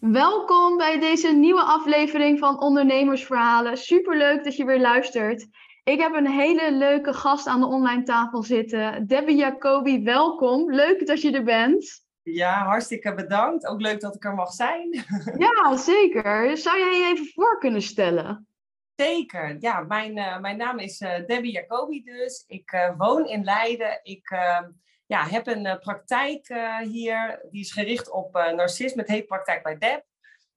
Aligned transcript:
Welkom 0.00 0.76
bij 0.76 0.98
deze 0.98 1.32
nieuwe 1.32 1.62
aflevering 1.62 2.38
van 2.38 2.60
Ondernemersverhalen. 2.60 3.76
Superleuk 3.76 4.44
dat 4.44 4.56
je 4.56 4.64
weer 4.64 4.80
luistert. 4.80 5.46
Ik 5.84 6.00
heb 6.00 6.14
een 6.14 6.30
hele 6.30 6.72
leuke 6.72 7.12
gast 7.12 7.46
aan 7.46 7.60
de 7.60 7.66
online 7.66 8.02
tafel 8.02 8.42
zitten. 8.42 9.06
Debbie 9.06 9.36
Jacobi, 9.36 10.02
welkom. 10.02 10.72
Leuk 10.72 11.06
dat 11.06 11.20
je 11.20 11.32
er 11.32 11.44
bent. 11.44 12.04
Ja, 12.22 12.64
hartstikke 12.64 13.14
bedankt. 13.14 13.66
Ook 13.66 13.80
leuk 13.80 14.00
dat 14.00 14.14
ik 14.14 14.24
er 14.24 14.34
mag 14.34 14.52
zijn. 14.52 15.04
Ja, 15.38 15.76
zeker. 15.76 16.56
Zou 16.56 16.78
jij 16.78 16.98
je 16.98 17.12
even 17.12 17.26
voor 17.34 17.58
kunnen 17.58 17.82
stellen? 17.82 18.46
Zeker. 18.96 19.56
Ja, 19.58 19.80
mijn, 19.80 20.16
uh, 20.16 20.38
mijn 20.38 20.56
naam 20.56 20.78
is 20.78 21.00
uh, 21.00 21.26
Debbie 21.26 21.52
Jacobi 21.52 22.02
dus. 22.02 22.44
Ik 22.46 22.72
uh, 22.72 22.90
woon 22.96 23.26
in 23.26 23.44
Leiden. 23.44 24.00
Ik 24.02 24.30
ehm, 24.30 24.70
ja, 25.10 25.26
heb 25.26 25.46
een 25.46 25.78
praktijk 25.78 26.54
hier. 26.82 27.46
Die 27.50 27.60
is 27.60 27.72
gericht 27.72 28.10
op 28.10 28.32
narcisme. 28.32 29.00
Het 29.00 29.10
heet 29.10 29.26
Praktijk 29.26 29.62
bij 29.62 29.78
Deb. 29.78 30.04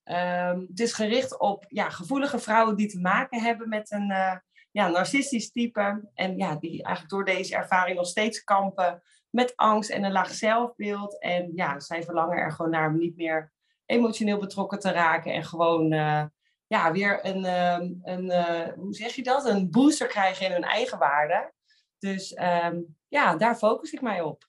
Um, 0.06 0.66
het 0.70 0.80
is 0.80 0.94
gericht 0.94 1.40
op 1.40 1.66
ja, 1.68 1.90
gevoelige 1.90 2.40
vrouwen 2.40 2.76
die 2.76 2.88
te 2.88 3.00
maken 3.00 3.42
hebben 3.42 3.70
met 3.70 3.92
een 3.92 4.14
ja, 4.72 4.88
narcistisch 4.88 5.52
type. 5.52 6.10
En 6.14 6.38
ja, 6.38 6.56
die 6.56 6.84
eigenlijk 6.84 7.10
door 7.10 7.26
deze 7.26 7.56
ervaring 7.56 7.98
nog 7.98 8.08
steeds 8.08 8.44
kampen 8.44 9.02
met 9.30 9.54
angst 9.56 9.90
en 9.90 10.04
een 10.04 10.12
laag 10.12 10.32
zelfbeeld. 10.32 11.20
En 11.20 11.52
ja, 11.56 11.80
zij 11.80 12.04
verlangen 12.04 12.38
er 12.38 12.52
gewoon 12.52 12.72
naar 12.72 12.90
om 12.90 12.98
niet 12.98 13.16
meer 13.16 13.52
emotioneel 13.86 14.38
betrokken 14.38 14.80
te 14.80 14.92
raken. 14.92 15.34
En 15.34 15.44
gewoon 15.44 15.94
uh, 15.94 16.24
ja, 16.68 16.92
weer 16.92 17.26
een, 17.26 17.46
um, 17.46 18.00
een 18.04 18.26
uh, 18.26 18.74
hoe 18.76 18.94
zeg 18.94 19.16
je 19.16 19.24
dat? 19.24 19.46
Een 19.46 19.72
booster 19.72 20.08
krijgen 20.08 20.46
in 20.46 20.52
hun 20.52 20.64
eigen 20.64 20.98
waarde. 20.98 21.54
Dus 22.04 22.38
um, 22.42 22.98
ja, 23.08 23.36
daar 23.36 23.56
focus 23.56 23.92
ik 23.92 24.02
mij 24.02 24.22
op. 24.22 24.48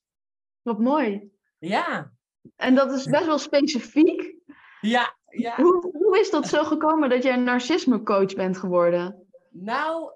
Wat 0.63 0.79
mooi. 0.79 1.33
Ja. 1.59 2.13
En 2.57 2.75
dat 2.75 2.93
is 2.93 3.07
best 3.07 3.27
wel 3.27 3.39
specifiek. 3.39 4.35
Ja, 4.81 5.17
ja. 5.27 5.57
Hoe, 5.57 5.91
hoe 5.93 6.19
is 6.19 6.31
dat 6.31 6.49
zo 6.49 6.65
gekomen 6.65 7.09
dat 7.09 7.23
je 7.23 7.31
een 7.31 7.45
narcisme 7.45 8.03
coach 8.03 8.35
bent 8.35 8.59
geworden? 8.59 9.27
Nou, 9.51 10.13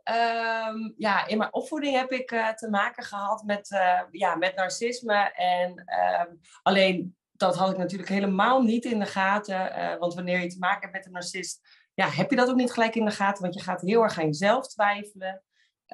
um, 0.69 0.95
ja, 0.97 1.27
in 1.27 1.39
mijn 1.39 1.53
opvoeding 1.53 1.97
heb 1.97 2.13
ik 2.13 2.31
uh, 2.31 2.49
te 2.49 2.71
maken 2.71 3.05
gehad 3.05 3.43
met, 3.43 3.71
uh, 3.71 4.01
ja, 4.11 4.35
met 4.35 4.57
narcisme. 4.57 5.33
En 5.35 5.71
um, 5.71 6.41
alleen 6.63 7.17
dat 7.33 7.57
had 7.57 7.71
ik 7.71 7.77
natuurlijk 7.77 8.09
helemaal 8.09 8.63
niet 8.63 8.85
in 8.85 8.99
de 8.99 9.07
gaten. 9.07 9.79
Uh, 9.79 9.99
want 9.99 10.15
wanneer 10.15 10.41
je 10.41 10.47
te 10.47 10.59
maken 10.59 10.81
hebt 10.81 10.93
met 10.93 11.07
een 11.07 11.13
narcist, 11.13 11.61
ja, 11.95 12.09
heb 12.09 12.31
je 12.31 12.37
dat 12.37 12.49
ook 12.49 12.57
niet 12.57 12.73
gelijk 12.73 12.95
in 12.95 13.05
de 13.05 13.11
gaten. 13.11 13.43
Want 13.43 13.55
je 13.55 13.63
gaat 13.63 13.81
heel 13.81 14.03
erg 14.03 14.19
aan 14.19 14.27
jezelf 14.27 14.67
twijfelen. 14.67 15.43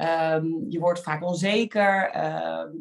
Um, 0.02 0.64
je 0.68 0.78
wordt 0.78 1.02
vaak 1.02 1.22
onzeker, 1.22 2.16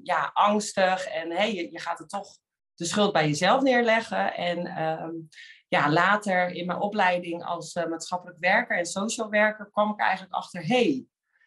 ja, 0.04 0.32
angstig. 0.34 1.06
En 1.06 1.32
hey, 1.32 1.54
je, 1.54 1.72
je 1.72 1.80
gaat 1.80 2.00
er 2.00 2.08
toch 2.08 2.38
de 2.76 2.86
schuld 2.86 3.14
bij 3.14 3.28
jezelf 3.28 3.62
neerleggen. 3.62 4.34
En 4.34 5.28
ja, 5.68 5.92
later 5.92 6.50
in 6.50 6.66
mijn 6.66 6.80
opleiding 6.80 7.44
als 7.44 7.76
uh, 7.76 7.86
maatschappelijk 7.86 8.40
werker 8.40 8.78
en 8.78 8.86
social 8.86 9.30
werker 9.30 9.70
kwam 9.72 9.92
ik 9.92 10.00
eigenlijk 10.00 10.34
achter, 10.34 10.66
hey, 10.66 11.06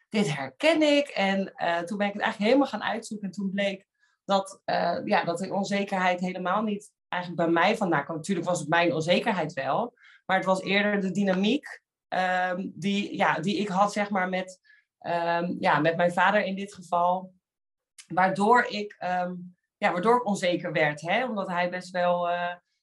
dit 0.08 0.36
herken 0.36 0.82
ik. 0.82 1.08
En 1.08 1.52
uh, 1.56 1.78
toen 1.78 1.98
ben 1.98 2.06
ik 2.06 2.12
het 2.12 2.22
eigenlijk 2.22 2.52
helemaal 2.52 2.66
gaan 2.66 2.82
uitzoeken. 2.82 3.26
En 3.26 3.34
toen 3.34 3.50
bleek 3.50 3.86
dat, 4.24 4.60
uh, 4.64 4.98
ja, 5.04 5.24
dat 5.24 5.38
de 5.38 5.52
onzekerheid 5.52 6.20
helemaal 6.20 6.62
niet 6.62 6.92
eigenlijk 7.08 7.42
bij 7.42 7.52
mij 7.52 7.76
vandaan 7.76 8.04
kwam. 8.04 8.16
Natuurlijk 8.16 8.46
was 8.46 8.58
het 8.58 8.68
mijn 8.68 8.94
onzekerheid 8.94 9.52
wel, 9.52 9.94
maar 10.26 10.36
het 10.36 10.46
was 10.46 10.62
eerder 10.62 11.00
de 11.00 11.10
dynamiek 11.10 11.82
die, 12.74 13.16
ja, 13.16 13.40
die 13.40 13.56
ik 13.56 13.68
had, 13.68 13.92
zeg 13.92 14.10
maar, 14.10 14.28
met, 14.28 14.60
um, 15.06 15.56
ja, 15.58 15.78
met 15.78 15.96
mijn 15.96 16.12
vader 16.12 16.44
in 16.44 16.54
dit 16.54 16.74
geval. 16.74 17.34
Waardoor 18.06 18.64
ik, 18.64 18.96
um, 19.04 19.56
ja, 19.76 19.92
waardoor 19.92 20.16
ik 20.16 20.26
onzeker 20.26 20.72
werd, 20.72 21.00
hè? 21.00 21.24
omdat 21.26 21.48
hij 21.48 21.70
best 21.70 21.90
wel 21.90 22.28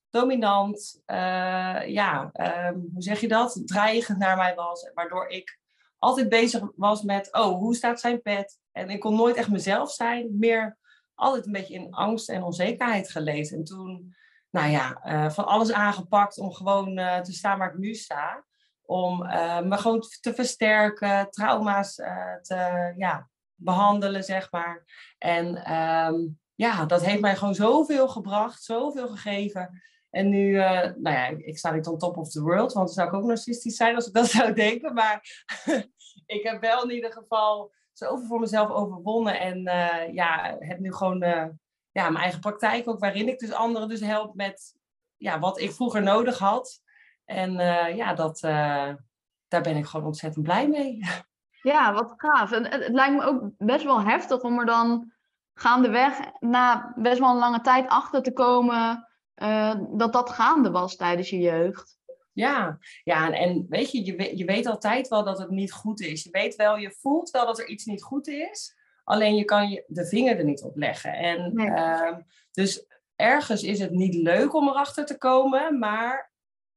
dominant, 0.09 1.01
uh, 1.05 1.87
ja, 1.87 2.31
um, 2.33 2.89
hoe 2.93 3.01
zeg 3.01 3.19
je 3.19 3.27
dat? 3.27 3.61
Dreigend 3.65 4.17
naar 4.17 4.37
mij 4.37 4.55
was. 4.55 4.91
Waardoor 4.93 5.27
ik 5.27 5.59
altijd 5.97 6.29
bezig 6.29 6.71
was 6.75 7.01
met, 7.01 7.33
oh, 7.33 7.57
hoe 7.57 7.75
staat 7.75 7.99
zijn 7.99 8.21
pet? 8.21 8.59
En 8.71 8.89
ik 8.89 8.99
kon 8.99 9.15
nooit 9.15 9.35
echt 9.35 9.49
mezelf 9.49 9.91
zijn. 9.91 10.37
Meer 10.39 10.77
altijd 11.15 11.45
een 11.45 11.51
beetje 11.51 11.73
in 11.73 11.93
angst 11.93 12.29
en 12.29 12.43
onzekerheid 12.43 13.11
geleefd. 13.11 13.51
En 13.51 13.63
toen, 13.63 14.15
nou 14.49 14.69
ja, 14.69 15.01
uh, 15.05 15.29
van 15.29 15.45
alles 15.45 15.71
aangepakt 15.71 16.37
om 16.37 16.53
gewoon 16.53 16.95
te 17.23 17.33
staan 17.33 17.57
waar 17.57 17.71
ik 17.71 17.77
nu 17.77 17.93
sta. 17.93 18.45
Om 18.85 19.17
me 19.67 19.77
gewoon 19.77 20.03
te 20.21 20.33
versterken, 20.33 21.29
trauma's 21.29 21.95
te 22.41 22.93
ja, 22.97 23.29
behandelen, 23.55 24.23
zeg 24.23 24.51
maar. 24.51 24.83
En 25.17 25.73
um, 25.73 26.39
ja, 26.55 26.85
dat 26.85 27.05
heeft 27.05 27.21
mij 27.21 27.35
gewoon 27.35 27.55
zoveel 27.55 28.07
gebracht, 28.07 28.63
zoveel 28.63 29.07
gegeven. 29.07 29.81
En 30.09 30.29
nu, 30.29 30.49
uh, 30.49 30.81
nou 30.81 31.15
ja, 31.15 31.27
ik 31.27 31.57
sta 31.57 31.71
niet 31.71 31.87
on 31.87 31.97
top 31.97 32.17
of 32.17 32.29
the 32.29 32.41
world, 32.41 32.73
want 32.73 32.85
dan 32.85 32.95
zou 32.95 33.07
ik 33.07 33.13
ook 33.13 33.23
narcistisch 33.23 33.75
zijn 33.75 33.95
als 33.95 34.07
ik 34.07 34.13
dat 34.13 34.29
zou 34.37 34.53
denken. 34.53 34.93
Maar 34.93 35.45
ik 36.25 36.43
heb 36.43 36.61
wel 36.61 36.83
in 36.83 36.95
ieder 36.95 37.11
geval 37.11 37.73
zoveel 37.93 38.27
voor 38.27 38.39
mezelf 38.39 38.69
overwonnen. 38.69 39.39
En 39.39 39.61
ja, 40.13 40.55
heb 40.59 40.79
nu 40.79 40.93
gewoon 40.93 41.19
ja, 41.91 42.09
mijn 42.09 42.23
eigen 42.23 42.39
praktijk 42.39 42.87
ook, 42.87 42.99
waarin 42.99 43.27
ik 43.27 43.39
dus 43.39 43.51
anderen 43.51 43.89
dus 43.89 43.99
help 43.99 44.35
met 44.35 44.75
ja, 45.17 45.39
wat 45.39 45.59
ik 45.59 45.71
vroeger 45.71 46.01
nodig 46.01 46.37
had. 46.37 46.81
En 47.25 47.51
ja, 47.95 48.13
dat, 48.13 48.39
daar 49.47 49.61
ben 49.61 49.75
ik 49.75 49.85
gewoon 49.85 50.05
ontzettend 50.05 50.43
blij 50.43 50.67
mee. 50.67 50.99
Ja, 51.63 51.93
wat 51.93 52.13
gaaf. 52.17 52.51
En 52.51 52.63
het, 52.63 52.83
het 52.83 52.93
lijkt 52.93 53.15
me 53.15 53.23
ook 53.23 53.51
best 53.57 53.83
wel 53.83 54.01
heftig 54.01 54.41
om 54.41 54.59
er 54.59 54.65
dan 54.65 55.13
gaandeweg 55.53 56.19
na 56.39 56.93
best 56.95 57.19
wel 57.19 57.29
een 57.29 57.37
lange 57.37 57.61
tijd 57.61 57.87
achter 57.87 58.21
te 58.21 58.33
komen 58.33 59.07
uh, 59.35 59.75
dat 59.89 60.13
dat 60.13 60.29
gaande 60.29 60.71
was 60.71 60.95
tijdens 60.95 61.29
je 61.29 61.39
jeugd. 61.39 61.97
Ja, 62.33 62.77
ja 63.03 63.25
en, 63.25 63.33
en 63.33 63.65
weet 63.69 63.91
je, 63.91 64.05
je 64.05 64.15
weet, 64.15 64.37
je 64.37 64.45
weet 64.45 64.65
altijd 64.65 65.07
wel 65.07 65.23
dat 65.23 65.37
het 65.37 65.49
niet 65.49 65.73
goed 65.73 66.01
is. 66.01 66.23
Je 66.23 66.29
weet 66.31 66.55
wel, 66.55 66.77
je 66.77 66.91
voelt 66.91 67.29
wel 67.29 67.45
dat 67.45 67.59
er 67.59 67.67
iets 67.67 67.85
niet 67.85 68.03
goed 68.03 68.27
is. 68.27 68.75
Alleen 69.03 69.35
je 69.35 69.45
kan 69.45 69.69
je 69.69 69.83
de 69.87 70.05
vinger 70.05 70.37
er 70.37 70.43
niet 70.43 70.63
op 70.63 70.77
leggen. 70.77 71.13
En 71.13 71.53
nee. 71.53 71.67
uh, 71.67 72.17
dus 72.51 72.85
ergens 73.15 73.63
is 73.63 73.79
het 73.79 73.91
niet 73.91 74.15
leuk 74.15 74.53
om 74.53 74.67
erachter 74.67 75.05
te 75.05 75.17
komen, 75.17 75.79
maar 75.79 76.32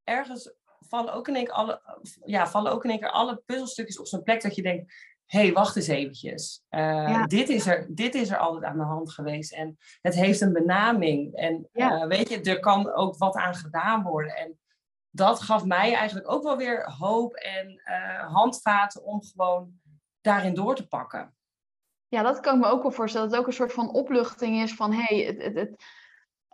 ergens 0.07 0.55
vallen 0.81 1.13
ook 1.13 1.29
in 1.29 1.37
één 1.37 1.45
keer 1.45 1.55
alle, 1.55 1.81
ja, 2.25 2.47
vallen 2.47 2.73
ook 2.73 2.85
in 2.85 2.91
één 2.91 2.99
keer 2.99 3.11
alle 3.11 3.43
puzzelstukjes 3.47 3.99
op 3.99 4.07
zijn 4.07 4.23
plek 4.23 4.43
dat 4.43 4.55
je 4.55 4.63
denkt, 4.63 4.95
hé, 5.27 5.41
hey, 5.41 5.53
wacht 5.53 5.77
eens 5.77 5.87
eventjes. 5.87 6.63
Uh, 6.71 6.81
ja. 6.81 7.27
dit, 7.27 7.49
is 7.49 7.67
er, 7.67 7.87
dit 7.91 8.15
is 8.15 8.31
er 8.31 8.39
altijd 8.39 8.65
aan 8.65 8.79
de 8.79 8.85
hand 8.85 9.13
geweest. 9.13 9.53
En 9.53 9.79
het 10.01 10.15
heeft 10.15 10.41
een 10.41 10.53
benaming. 10.53 11.35
En 11.35 11.69
ja. 11.73 12.03
uh, 12.03 12.07
weet 12.07 12.29
je, 12.29 12.41
er 12.41 12.61
kan 12.61 12.93
ook 12.93 13.17
wat 13.17 13.35
aan 13.35 13.55
gedaan 13.55 14.03
worden. 14.03 14.37
En 14.37 14.59
dat 15.11 15.41
gaf 15.41 15.65
mij 15.65 15.95
eigenlijk 15.95 16.31
ook 16.31 16.43
wel 16.43 16.57
weer 16.57 16.93
hoop 16.99 17.35
en 17.35 17.83
uh, 17.85 18.33
handvaten 18.33 19.05
om 19.05 19.23
gewoon 19.23 19.81
daarin 20.21 20.55
door 20.55 20.75
te 20.75 20.89
pakken. 20.89 21.35
Ja, 22.09 22.23
dat 22.23 22.41
kan 22.41 22.55
ik 22.55 22.61
me 22.61 22.71
ook 22.71 22.83
wel 22.83 22.91
voorstellen. 22.91 23.27
Dat 23.27 23.37
het 23.37 23.45
ook 23.45 23.51
een 23.51 23.59
soort 23.59 23.73
van 23.73 23.93
opluchting 23.93 24.63
is 24.63 24.75
van... 24.75 24.93
hé, 24.93 25.17
hey, 25.17 25.27
het, 25.27 25.43
het, 25.43 25.55
het, 25.55 25.85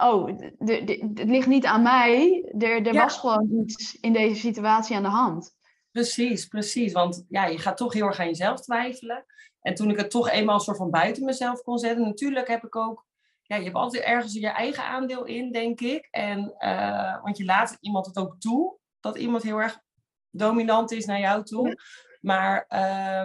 oh, 0.03 0.27
het 0.59 1.29
ligt 1.29 1.47
niet 1.47 1.67
aan 1.67 1.83
mij. 1.83 2.45
Er, 2.59 2.87
er 2.87 2.93
ja. 2.93 3.03
was 3.03 3.19
gewoon 3.19 3.49
iets 3.67 3.99
in 4.01 4.13
deze 4.13 4.41
situatie 4.41 4.97
aan 4.97 5.03
de 5.03 5.09
hand. 5.09 5.55
Precies, 5.91 6.47
precies. 6.47 6.93
Want 6.93 7.25
ja, 7.29 7.47
je 7.47 7.59
gaat 7.59 7.77
toch 7.77 7.93
heel 7.93 8.07
erg 8.07 8.19
aan 8.19 8.27
jezelf 8.27 8.61
twijfelen. 8.61 9.25
En 9.61 9.75
toen 9.75 9.91
ik 9.91 9.97
het 9.97 10.11
toch 10.11 10.31
eenmaal 10.31 10.61
soort 10.61 10.77
van 10.77 10.91
buiten 10.91 11.25
mezelf 11.25 11.63
kon 11.63 11.79
zetten, 11.79 12.05
natuurlijk 12.05 12.49
heb 12.49 12.65
ik 12.65 12.77
ook, 12.77 13.07
ja, 13.43 13.57
je 13.57 13.65
hebt 13.65 13.77
altijd 13.77 14.03
ergens 14.03 14.33
je 14.33 14.49
eigen 14.49 14.85
aandeel 14.85 15.25
in, 15.25 15.53
denk 15.53 15.81
ik. 15.81 16.09
En, 16.11 16.55
uh, 16.59 17.23
want 17.23 17.37
je 17.37 17.45
laat 17.45 17.77
iemand 17.81 18.07
het 18.07 18.19
ook 18.19 18.37
toe, 18.39 18.77
dat 19.01 19.17
iemand 19.17 19.43
heel 19.43 19.59
erg 19.59 19.81
dominant 20.31 20.93
is 20.93 21.05
naar 21.05 21.21
jou 21.21 21.45
toe. 21.45 21.69
Ja. 21.69 21.75
Maar, 22.21 22.67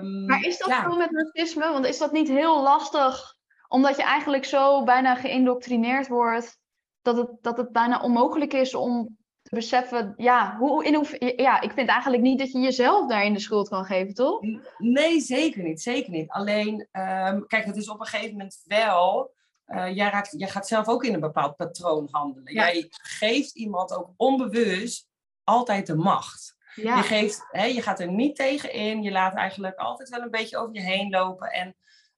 um, 0.02 0.26
maar 0.26 0.44
is 0.44 0.58
dat 0.58 0.68
ja. 0.68 0.90
zo 0.90 0.98
met 0.98 1.12
narcisme? 1.12 1.72
Want 1.72 1.86
is 1.86 1.98
dat 1.98 2.12
niet 2.12 2.28
heel 2.28 2.62
lastig, 2.62 3.36
omdat 3.68 3.96
je 3.96 4.04
eigenlijk 4.04 4.46
zo 4.46 4.84
bijna 4.84 5.16
geïndoctrineerd 5.16 6.08
wordt, 6.08 6.60
dat 7.08 7.18
het, 7.18 7.38
dat 7.42 7.58
het 7.58 7.72
bijna 7.72 8.02
onmogelijk 8.02 8.54
is 8.54 8.76
om 8.76 9.18
te 9.42 9.56
beseffen, 9.56 10.14
ja, 10.18 10.58
hoe, 10.58 10.86
in 10.86 10.96
hoe, 10.96 11.34
ja, 11.36 11.62
ik 11.62 11.72
vind 11.72 11.90
eigenlijk 11.90 12.24
niet 12.24 12.40
dat 12.40 12.52
je 12.52 12.60
jezelf 12.60 13.08
daarin 13.08 13.34
de 13.34 13.40
schuld 13.40 13.70
kan 13.70 13.86
geven, 13.86 14.14
toch? 14.14 14.40
Nee, 14.78 15.20
zeker 15.20 15.64
niet, 15.64 15.82
zeker 15.82 16.12
niet. 16.12 16.30
Alleen, 16.30 16.88
um, 16.92 17.48
kijk, 17.48 17.66
het 17.66 17.78
is 17.78 17.90
op 17.90 18.00
een 18.00 18.06
gegeven 18.06 18.32
moment 18.32 18.62
wel, 18.64 19.34
uh, 19.68 19.96
jij, 19.96 20.10
raakt, 20.10 20.34
jij 20.38 20.48
gaat 20.48 20.68
zelf 20.68 20.88
ook 20.88 21.04
in 21.04 21.14
een 21.14 21.20
bepaald 21.20 21.56
patroon 21.56 22.08
handelen. 22.12 22.54
Ja. 22.54 22.72
Jij 22.72 22.88
geeft 22.90 23.56
iemand 23.56 23.96
ook 23.98 24.10
onbewust 24.18 25.08
altijd 25.44 25.88
de 25.88 25.96
macht. 25.96 26.56
Ja. 26.76 26.98
Je, 26.98 27.04
geeft, 27.04 27.48
hè, 27.52 27.66
je 27.66 27.82
gaat 27.82 28.00
er 28.00 28.12
niet 28.12 28.36
tegen 28.36 28.74
in. 28.74 29.04
Je 29.04 29.12
laat 29.12 29.36
eigenlijk 29.36 29.78
altijd 29.78 30.10
wel 30.10 30.22
een 30.22 30.32
beetje 30.32 30.58
over 30.58 30.74
je 30.74 30.82
heen 30.82 31.10
lopen. 31.10 31.52
En 31.52 31.76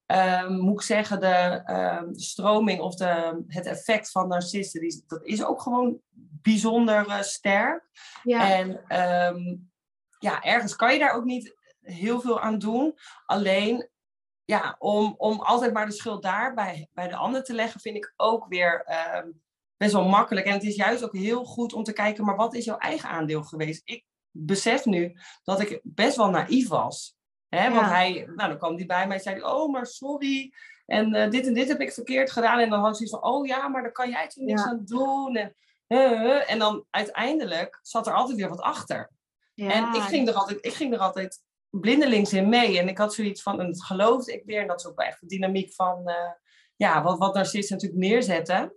ehm, 0.10 0.58
moet 0.58 0.80
ik 0.80 0.86
zeggen, 0.86 1.20
de 1.20 1.62
ehm, 1.66 2.14
stroming 2.14 2.80
of 2.80 2.96
de, 2.96 3.44
het 3.48 3.66
effect 3.66 4.12
van 4.12 4.28
narcisten, 4.28 4.82
die, 4.82 5.04
dat 5.08 5.26
is 5.26 5.44
ook 5.44 5.62
gewoon 5.62 6.00
bijzonder 6.42 7.08
eh, 7.08 7.22
sterk. 7.22 7.84
Ja. 8.24 8.52
En 8.52 8.84
ehm, 8.88 9.56
ja, 10.20 10.42
ergens 10.42 10.76
kan 10.76 10.94
je 10.94 11.00
daar 11.00 11.14
ook 11.14 11.24
niet 11.24 11.56
heel 11.82 12.22
veel 12.22 12.40
aan 12.40 12.58
doen. 12.58 12.96
Alleen, 13.26 13.90
ja, 14.46 14.76
om, 14.80 15.14
om 15.18 15.40
altijd 15.40 15.74
maar 15.74 15.86
de 15.86 15.92
schuld 15.92 16.24
daar 16.24 16.54
bij, 16.54 16.90
bij 16.94 17.08
de 17.08 17.16
ander 17.16 17.44
te 17.44 17.54
leggen, 17.54 17.80
vind 17.80 17.96
ik 17.96 18.14
ook 18.16 18.46
weer 18.48 18.86
best 19.78 19.94
wel 19.94 20.08
makkelijk. 20.08 20.46
En 20.46 20.54
het 20.54 20.64
is 20.64 20.76
juist 20.76 21.04
ook 21.04 21.16
heel 21.16 21.46
goed 21.46 21.74
om 21.74 21.84
te 21.84 21.94
kijken, 21.94 22.26
maar 22.26 22.36
wat 22.36 22.54
is 22.54 22.66
jouw 22.66 22.78
eigen 22.78 23.10
aandeel 23.10 23.44
geweest? 23.44 23.82
Ik 23.84 24.06
besef 24.32 24.86
nu 24.86 25.16
dat 25.44 25.60
ik 25.60 25.80
best 25.84 26.16
wel 26.16 26.30
naïef 26.30 26.68
was. 26.68 27.19
Hè? 27.50 27.74
Want 27.74 27.86
hij, 27.86 28.30
nou, 28.36 28.50
dan 28.50 28.58
kwam 28.58 28.76
hij 28.76 28.86
bij 28.86 29.08
mij 29.08 29.16
en 29.18 29.24
zei, 29.24 29.44
oh, 29.44 29.72
maar 29.72 29.86
sorry. 29.86 30.54
En 30.86 31.14
eh, 31.14 31.30
dit 31.30 31.48
en 31.48 31.54
dit 31.54 31.68
heb 31.68 31.80
ik 31.82 31.94
verkeerd 31.94 32.32
gedaan. 32.32 32.60
En 32.60 32.70
dan 32.70 32.80
had 32.80 32.98
hij 32.98 33.08
zoiets 33.08 33.14
van, 33.14 33.34
oh 33.34 33.46
ja, 33.48 33.68
maar 33.68 33.82
daar 33.82 33.92
kan 33.92 34.10
jij 34.10 34.28
toch 34.28 34.44
niks 34.44 34.62
Ja. 34.64 34.68
aan 34.68 34.82
doen. 34.86 35.36
En, 35.36 35.56
en 36.48 36.60
dan 36.60 36.86
uiteindelijk 36.90 37.80
zat 37.82 38.08
er 38.08 38.14
altijd 38.14 38.38
weer 38.38 38.50
wat 38.50 38.62
achter. 38.62 39.12
Ja. 39.54 39.72
En 39.72 39.94
ik 39.94 40.02
ging, 40.02 40.28
er 40.28 40.34
altijd, 40.34 40.66
ik 40.66 40.74
ging 40.74 40.94
er 40.94 41.00
altijd 41.00 41.44
blindelings 41.70 42.34
in 42.34 42.50
mee. 42.50 42.80
En 42.80 42.88
ik 42.88 42.98
had 42.98 43.14
zoiets 43.14 43.42
van, 43.42 43.60
en 43.60 43.66
het 43.68 43.84
geloofde 43.84 44.34
ik 44.34 44.44
weer. 44.46 44.62
En 44.62 44.68
dat 44.68 44.80
is 44.80 44.88
ook 44.88 44.98
wel 44.98 45.08
echt 45.08 45.20
de 45.20 45.28
dynamiek 45.28 45.74
van, 45.74 46.08
eh, 46.08 46.32
ja, 46.76 47.04
wat, 47.04 47.18
wat 47.18 47.34
narcisten 47.34 47.76
natuurlijk 47.76 48.02
neerzetten. 48.02 48.74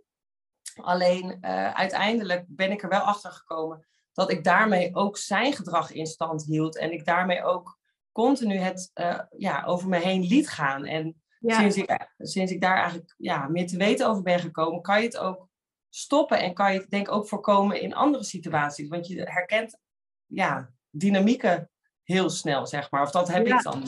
Alleen 0.80 1.38
eh, 1.40 1.74
uiteindelijk 1.74 2.44
ben 2.48 2.70
ik 2.70 2.82
er 2.82 2.88
wel 2.88 3.00
achter 3.00 3.30
gekomen 3.30 3.86
dat 4.12 4.30
ik 4.30 4.44
daarmee 4.44 4.94
ook 4.94 5.16
zijn 5.16 5.52
gedrag 5.52 5.92
in 5.92 6.06
stand 6.06 6.44
hield. 6.44 6.78
En 6.78 6.92
ik 6.92 7.04
daarmee 7.04 7.44
ook 7.44 7.78
continu 8.12 8.56
het 8.56 8.90
eh, 8.94 9.18
ja, 9.36 9.64
over 9.64 9.88
me 9.88 9.98
heen 9.98 10.22
liet 10.22 10.48
gaan. 10.48 10.84
En 10.84 11.22
Ja. 11.38 11.58
sinds, 11.58 11.76
ik, 11.76 12.08
sinds 12.18 12.52
ik 12.52 12.60
daar 12.60 12.76
eigenlijk 12.76 13.14
ja, 13.16 13.48
meer 13.48 13.66
te 13.66 13.76
weten 13.76 14.08
over 14.08 14.22
ben 14.22 14.38
gekomen, 14.40 14.82
kan 14.82 14.98
je 15.00 15.04
het 15.06 15.16
ook 15.18 15.48
stoppen. 15.88 16.38
En 16.40 16.54
kan 16.54 16.72
je 16.72 16.80
het 16.80 16.90
denk 16.90 17.06
ik 17.06 17.12
ook 17.12 17.28
voorkomen 17.28 17.80
in 17.80 17.94
andere 17.94 18.24
situaties. 18.24 18.88
Want 18.88 19.06
je 19.06 19.22
herkent 19.22 19.78
ja, 20.26 20.70
dynamieken 20.90 21.70
heel 22.02 22.30
snel, 22.30 22.66
zeg 22.66 22.90
maar. 22.90 23.02
Of 23.02 23.10
dat 23.10 23.28
heb 23.28 23.46
Ja. 23.46 23.56
ik 23.56 23.62
dan. 23.62 23.82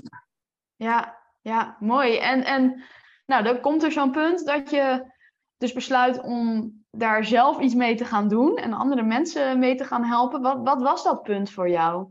Ja, 0.76 1.18
ja, 1.40 1.76
mooi. 1.80 2.18
En, 2.18 2.44
en 2.44 2.82
nou, 3.26 3.42
dan 3.42 3.60
komt 3.60 3.82
er 3.82 3.92
zo'n 3.92 4.10
punt 4.10 4.46
dat 4.46 4.70
je 4.70 5.12
dus 5.56 5.72
besluit 5.72 6.20
om 6.22 6.72
daar 6.90 7.24
zelf 7.24 7.60
iets 7.60 7.74
mee 7.74 7.94
te 7.96 8.04
gaan 8.04 8.28
doen 8.28 8.56
en 8.56 8.72
andere 8.72 9.02
mensen 9.02 9.58
mee 9.58 9.74
te 9.74 9.84
gaan 9.84 10.04
helpen. 10.04 10.42
Wat, 10.42 10.60
wat 10.62 10.82
was 10.82 11.04
dat 11.04 11.22
punt 11.22 11.50
voor 11.50 11.68
jou? 11.68 12.08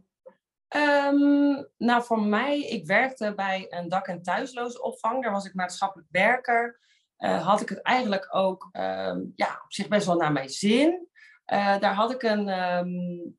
Ehm, 0.73 1.63
nou, 1.77 2.03
voor 2.03 2.21
mij, 2.21 2.59
ik 2.59 2.85
werkte 2.85 3.33
bij 3.35 3.65
een 3.69 3.89
dak- 3.89 4.07
en 4.07 4.21
thuislozenopvang. 4.21 5.23
Daar 5.23 5.31
was 5.31 5.45
ik 5.45 5.53
maatschappelijk 5.53 6.07
werker. 6.11 6.79
Eh, 7.17 7.47
had 7.47 7.61
ik 7.61 7.69
het 7.69 7.81
eigenlijk 7.81 8.35
ook 8.35 8.69
ehm, 8.71 9.21
ja, 9.35 9.59
op 9.63 9.73
zich 9.73 9.87
best 9.87 10.05
wel 10.05 10.15
naar 10.15 10.31
mijn 10.31 10.49
zin. 10.49 11.07
Eh, 11.45 11.79
daar 11.79 11.93
had 11.93 12.11
ik 12.11 12.23
een, 12.23 12.49
ehm, 12.49 12.89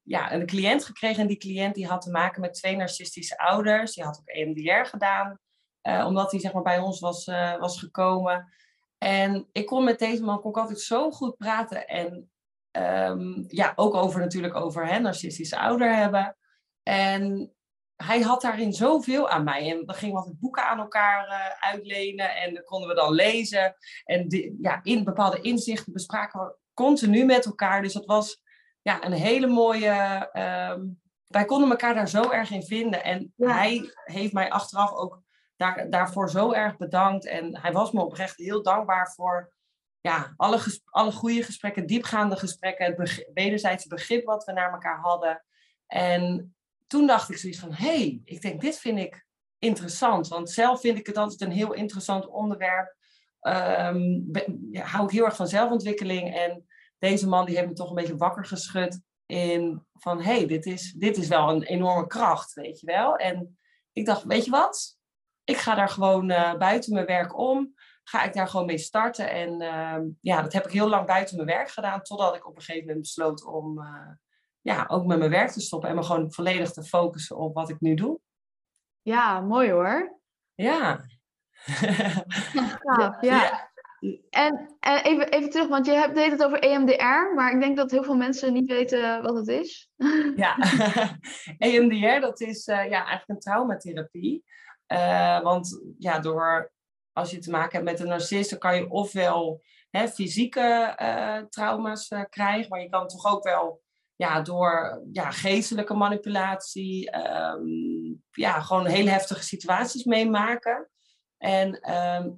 ja, 0.03 0.33
een 0.33 0.47
cliënt 0.47 0.85
gekregen. 0.85 1.23
En 1.23 1.27
die 1.29 1.37
cliënt 1.37 1.75
die 1.75 1.87
had 1.87 2.01
te 2.03 2.11
maken 2.11 2.41
met 2.41 2.55
twee 2.55 2.77
narcistische 2.77 3.39
ouders. 3.39 3.95
Die 3.95 4.05
had 4.05 4.19
ook 4.19 4.29
EMDR 4.37 4.89
gedaan. 4.89 5.39
eh, 5.81 6.07
omdat 6.07 6.31
hij 6.31 6.41
zeg 6.41 6.53
maar, 6.53 6.63
bij 6.63 6.79
ons 6.79 7.01
was, 7.01 7.25
was 7.59 7.79
gekomen. 7.79 8.53
En 8.99 9.49
ik 9.53 9.67
kon 9.67 9.85
met 9.85 9.99
deze 9.99 10.23
man 10.23 10.41
kon 10.41 10.51
ik 10.51 10.57
altijd 10.57 10.81
zo 10.81 11.11
goed 11.11 11.37
praten. 11.37 11.87
En 11.87 12.31
ja, 13.49 13.73
ook 13.77 13.95
over 13.95 14.21
natuurlijk 14.21 14.55
over 14.55 15.01
narcistische 15.01 15.59
ouder 15.59 15.97
hebben. 15.97 16.37
En 16.89 17.53
hij 17.97 18.21
had 18.21 18.41
daarin 18.41 18.73
zoveel 18.73 19.29
aan 19.29 19.45
mij. 19.45 19.71
En 19.71 19.87
dan 19.87 19.95
gingen 19.95 20.15
we 20.15 20.21
altijd 20.21 20.41
boeken 20.41 20.65
aan 20.65 20.79
elkaar 20.79 21.29
eh, 21.29 21.71
uitlenen. 21.71 22.37
En 22.37 22.55
dat 22.55 22.65
konden 22.65 22.89
we 22.89 22.95
dan 22.95 23.13
lezen. 23.13 23.77
En 24.05 24.27
ja, 24.61 24.81
in 24.83 25.05
bepaalde 25.05 25.41
inzichten 25.41 25.93
bespraken 25.93 26.41
we 26.41 26.57
continu 26.75 27.25
met 27.25 27.45
elkaar. 27.45 27.83
Dus 27.83 27.93
dat 27.93 28.05
was 28.07 28.43
ja, 28.83 29.05
een 29.05 29.13
hele 29.13 29.47
mooie. 29.47 30.29
ehm, 30.33 30.81
wij 31.27 31.45
konden 31.45 31.71
elkaar 31.71 31.95
daar 31.95 32.09
zo 32.09 32.31
erg 32.31 32.51
in 32.51 32.63
vinden. 32.63 33.05
En 33.05 33.33
Ja. 33.37 33.53
hij 33.53 33.93
heeft 34.05 34.33
mij 34.33 34.51
achteraf 34.51 34.93
ook 34.93 35.23
daar, 35.57 35.91
daarvoor 35.91 36.31
zo 36.31 36.53
erg 36.53 36.77
bedankt. 36.77 37.27
En 37.27 37.59
hij 37.61 37.73
was 37.73 37.93
me 37.93 38.01
oprecht 38.01 38.37
heel 38.37 38.63
dankbaar 38.63 39.13
voor 39.13 39.53
ja, 40.01 40.35
alle, 40.37 40.59
ges- 40.59 40.83
alle 40.85 41.13
goede 41.13 41.43
gesprekken, 41.43 41.87
diepgaande 41.87 42.37
gesprekken, 42.37 42.87
het 42.87 43.31
wederzijdse 43.35 43.89
begrip 43.89 44.25
wat 44.25 44.45
we 44.45 44.53
naar 44.53 44.73
elkaar 44.73 44.99
hadden. 45.01 45.45
En 45.87 46.55
toen 46.87 47.07
dacht 47.07 47.31
ik 47.31 47.37
zoiets 47.37 47.59
van, 47.59 47.73
hé, 47.73 47.87
hey, 47.87 48.21
ik 48.25 48.41
denk, 48.41 48.61
dit 48.61 48.79
vind 48.79 48.99
ik 48.99 49.27
interessant. 49.59 50.29
Want 50.29 50.51
zelf 50.51 50.81
vind 50.81 50.99
ik 50.99 51.07
het 51.07 51.17
altijd 51.17 51.41
een 51.41 51.51
heel 51.51 51.73
interessant 51.73 52.27
onderwerp. 52.27 52.97
Ben- 53.41 54.69
ja, 54.71 54.85
hou 54.85 55.05
ik 55.05 55.11
heel 55.11 55.25
erg 55.25 55.37
van 55.37 55.49
zelfontwikkeling. 55.49 56.35
En 56.35 56.67
deze 56.99 57.29
man 57.29 57.47
die 57.47 57.57
heeft 57.57 57.69
me 57.69 57.75
toch 57.75 57.89
een 57.89 57.95
beetje 57.95 58.17
wakker 58.17 58.45
geschud 58.45 59.01
in 59.27 59.87
van, 59.93 60.23
hé, 60.23 60.37
hey, 60.37 60.47
dit, 60.47 60.67
is, 60.67 60.93
dit 60.93 61.17
is 61.17 61.29
wel 61.29 61.49
een 61.49 61.63
enorme 61.63 62.07
kracht, 62.07 62.55
weet 62.55 62.81
je 62.81 62.87
wel. 62.87 63.17
En 63.17 63.59
ik 63.93 64.07
dacht, 64.07 64.25
weet 64.25 64.45
je 64.45 64.51
wat? 64.51 64.99
Ik 65.45 65.57
ga 65.57 65.75
daar 65.75 65.89
gewoon 65.89 66.31
eh, 66.31 66.55
buiten 66.55 66.93
mijn 66.93 67.07
werk 67.07 67.39
om. 67.39 67.75
Ga 68.05 68.25
ik 68.25 68.33
daar 68.33 68.49
gewoon 68.49 68.67
mee 68.67 68.79
starten. 68.79 69.31
En 69.31 69.61
ehm, 69.61 70.03
ja, 70.21 70.43
dat 70.43 70.53
heb 70.53 70.65
ik 70.65 70.73
heel 70.73 70.89
lang 70.89 71.07
buiten 71.07 71.37
mijn 71.37 71.49
werk 71.49 71.71
gedaan. 71.71 72.03
Totdat 72.03 72.35
ik 72.35 72.47
op 72.47 72.57
een 72.57 72.63
gegeven 72.63 72.87
moment 72.87 73.01
besloot 73.01 73.45
om 73.45 73.79
eh, 73.79 74.11
ja, 74.65 74.85
ook 74.89 75.05
met 75.05 75.19
mijn 75.19 75.31
werk 75.31 75.51
te 75.51 75.61
stoppen. 75.61 75.89
En 75.89 75.95
me 75.95 76.03
gewoon 76.03 76.33
volledig 76.33 76.71
te 76.71 76.83
focussen 76.83 77.37
op 77.37 77.55
wat 77.55 77.69
ik 77.69 77.81
nu 77.81 77.95
doe. 77.95 78.21
Ja, 79.03 79.41
mooi 79.41 79.71
hoor. 79.71 80.21
Ja. 80.55 81.01
Ja, 82.97 83.19
ja. 83.21 83.73
En, 84.31 84.77
en 84.81 85.03
even, 85.03 85.29
even 85.29 85.51
terug, 85.51 85.69
want 85.69 85.87
je 85.87 85.93
hebt 85.93 86.15
deed 86.15 86.31
het 86.31 86.45
over 86.45 86.59
EMDR, 86.59 87.35
maar 87.35 87.53
ik 87.53 87.61
denk 87.61 87.77
dat 87.77 87.91
heel 87.91 88.05
veel 88.05 88.17
mensen 88.17 88.53
niet 88.53 88.71
weten 88.71 89.23
wat 89.23 89.37
het 89.37 89.49
is. 89.49 89.91
Ja, 90.37 90.57
EMDR, 91.59 92.21
dat 92.21 92.41
is 92.41 92.67
eh, 92.67 92.77
ja, 92.77 92.99
eigenlijk 93.05 93.29
een 93.29 93.39
traumatherapie. 93.39 94.45
Eh, 94.87 95.41
want 95.41 95.81
ja, 95.99 96.19
door, 96.19 96.73
als 97.13 97.31
je 97.31 97.39
te 97.39 97.51
maken 97.51 97.73
hebt 97.73 97.91
met 97.91 98.01
een 98.01 98.09
narcist, 98.09 98.51
dan 98.51 98.59
kan 98.59 98.77
je 98.77 98.91
ofwel 98.91 99.63
hè, 99.91 100.09
fysieke 100.09 100.95
eh, 100.97 101.39
trauma's 101.39 102.09
eh, 102.09 102.23
krijgen, 102.29 102.69
maar 102.69 102.81
je 102.81 102.89
kan 102.89 103.09
toch 103.09 103.27
ook 103.27 103.45
wel 103.45 103.83
ja, 104.25 104.41
door 104.43 105.03
ja, 105.13 105.31
geestelijke 105.31 105.95
manipulatie, 105.95 107.11
ehm, 107.11 107.67
ja, 108.31 108.61
gewoon 108.61 108.87
hele 108.87 109.11
heftige 109.11 109.43
situaties 109.43 110.05
meemaken. 110.05 110.89
En 111.39 111.81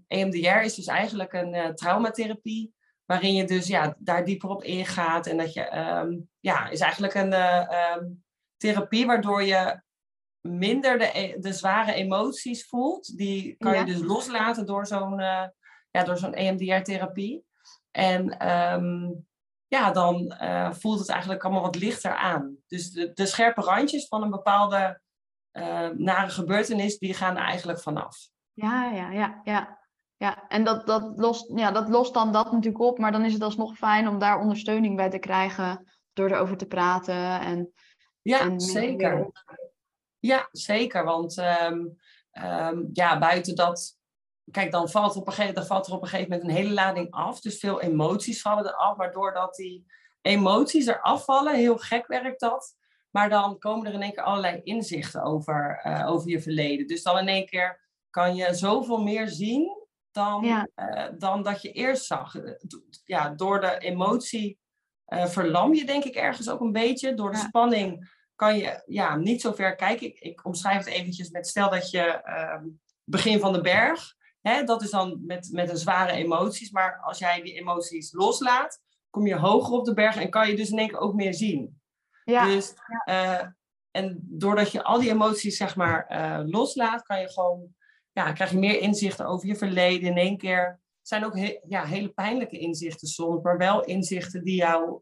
EMDR 0.08 0.62
is 0.62 0.74
dus 0.74 0.86
eigenlijk 0.86 1.32
een 1.32 1.54
eh, 1.54 1.68
traumatherapie, 1.68 2.74
waarin 3.04 3.34
je 3.34 3.44
dus 3.44 3.66
ja, 3.66 3.96
daar 3.98 4.24
dieper 4.24 4.48
op 4.48 4.62
ingaat. 4.62 5.26
En 5.26 5.36
dat 5.36 5.52
je, 5.52 5.60
ehm, 5.62 6.18
ja, 6.40 6.68
is 6.68 6.80
eigenlijk 6.80 7.14
een 7.14 7.32
eh, 7.32 7.72
ehm, 7.72 8.04
therapie 8.56 9.06
waardoor 9.06 9.42
je 9.42 9.80
minder 10.40 10.98
de, 10.98 11.18
e- 11.18 11.38
de 11.38 11.52
zware 11.52 11.92
emoties 11.92 12.68
voelt. 12.68 13.16
Die 13.16 13.56
kan 13.56 13.72
Ja. 13.72 13.78
je 13.78 13.84
dus 13.84 14.00
loslaten 14.00 14.66
door 14.66 14.86
zo'n 14.86 15.20
eh, 15.20 15.46
ja, 15.90 16.04
door 16.04 16.16
zo'n 16.16 16.34
EMDR-therapie. 16.34 17.44
En 17.90 18.38
ehm, 18.38 19.10
ja, 19.68 19.90
dan 19.90 20.30
eh, 20.30 20.72
voelt 20.72 20.98
het 20.98 21.08
eigenlijk 21.08 21.44
allemaal 21.44 21.62
wat 21.62 21.76
lichter 21.76 22.14
aan. 22.14 22.56
Dus 22.66 22.90
de, 22.90 23.12
de 23.12 23.26
scherpe 23.26 23.60
randjes 23.60 24.08
van 24.08 24.22
een 24.22 24.30
bepaalde 24.30 25.00
eh, 25.50 25.88
nare 25.88 26.30
gebeurtenis, 26.30 26.98
die 26.98 27.14
gaan 27.14 27.36
er 27.36 27.42
eigenlijk 27.42 27.80
vanaf. 27.80 28.28
Ja, 28.52 28.90
ja, 28.90 29.10
ja, 29.10 29.40
ja. 29.44 29.84
Ja, 30.18 30.48
en 30.48 30.64
dat, 30.64 30.86
dat, 30.86 31.12
lost, 31.16 31.52
ja, 31.54 31.70
dat 31.70 31.88
lost 31.88 32.14
dan 32.14 32.32
dat 32.32 32.52
natuurlijk 32.52 32.84
op, 32.84 32.98
maar 32.98 33.12
dan 33.12 33.24
is 33.24 33.32
het 33.32 33.42
alsnog 33.42 33.76
fijn 33.76 34.08
om 34.08 34.18
daar 34.18 34.40
ondersteuning 34.40 34.96
bij 34.96 35.10
te 35.10 35.18
krijgen 35.18 35.92
door 36.12 36.30
erover 36.30 36.56
te 36.56 36.66
praten. 36.66 37.40
En, 37.40 37.72
Ja, 38.22 38.40
en 38.40 38.60
zeker. 38.60 39.30
Ja, 40.18 40.48
zeker. 40.52 41.04
Want 41.04 41.38
ehm, 41.38 41.86
ehm, 42.30 42.84
ja, 42.92 43.18
buiten 43.18 43.54
dat. 43.54 43.95
Kijk, 44.50 44.70
dan 44.70 44.88
valt, 44.88 45.16
op 45.16 45.26
een 45.26 45.32
gegeven, 45.32 45.54
dan 45.54 45.66
valt 45.66 45.86
er 45.86 45.92
op 45.92 46.02
een 46.02 46.08
gegeven 46.08 46.30
moment 46.30 46.48
een 46.50 46.56
hele 46.56 46.72
lading 46.72 47.10
af. 47.10 47.40
Dus 47.40 47.58
veel 47.58 47.80
emoties 47.80 48.40
vallen 48.42 48.66
eraf. 48.66 48.96
Maar 48.96 49.12
doordat 49.12 49.54
die 49.54 49.86
emoties 50.22 50.86
eraf 50.86 51.24
vallen, 51.24 51.54
heel 51.54 51.76
gek 51.78 52.06
werkt 52.06 52.40
dat. 52.40 52.74
Maar 53.10 53.28
dan 53.28 53.58
komen 53.58 53.86
er 53.86 53.92
in 53.92 54.02
één 54.02 54.12
keer 54.12 54.22
allerlei 54.22 54.60
inzichten 54.62 55.22
over, 55.22 55.80
eh, 55.82 56.10
over 56.10 56.28
je 56.28 56.40
verleden. 56.42 56.86
Dus 56.86 57.02
dan 57.02 57.18
in 57.18 57.28
één 57.28 57.46
keer 57.46 57.84
kan 58.10 58.34
je 58.34 58.54
zoveel 58.54 59.02
meer 59.02 59.28
zien 59.28 59.86
dan, 60.10 60.44
Ja. 60.44 60.68
eh, 60.74 61.06
dan 61.18 61.42
dat 61.42 61.62
je 61.62 61.72
eerst 61.72 62.04
zag. 62.04 62.34
Eh, 62.36 62.52
Ja, 63.04 63.28
door 63.30 63.60
de 63.60 63.78
emotie 63.78 64.58
verlam 65.08 65.74
je 65.74 65.84
denk 65.84 66.04
ik 66.04 66.14
ergens 66.14 66.50
ook 66.50 66.60
een 66.60 66.72
beetje. 66.72 67.14
Door 67.14 67.30
de 67.30 67.36
Ja. 67.36 67.42
spanning 67.46 68.14
kan 68.34 68.56
je 68.58 68.82
ja, 68.86 69.16
niet 69.16 69.40
zo 69.40 69.52
ver 69.52 69.74
kijken. 69.74 70.06
Ik, 70.06 70.18
ik 70.18 70.44
omschrijf 70.44 70.78
het 70.78 70.86
eventjes 70.94 71.30
met 71.30 71.48
stel 71.48 71.70
dat 71.70 71.90
je 71.90 72.00
ehm, 72.02 72.64
begin 73.04 73.40
van 73.40 73.52
de 73.52 73.60
berg. 73.60 74.15
Hè, 74.48 74.64
dat 74.64 74.82
is 74.82 74.90
dan 74.90 75.20
met, 75.26 75.48
met 75.52 75.70
een 75.70 75.76
zware 75.76 76.12
emoties. 76.12 76.70
Maar 76.70 77.00
als 77.02 77.18
jij 77.18 77.42
die 77.42 77.54
emoties 77.54 78.12
loslaat, 78.12 78.80
kom 79.10 79.26
je 79.26 79.36
hoger 79.36 79.72
op 79.72 79.84
de 79.84 79.94
berg 79.94 80.16
en 80.16 80.30
kan 80.30 80.48
je 80.48 80.56
dus 80.56 80.70
in 80.70 80.78
één 80.78 80.88
keer 80.88 80.98
ook 80.98 81.14
meer 81.14 81.34
zien. 81.34 81.80
Ja. 82.24 82.46
Dus, 82.46 82.74
uh, 83.08 83.42
en 83.90 84.18
doordat 84.22 84.72
je 84.72 84.82
al 84.82 85.00
die 85.00 85.10
emoties 85.10 85.56
zeg 85.56 85.76
maar 85.76 86.06
uh, 86.10 86.40
loslaat, 86.44 87.02
kan 87.02 87.20
je 87.20 87.32
gewoon, 87.32 87.74
ja, 88.12 88.32
krijg 88.32 88.50
je 88.50 88.58
meer 88.58 88.80
inzichten 88.80 89.26
over 89.26 89.46
je 89.46 89.56
verleden 89.56 90.10
in 90.10 90.16
één 90.16 90.36
keer. 90.36 90.64
Het 90.98 91.08
zijn 91.08 91.24
ook 91.24 91.36
ja, 91.68 91.84
hele 91.84 92.08
pijnlijke 92.08 92.58
inzichten 92.58 93.08
soms, 93.08 93.42
maar 93.42 93.58
wel 93.58 93.84
inzichten 93.84 94.44
die 94.44 94.56
jou 94.56 95.00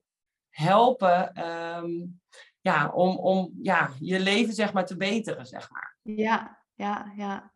helpen 0.48 1.46
um, 1.46 2.20
ja, 2.60 2.88
om, 2.88 3.16
om 3.16 3.58
ja, 3.62 3.90
je 4.00 4.20
leven 4.20 4.54
zeg 4.54 4.72
maar 4.72 4.86
te 4.86 4.96
beteren, 4.96 5.46
zeg 5.46 5.70
maar. 5.70 5.96
Ja, 6.02 6.64
ja, 6.74 7.12
ja. 7.16 7.53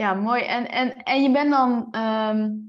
Ja, 0.00 0.14
mooi. 0.14 0.42
En, 0.42 0.68
en, 0.68 1.02
en 1.02 1.22
je 1.22 1.30
bent 1.30 1.50
dan, 1.50 1.94
um, 1.96 2.68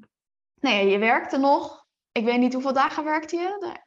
nee, 0.60 0.88
je 0.88 0.98
werkte 0.98 1.38
nog. 1.38 1.86
Ik 2.12 2.24
weet 2.24 2.40
niet 2.40 2.54
hoeveel 2.54 2.74
dagen 2.74 3.04
werkte 3.04 3.36
je? 3.36 3.80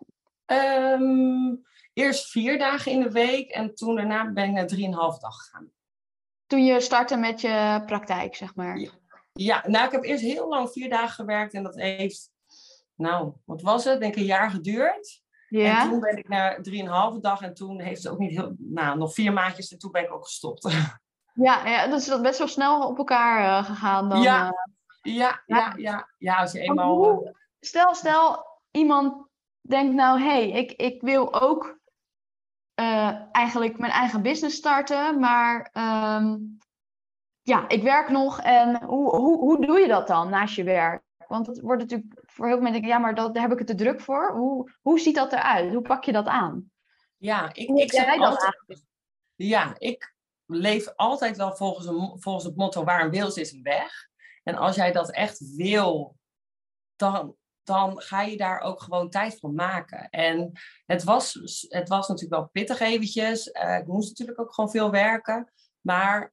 Um, 0.47 1.63
eerst 1.93 2.31
vier 2.31 2.59
dagen 2.59 2.93
in 2.93 3.01
de 3.01 3.11
week 3.11 3.51
en 3.51 3.75
toen 3.75 3.97
daarna 3.97 4.33
ben 4.33 4.45
ik 4.45 4.53
naar 4.53 4.67
drieënhalf 4.67 5.19
dag 5.19 5.37
gegaan. 5.37 5.71
Toen 6.47 6.65
je 6.65 6.81
startte 6.81 7.17
met 7.17 7.41
je 7.41 7.83
praktijk, 7.87 8.35
zeg 8.35 8.55
maar? 8.55 8.79
Ja. 8.79 8.91
ja, 9.33 9.63
nou 9.67 9.87
ik 9.87 9.93
heb 9.93 10.03
eerst 10.05 10.25
heel 10.25 10.49
lang 10.49 10.71
vier 10.71 10.91
dagen 10.91 11.15
gewerkt 11.15 11.55
en 11.55 11.63
dat 11.63 11.75
heeft, 11.75 12.31
nou, 12.95 13.33
wat 13.45 13.63
was 13.63 13.85
het? 13.85 14.01
Denk 14.01 14.17
een 14.17 14.25
jaar 14.25 14.51
geduurd. 14.51 15.23
Ja. 15.49 15.83
En 15.83 15.89
toen 15.89 16.01
ben 16.01 16.17
ik 16.17 16.29
naar 16.29 16.63
drieënhalve 16.63 17.21
dag 17.21 17.41
en 17.41 17.55
toen 17.55 17.81
heeft 17.81 18.03
het 18.03 18.13
ook 18.13 18.19
niet 18.19 18.31
heel, 18.31 18.55
nou, 18.59 18.99
nog 18.99 19.15
vier 19.15 19.33
maandjes 19.33 19.73
en 19.73 19.79
toen 19.79 19.91
ben 19.91 20.03
ik 20.03 20.13
ook 20.13 20.25
gestopt. 20.25 20.69
Ja, 21.35 21.67
ja 21.67 21.87
dus 21.87 22.07
dat 22.07 22.17
is 22.17 22.23
best 22.23 22.39
wel 22.39 22.49
snel 22.49 22.89
op 22.89 22.99
elkaar 22.99 23.41
uh, 23.41 23.65
gegaan 23.65 24.09
dan. 24.09 24.23
Ja. 24.23 24.47
Uh, 24.47 25.15
ja, 25.15 25.43
ja, 25.47 25.73
ja, 25.77 26.09
ja, 26.19 26.37
als 26.37 26.53
je 26.53 26.61
eenmaal... 26.61 26.97
Hoe, 26.97 27.37
stel, 27.61 27.95
stel, 27.95 28.47
iemand 28.71 29.27
denkt 29.61 29.95
nou, 29.95 30.21
hé, 30.21 30.27
hey, 30.27 30.51
ik, 30.51 30.73
ik 30.73 31.01
wil 31.01 31.41
ook 31.41 31.79
uh, 32.81 33.13
eigenlijk 33.33 33.79
mijn 33.79 33.93
eigen 33.93 34.23
business 34.23 34.57
starten, 34.57 35.21
maar 35.21 35.71
um, 35.73 36.59
ja, 37.43 37.69
ik 37.69 37.83
werk 37.83 38.09
nog 38.09 38.41
en 38.41 38.83
hoe, 38.83 39.17
hoe, 39.17 39.39
hoe 39.39 39.67
doe 39.67 39.79
je 39.79 39.89
dat 39.89 40.07
dan 40.07 40.31
naast 40.31 40.55
je 40.55 40.65
werk? 40.65 41.03
Want 41.29 41.47
het 41.47 41.61
wordt 41.61 41.83
natuurlijk 41.83 42.21
voor 42.23 42.47
heel 42.47 42.55
veel 42.55 42.65
mensen 42.65 42.81
denken, 42.81 42.99
ja, 42.99 42.99
maar 42.99 43.15
dat, 43.15 43.35
daar 43.35 43.43
heb 43.43 43.53
ik 43.53 43.59
het 43.59 43.67
te 43.67 43.75
druk 43.75 44.01
voor. 44.01 44.33
Hoe, 44.33 44.71
hoe 44.83 45.01
ziet 45.01 45.15
dat 45.15 45.33
eruit? 45.33 45.73
Hoe 45.73 45.83
pak 45.83 46.05
je 46.05 46.13
dat 46.13 46.27
aan? 46.27 46.71
Ja, 47.17 47.49
ik, 47.53 47.69
ik 47.69 47.93
zeg 47.93 48.19
altijd, 48.19 48.85
ja, 49.35 49.75
ik 49.79 50.14
leef 50.47 50.95
altijd 50.95 51.37
wel 51.37 51.57
volgens, 51.57 51.87
een, 51.87 52.17
volgens 52.21 52.45
het 52.45 52.57
motto 52.57 52.85
waar 52.85 53.05
een 53.05 53.11
wil 53.11 53.35
is, 53.35 53.53
een 53.53 53.63
weg. 53.63 54.09
En 54.43 54.55
als 54.55 54.77
jij 54.77 54.93
dat 54.93 55.11
echt 55.11 55.55
wil, 55.57 56.17
dan, 56.97 57.37
dan 57.63 58.01
ga 58.01 58.23
je 58.23 58.37
daar 58.37 58.61
ook 58.61 58.83
gewoon 58.83 59.11
tijd 59.11 59.39
voor 59.39 59.53
maken. 59.53 60.09
En 60.11 60.53
het 60.87 61.05
was, 61.05 61.33
het 61.69 61.89
was 61.89 62.09
natuurlijk 62.09 62.41
wel 62.41 62.49
pittig 62.53 62.81
eventjes. 62.81 63.47
Uh, 63.47 63.77
ik 63.77 63.87
moest 63.87 64.09
natuurlijk 64.09 64.41
ook 64.41 64.55
gewoon 64.55 64.71
veel 64.71 64.91
werken. 64.91 65.53
Maar 65.81 66.33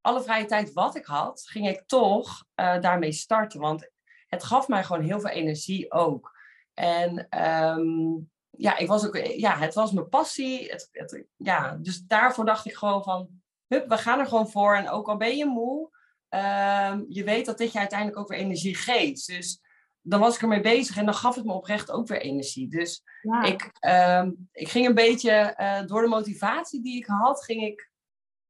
alle 0.00 0.22
vrije 0.22 0.44
tijd 0.44 0.72
wat 0.72 0.96
ik 0.96 1.04
had, 1.04 1.42
ging 1.48 1.68
ik 1.68 1.82
toch 1.86 2.44
uh, 2.54 2.80
daarmee 2.80 3.12
starten. 3.12 3.60
Want 3.60 3.90
het 4.26 4.44
gaf 4.44 4.68
mij 4.68 4.84
gewoon 4.84 5.02
heel 5.02 5.20
veel 5.20 5.30
energie 5.30 5.92
ook. 5.92 6.32
En 6.74 7.42
um, 7.46 8.30
ja, 8.50 8.76
ik 8.76 8.86
was 8.86 9.06
ook, 9.06 9.16
ja, 9.16 9.58
het 9.58 9.74
was 9.74 9.92
mijn 9.92 10.08
passie. 10.08 10.70
Het, 10.70 11.26
ja, 11.36 11.76
dus 11.76 12.00
daarvoor 12.00 12.44
dacht 12.44 12.66
ik 12.66 12.74
gewoon 12.74 13.02
van, 13.02 13.42
hup, 13.74 13.88
we 13.88 13.98
gaan 13.98 14.18
er 14.18 14.26
gewoon 14.26 14.50
voor. 14.50 14.76
En 14.76 14.88
ook 14.88 15.08
al 15.08 15.16
ben 15.16 15.36
je 15.36 15.46
moe, 15.46 15.90
um, 16.28 17.04
je 17.08 17.24
weet 17.24 17.46
dat 17.46 17.58
dit 17.58 17.72
je 17.72 17.78
uiteindelijk 17.78 18.18
ook 18.18 18.28
weer 18.28 18.38
energie 18.38 18.76
geeft. 18.76 19.26
Dus 19.26 19.60
dan 20.00 20.20
was 20.20 20.34
ik 20.34 20.42
ermee 20.42 20.60
bezig 20.60 20.96
en 20.96 21.04
dan 21.04 21.14
gaf 21.14 21.34
het 21.34 21.44
me 21.44 21.52
oprecht 21.52 21.90
ook 21.90 22.06
weer 22.06 22.20
energie. 22.20 22.68
Dus 22.68 23.02
ik, 23.42 23.72
um, 23.80 24.48
ik 24.52 24.68
ging 24.68 24.86
een 24.86 24.94
beetje 24.94 25.54
uh, 25.60 25.86
door 25.86 26.02
de 26.02 26.08
motivatie 26.08 26.82
die 26.82 26.96
ik 26.96 27.06
had, 27.06 27.44
ging 27.44 27.62
ik, 27.62 27.90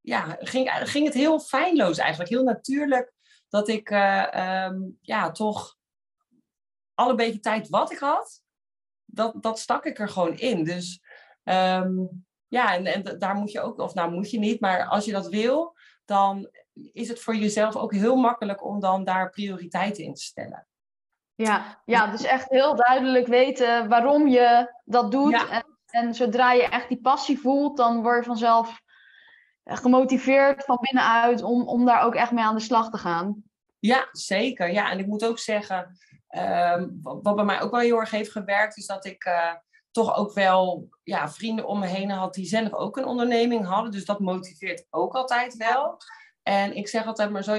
ja, 0.01 0.37
ging, 0.39 0.71
ging 0.73 1.05
het 1.05 1.13
heel 1.13 1.39
fijnloos 1.39 1.97
eigenlijk, 1.97 2.29
heel 2.29 2.43
natuurlijk. 2.43 3.13
Dat 3.49 3.67
ik 3.67 3.89
uh, 3.89 4.65
um, 4.65 4.97
ja, 5.01 5.31
toch 5.31 5.75
alle 6.93 7.15
beetje 7.15 7.39
tijd 7.39 7.69
wat 7.69 7.91
ik 7.91 7.97
had, 7.97 8.41
dat, 9.05 9.43
dat 9.43 9.59
stak 9.59 9.85
ik 9.85 9.99
er 9.99 10.09
gewoon 10.09 10.37
in. 10.37 10.63
Dus 10.63 11.01
um, 11.43 12.25
ja, 12.55 12.73
en, 12.73 12.85
en 12.85 13.19
daar 13.19 13.35
moet 13.35 13.51
je 13.51 13.61
ook, 13.61 13.79
of 13.79 13.93
nou 13.93 14.11
moet 14.11 14.31
je 14.31 14.39
niet, 14.39 14.59
maar 14.59 14.85
als 14.85 15.05
je 15.05 15.11
dat 15.11 15.27
wil, 15.27 15.75
dan 16.05 16.49
is 16.93 17.07
het 17.07 17.19
voor 17.19 17.35
jezelf 17.35 17.75
ook 17.75 17.93
heel 17.93 18.15
makkelijk 18.15 18.65
om 18.65 18.79
dan 18.79 19.03
daar 19.03 19.29
prioriteiten 19.29 20.03
in 20.03 20.13
te 20.13 20.21
stellen. 20.21 20.67
Ja, 21.33 21.81
ja, 21.85 22.07
dus 22.07 22.23
echt 22.23 22.49
heel 22.49 22.75
duidelijk 22.75 23.27
weten 23.27 23.89
waarom 23.89 24.27
je 24.27 24.73
dat 24.83 25.11
doet. 25.11 25.49
En, 25.49 25.65
en, 25.85 26.13
zodra 26.13 26.51
je 26.51 26.69
echt 26.69 26.89
die 26.89 27.01
passie 27.01 27.39
voelt, 27.39 27.77
dan 27.77 28.01
word 28.01 28.17
je 28.17 28.23
vanzelf 28.23 28.81
gemotiveerd 29.63 30.63
van 30.63 30.77
binnenuit 30.81 31.41
om, 31.43 31.67
om 31.67 31.85
daar 31.85 32.01
ook 32.01 32.15
echt 32.15 32.31
mee 32.31 32.43
aan 32.43 32.55
de 32.55 32.61
slag 32.61 32.89
te 32.89 32.97
gaan. 32.97 33.43
Ja, 33.79 34.07
zeker. 34.11 34.71
Ja, 34.71 34.91
en 34.91 34.99
ik 34.99 35.07
moet 35.07 35.25
ook 35.25 35.39
zeggen, 35.39 35.97
um, 36.29 36.99
wat 37.01 37.35
bij 37.35 37.45
mij 37.45 37.61
ook 37.61 37.71
wel 37.71 37.79
heel 37.79 37.99
erg 37.99 38.11
heeft 38.11 38.31
gewerkt, 38.31 38.77
is 38.77 38.85
dat 38.85 39.05
ik 39.05 39.25
uh, 39.25 39.53
toch 39.95 40.15
ook 40.15 40.33
wel 40.33 40.89
ja, 41.03 41.29
vrienden 41.29 41.67
om 41.67 41.79
me 41.79 41.87
heen 41.87 42.09
had 42.09 42.33
die 42.33 42.45
zelf 42.45 42.73
ook 42.73 42.97
een 42.97 43.05
onderneming 43.05 43.65
hadden. 43.65 43.91
Dus 43.91 44.05
dat 44.05 44.19
motiveert 44.19 44.85
ook 44.89 45.13
altijd 45.13 45.55
wel. 45.55 45.97
En 46.43 46.75
ik 46.75 46.87
zeg 46.87 47.05
altijd 47.05 47.29
maar 47.29 47.43
zo, 47.43 47.53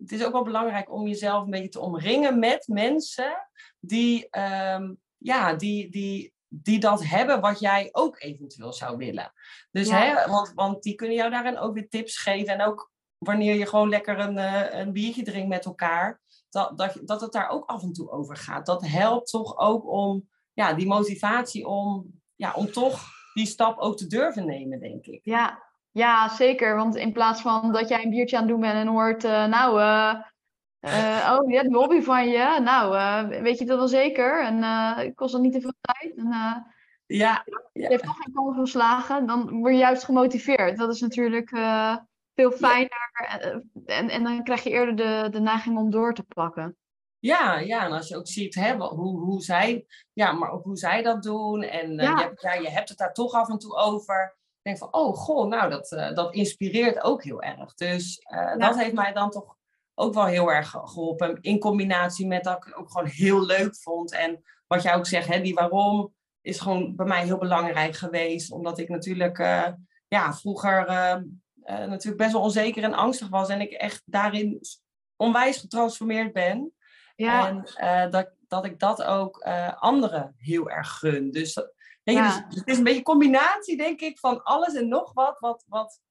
het 0.00 0.12
is 0.12 0.24
ook 0.24 0.32
wel 0.32 0.44
belangrijk 0.44 0.92
om 0.92 1.06
jezelf 1.06 1.44
een 1.44 1.50
beetje 1.50 1.68
te 1.68 1.80
omringen 1.80 2.38
met 2.38 2.68
mensen 2.68 3.48
die, 3.80 4.28
um, 4.38 5.00
ja, 5.16 5.54
die, 5.54 5.90
die, 5.90 6.34
die 6.48 6.78
dat 6.78 7.04
hebben 7.04 7.40
wat 7.40 7.60
jij 7.60 7.88
ook 7.92 8.20
eventueel 8.20 8.72
zou 8.72 8.96
willen. 8.96 9.32
Dus, 9.70 9.90
hè, 9.90 10.26
want, 10.26 10.52
want 10.54 10.82
die 10.82 10.94
kunnen 10.94 11.16
jou 11.16 11.30
daarin 11.30 11.58
ook 11.58 11.74
weer 11.74 11.88
tips 11.88 12.18
geven. 12.18 12.52
En 12.54 12.66
ook 12.66 12.92
wanneer 13.18 13.54
je 13.54 13.66
gewoon 13.66 13.88
lekker 13.88 14.18
een, 14.18 14.36
uh, 14.36 14.80
een 14.80 14.92
biertje 14.92 15.22
drinkt 15.22 15.48
met 15.48 15.64
elkaar, 15.64 16.20
dat, 16.50 16.78
dat, 16.78 16.98
dat 17.02 17.20
het 17.20 17.32
daar 17.32 17.48
ook 17.48 17.64
af 17.64 17.82
en 17.82 17.92
toe 17.92 18.10
over 18.10 18.36
gaat. 18.36 18.66
Dat 18.66 18.86
helpt 18.86 19.30
toch 19.30 19.58
ook 19.58 19.88
om 19.88 20.28
ja, 20.54 20.72
die 20.72 20.86
motivatie 20.86 21.66
om, 21.66 22.20
ja, 22.34 22.52
om 22.52 22.72
toch 22.72 23.12
die 23.34 23.46
stap 23.46 23.78
ook 23.78 23.96
te 23.96 24.06
durven 24.06 24.46
nemen, 24.46 24.80
denk 24.80 25.06
ik. 25.06 25.20
Ja, 25.22 25.62
ja, 25.90 26.28
zeker. 26.28 26.76
Want 26.76 26.96
in 26.96 27.12
plaats 27.12 27.40
van 27.40 27.72
dat 27.72 27.88
jij 27.88 28.04
een 28.04 28.10
biertje 28.10 28.36
aan 28.36 28.42
het 28.42 28.50
doen 28.50 28.60
bent 28.60 28.74
en 28.74 28.86
hoort, 28.86 29.24
uh, 29.24 29.46
nou, 29.46 29.80
uh, 29.80 30.14
uh, 30.80 31.38
oh, 31.38 31.50
je 31.50 31.56
hebt 31.56 31.68
een 31.68 31.74
hobby 31.74 32.00
van 32.00 32.28
je. 32.28 32.60
Nou, 32.62 33.28
weet 33.42 33.58
je 33.58 33.64
dat 33.64 33.78
wel 33.78 33.88
zeker? 33.88 34.44
En 34.44 34.62
het 34.62 35.14
kost 35.14 35.32
dat 35.32 35.40
niet 35.40 35.52
te 35.52 35.60
veel 35.60 35.74
tijd. 35.80 36.16
En, 36.16 36.28
ja, 37.06 37.44
Je 37.72 37.86
heeft 37.86 38.04
nog 38.04 38.16
geen 38.16 38.34
kans 38.34 38.56
geslagen. 38.56 39.26
Dan 39.26 39.50
word 39.50 39.72
je 39.72 39.78
juist 39.78 40.04
gemotiveerd. 40.04 40.78
Dat 40.78 40.94
is 40.94 41.00
natuurlijk 41.00 41.48
veel 42.34 42.50
fijner. 42.50 43.10
En, 43.86 44.08
en 44.08 44.22
dan 44.22 44.44
krijg 44.44 44.62
je 44.62 44.70
eerder 44.70 44.96
de, 44.96 45.28
de 45.30 45.40
neiging 45.40 45.78
om 45.78 45.90
door 45.90 46.14
te 46.14 46.22
pakken. 46.22 46.76
Ja, 47.24 47.58
ja, 47.58 47.84
en 47.84 47.92
als 47.92 48.08
je 48.08 48.16
ook 48.16 48.28
ziet 48.28 48.54
hè, 48.54 48.76
hoe, 48.76 49.20
hoe 49.20 49.42
zij, 49.42 49.86
ja, 50.12 50.32
maar 50.32 50.50
ook 50.50 50.64
hoe 50.64 50.76
zij 50.76 51.02
dat 51.02 51.22
doen. 51.22 51.62
En 51.62 51.94
ja. 51.94 52.18
Je, 52.18 52.22
hebt, 52.22 52.42
ja, 52.42 52.52
je 52.54 52.68
hebt 52.68 52.88
het 52.88 52.98
daar 52.98 53.12
toch 53.12 53.32
af 53.32 53.48
en 53.48 53.58
toe 53.58 53.74
over 53.74 54.36
denk 54.62 54.78
van, 54.78 54.92
oh 54.92 55.16
goh, 55.16 55.48
nou 55.48 55.70
dat, 55.70 55.92
uh, 55.92 56.14
dat 56.14 56.34
inspireert 56.34 57.02
ook 57.02 57.24
heel 57.24 57.42
erg. 57.42 57.74
Dus 57.74 58.26
uh, 58.32 58.56
dat 58.56 58.78
heeft 58.78 58.94
mij 58.94 59.12
dan 59.12 59.30
toch 59.30 59.56
ook 59.94 60.14
wel 60.14 60.24
heel 60.24 60.52
erg 60.52 60.70
geholpen. 60.70 61.38
In 61.40 61.58
combinatie 61.58 62.26
met 62.26 62.44
dat 62.44 62.56
ik 62.56 62.64
het 62.64 62.74
ook 62.74 62.90
gewoon 62.90 63.06
heel 63.06 63.46
leuk 63.46 63.76
vond. 63.76 64.12
En 64.12 64.42
wat 64.66 64.82
jij 64.82 64.94
ook 64.94 65.06
zegt, 65.06 65.28
hè, 65.28 65.40
die 65.40 65.54
waarom 65.54 66.14
is 66.40 66.60
gewoon 66.60 66.96
bij 66.96 67.06
mij 67.06 67.24
heel 67.24 67.38
belangrijk 67.38 67.96
geweest. 67.96 68.52
Omdat 68.52 68.78
ik 68.78 68.88
natuurlijk 68.88 69.38
ja, 70.08 70.32
vroeger 70.32 70.86
natuurlijk 71.66 72.16
best 72.16 72.32
wel 72.32 72.42
onzeker 72.42 72.82
en 72.82 72.94
angstig 72.94 73.28
was. 73.28 73.48
En 73.48 73.60
ik 73.60 73.70
echt 73.70 74.02
daarin 74.04 74.60
onwijs 75.16 75.56
getransformeerd 75.56 76.32
ben. 76.32 76.73
Ja. 77.14 77.48
En 77.48 78.10
dat, 78.10 78.30
dat 78.48 78.64
ik 78.64 78.78
dat 78.78 79.02
ook 79.02 79.42
anderen 79.78 80.34
heel 80.38 80.70
erg 80.70 80.88
gun. 80.88 81.30
Dus 81.30 81.54
ja. 82.02 82.46
dus 82.48 82.58
het 82.58 82.68
is 82.68 82.78
een 82.78 82.84
beetje 82.84 82.98
een 82.98 83.04
combinatie, 83.04 83.76
denk 83.76 84.00
ik, 84.00 84.18
van 84.18 84.42
alles 84.42 84.74
en 84.74 84.88
nog 84.88 85.12
wat. 85.12 85.36
wat, 85.38 85.64
wat 85.68 86.02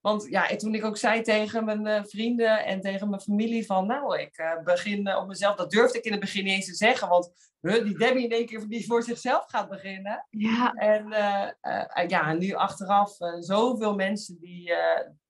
want 0.00 0.26
ja, 0.28 0.46
toen 0.56 0.74
ik 0.74 0.84
ook 0.84 0.96
zei 0.96 1.22
tegen 1.22 1.64
mijn 1.64 1.86
uh, 1.86 2.04
vrienden 2.04 2.64
en 2.64 2.80
tegen 2.80 3.08
mijn 3.08 3.20
familie 3.20 3.66
van, 3.66 3.86
nou, 3.86 4.18
ik 4.18 4.60
begin 4.64 5.16
op 5.16 5.26
mezelf. 5.26 5.56
Dat 5.56 5.70
durfde 5.70 5.98
ik 5.98 6.04
in 6.04 6.10
het 6.10 6.20
begin 6.20 6.44
niet 6.44 6.52
eens 6.52 6.66
te 6.66 6.74
zeggen, 6.74 7.08
want 7.08 7.32
die 7.60 7.98
Debbie 7.98 8.24
in 8.24 8.30
één 8.30 8.46
keer 8.46 8.68
die 8.68 8.86
voor 8.86 9.02
zichzelf 9.02 9.44
gaat 9.46 9.68
beginnen. 9.68 10.26
Ja. 10.30 10.72
En 10.72 11.08
ja, 12.08 12.32
nu 12.32 12.52
achteraf 12.52 13.16
zoveel 13.38 13.94
mensen 13.94 14.38
die, 14.40 14.72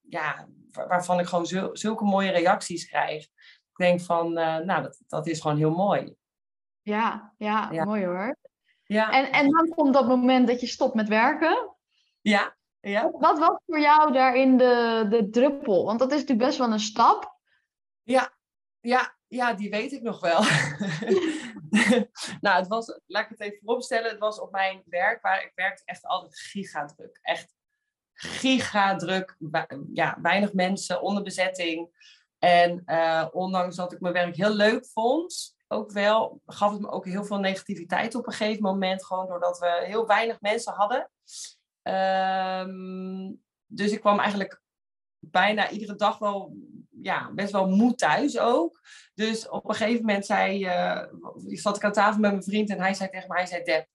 ja, 0.00 0.48
waarvan 0.70 1.20
ik 1.20 1.26
gewoon 1.26 1.72
zulke 1.72 2.04
mooie 2.04 2.30
reacties 2.30 2.86
krijg. 2.86 3.26
Ik 3.82 3.88
denk 3.88 4.00
van, 4.00 4.32
nou, 4.32 4.82
dat, 4.82 5.02
dat 5.06 5.26
is 5.26 5.40
gewoon 5.40 5.56
heel 5.56 5.70
mooi. 5.70 6.14
Ja, 6.82 7.34
ja, 7.38 7.68
ja. 7.70 7.84
mooi 7.84 8.04
hoor. 8.04 8.36
Ja. 8.84 9.10
En, 9.10 9.32
en 9.32 9.50
dan 9.50 9.68
komt 9.68 9.94
dat 9.94 10.06
moment 10.06 10.46
dat 10.46 10.60
je 10.60 10.66
stopt 10.66 10.94
met 10.94 11.08
werken. 11.08 11.76
Ja. 12.20 12.56
ja. 12.80 13.10
Wat 13.10 13.38
was 13.38 13.60
voor 13.66 13.80
jou 13.80 14.12
daarin 14.12 14.56
de, 14.56 15.06
de 15.08 15.30
druppel? 15.30 15.84
Want 15.84 15.98
dat 15.98 16.12
is 16.12 16.20
natuurlijk 16.20 16.46
best 16.46 16.58
wel 16.58 16.72
een 16.72 16.80
stap. 16.80 17.38
Ja, 18.02 18.32
ja, 18.80 19.16
ja, 19.28 19.54
die 19.54 19.70
weet 19.70 19.92
ik 19.92 20.02
nog 20.02 20.20
wel. 20.20 20.42
nou, 22.44 22.58
het 22.58 22.68
was, 22.68 23.00
laat 23.06 23.24
ik 23.24 23.28
het 23.28 23.40
even 23.40 23.58
vooropstellen, 23.64 24.10
het 24.10 24.18
was 24.18 24.40
op 24.40 24.50
mijn 24.50 24.82
werk, 24.84 25.22
waar 25.22 25.42
ik 25.42 25.52
werkte 25.54 25.82
echt 25.84 26.04
altijd 26.06 26.38
gigadruk. 26.38 27.18
Echt 27.22 27.54
gigadruk. 28.12 29.36
Ja, 29.92 30.18
weinig 30.22 30.52
mensen, 30.52 31.02
onderbezetting. 31.02 31.90
En 32.44 32.82
uh, 32.86 33.26
ondanks 33.32 33.76
dat 33.76 33.92
ik 33.92 34.00
mijn 34.00 34.14
werk 34.14 34.36
heel 34.36 34.54
leuk 34.54 34.86
vond, 34.86 35.56
ook 35.68 35.90
wel, 35.90 36.40
gaf 36.46 36.72
het 36.72 36.80
me 36.80 36.90
ook 36.90 37.06
heel 37.06 37.24
veel 37.24 37.38
negativiteit 37.38 38.14
op 38.14 38.26
een 38.26 38.32
gegeven 38.32 38.62
moment. 38.62 39.04
Gewoon 39.04 39.26
doordat 39.26 39.58
we 39.58 39.82
heel 39.84 40.06
weinig 40.06 40.40
mensen 40.40 40.72
hadden. 40.72 41.10
Um, 41.82 43.42
dus 43.66 43.92
ik 43.92 44.00
kwam 44.00 44.18
eigenlijk 44.18 44.60
bijna 45.18 45.70
iedere 45.70 45.94
dag 45.94 46.18
wel 46.18 46.56
ja, 47.02 47.32
best 47.32 47.52
wel 47.52 47.68
moe 47.68 47.94
thuis 47.94 48.38
ook. 48.38 48.80
Dus 49.14 49.48
op 49.48 49.68
een 49.68 49.74
gegeven 49.74 50.04
moment 50.04 50.26
zei, 50.26 50.66
uh, 50.66 51.04
zat 51.46 51.76
ik 51.76 51.84
aan 51.84 51.92
tafel 51.92 52.20
met 52.20 52.30
mijn 52.30 52.44
vriend 52.44 52.70
en 52.70 52.80
hij 52.80 52.94
zei 52.94 53.10
tegen 53.10 53.28
mij, 53.28 53.38
hij 53.38 53.46
zei, 53.46 53.62
Deb, 53.62 53.86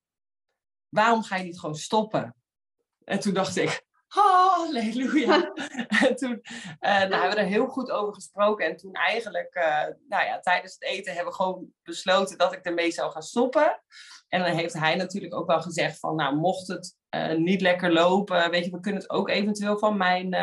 waarom 0.90 1.24
ga 1.24 1.36
je 1.36 1.44
niet 1.44 1.60
gewoon 1.60 1.76
stoppen? 1.76 2.36
En 3.04 3.20
toen 3.20 3.34
dacht 3.34 3.56
ik, 3.56 3.87
halleluja. 4.08 5.52
en 6.04 6.16
toen 6.16 6.42
uh, 6.42 6.80
nou, 6.80 7.14
hebben 7.14 7.30
we 7.30 7.36
er 7.36 7.46
heel 7.46 7.68
goed 7.68 7.92
over 7.92 8.14
gesproken. 8.14 8.66
En 8.66 8.78
toen 8.78 8.94
eigenlijk, 8.94 9.56
uh, 9.56 9.84
nou 10.08 10.26
ja, 10.26 10.40
tijdens 10.40 10.74
het 10.74 10.84
eten 10.84 11.14
hebben 11.14 11.32
we 11.32 11.38
gewoon 11.38 11.68
besloten 11.84 12.38
dat 12.38 12.54
ik 12.54 12.66
ermee 12.66 12.92
zou 12.92 13.12
gaan 13.12 13.24
stoppen. 13.24 13.82
En 14.28 14.44
dan 14.44 14.52
heeft 14.52 14.74
hij 14.74 14.96
natuurlijk 14.96 15.36
ook 15.36 15.48
wel 15.48 15.62
gezegd 15.62 16.00
van, 16.00 16.16
nou, 16.16 16.36
mocht 16.36 16.68
het 16.68 16.96
niet 17.38 17.62
lekker 17.62 17.94
lopen, 17.94 18.52
weet 18.52 18.66
je, 18.66 18.72
we 18.72 18.80
kunnen 18.80 19.02
het 19.02 19.10
ook 19.10 19.30
eventueel 19.30 19.78
van 19.78 19.98
mijn 19.98 20.36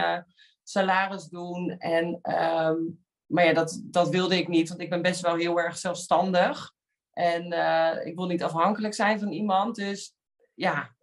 salaris 0.63 1.25
doen. 1.25 1.71
En, 1.79 2.19
ehm, 2.23 2.77
maar 3.27 3.45
ja, 3.45 3.53
dat, 3.53 3.81
dat 3.85 4.09
wilde 4.09 4.37
ik 4.37 4.49
niet, 4.49 4.69
want 4.69 4.81
ik 4.81 4.91
ben 4.91 5.03
best 5.03 5.21
wel 5.21 5.35
heel 5.35 5.61
erg 5.61 5.79
zelfstandig. 5.79 6.73
En 7.13 7.45
ik 8.07 8.17
wil 8.17 8.27
niet 8.27 8.43
afhankelijk 8.43 8.95
zijn 8.95 9.19
van 9.19 9.33
iemand. 9.33 9.75
Dus 9.75 10.15
ja, 10.55 10.94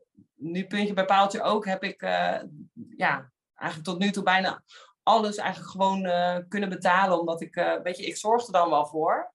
nu 0.41 0.65
puntje 0.65 0.93
bij 0.93 1.05
paaltje 1.05 1.41
ook 1.41 1.65
heb 1.65 1.83
ik 1.83 2.01
uh, 2.01 2.39
ja, 2.98 3.31
eigenlijk 3.55 3.89
tot 3.89 4.00
nu 4.00 4.12
toe 4.12 4.24
bijna 4.24 4.63
alles 5.03 5.38
eigenlijk 5.38 5.71
gewoon 5.71 6.05
uh, 6.05 6.38
kunnen 6.48 6.69
betalen. 6.69 7.19
Omdat 7.19 7.41
ik, 7.41 7.79
weet 7.83 7.98
je, 7.98 8.05
ik 8.05 8.17
zorg 8.17 8.45
er 8.45 8.53
dan 8.53 8.69
wel 8.69 8.86
voor. 8.86 9.33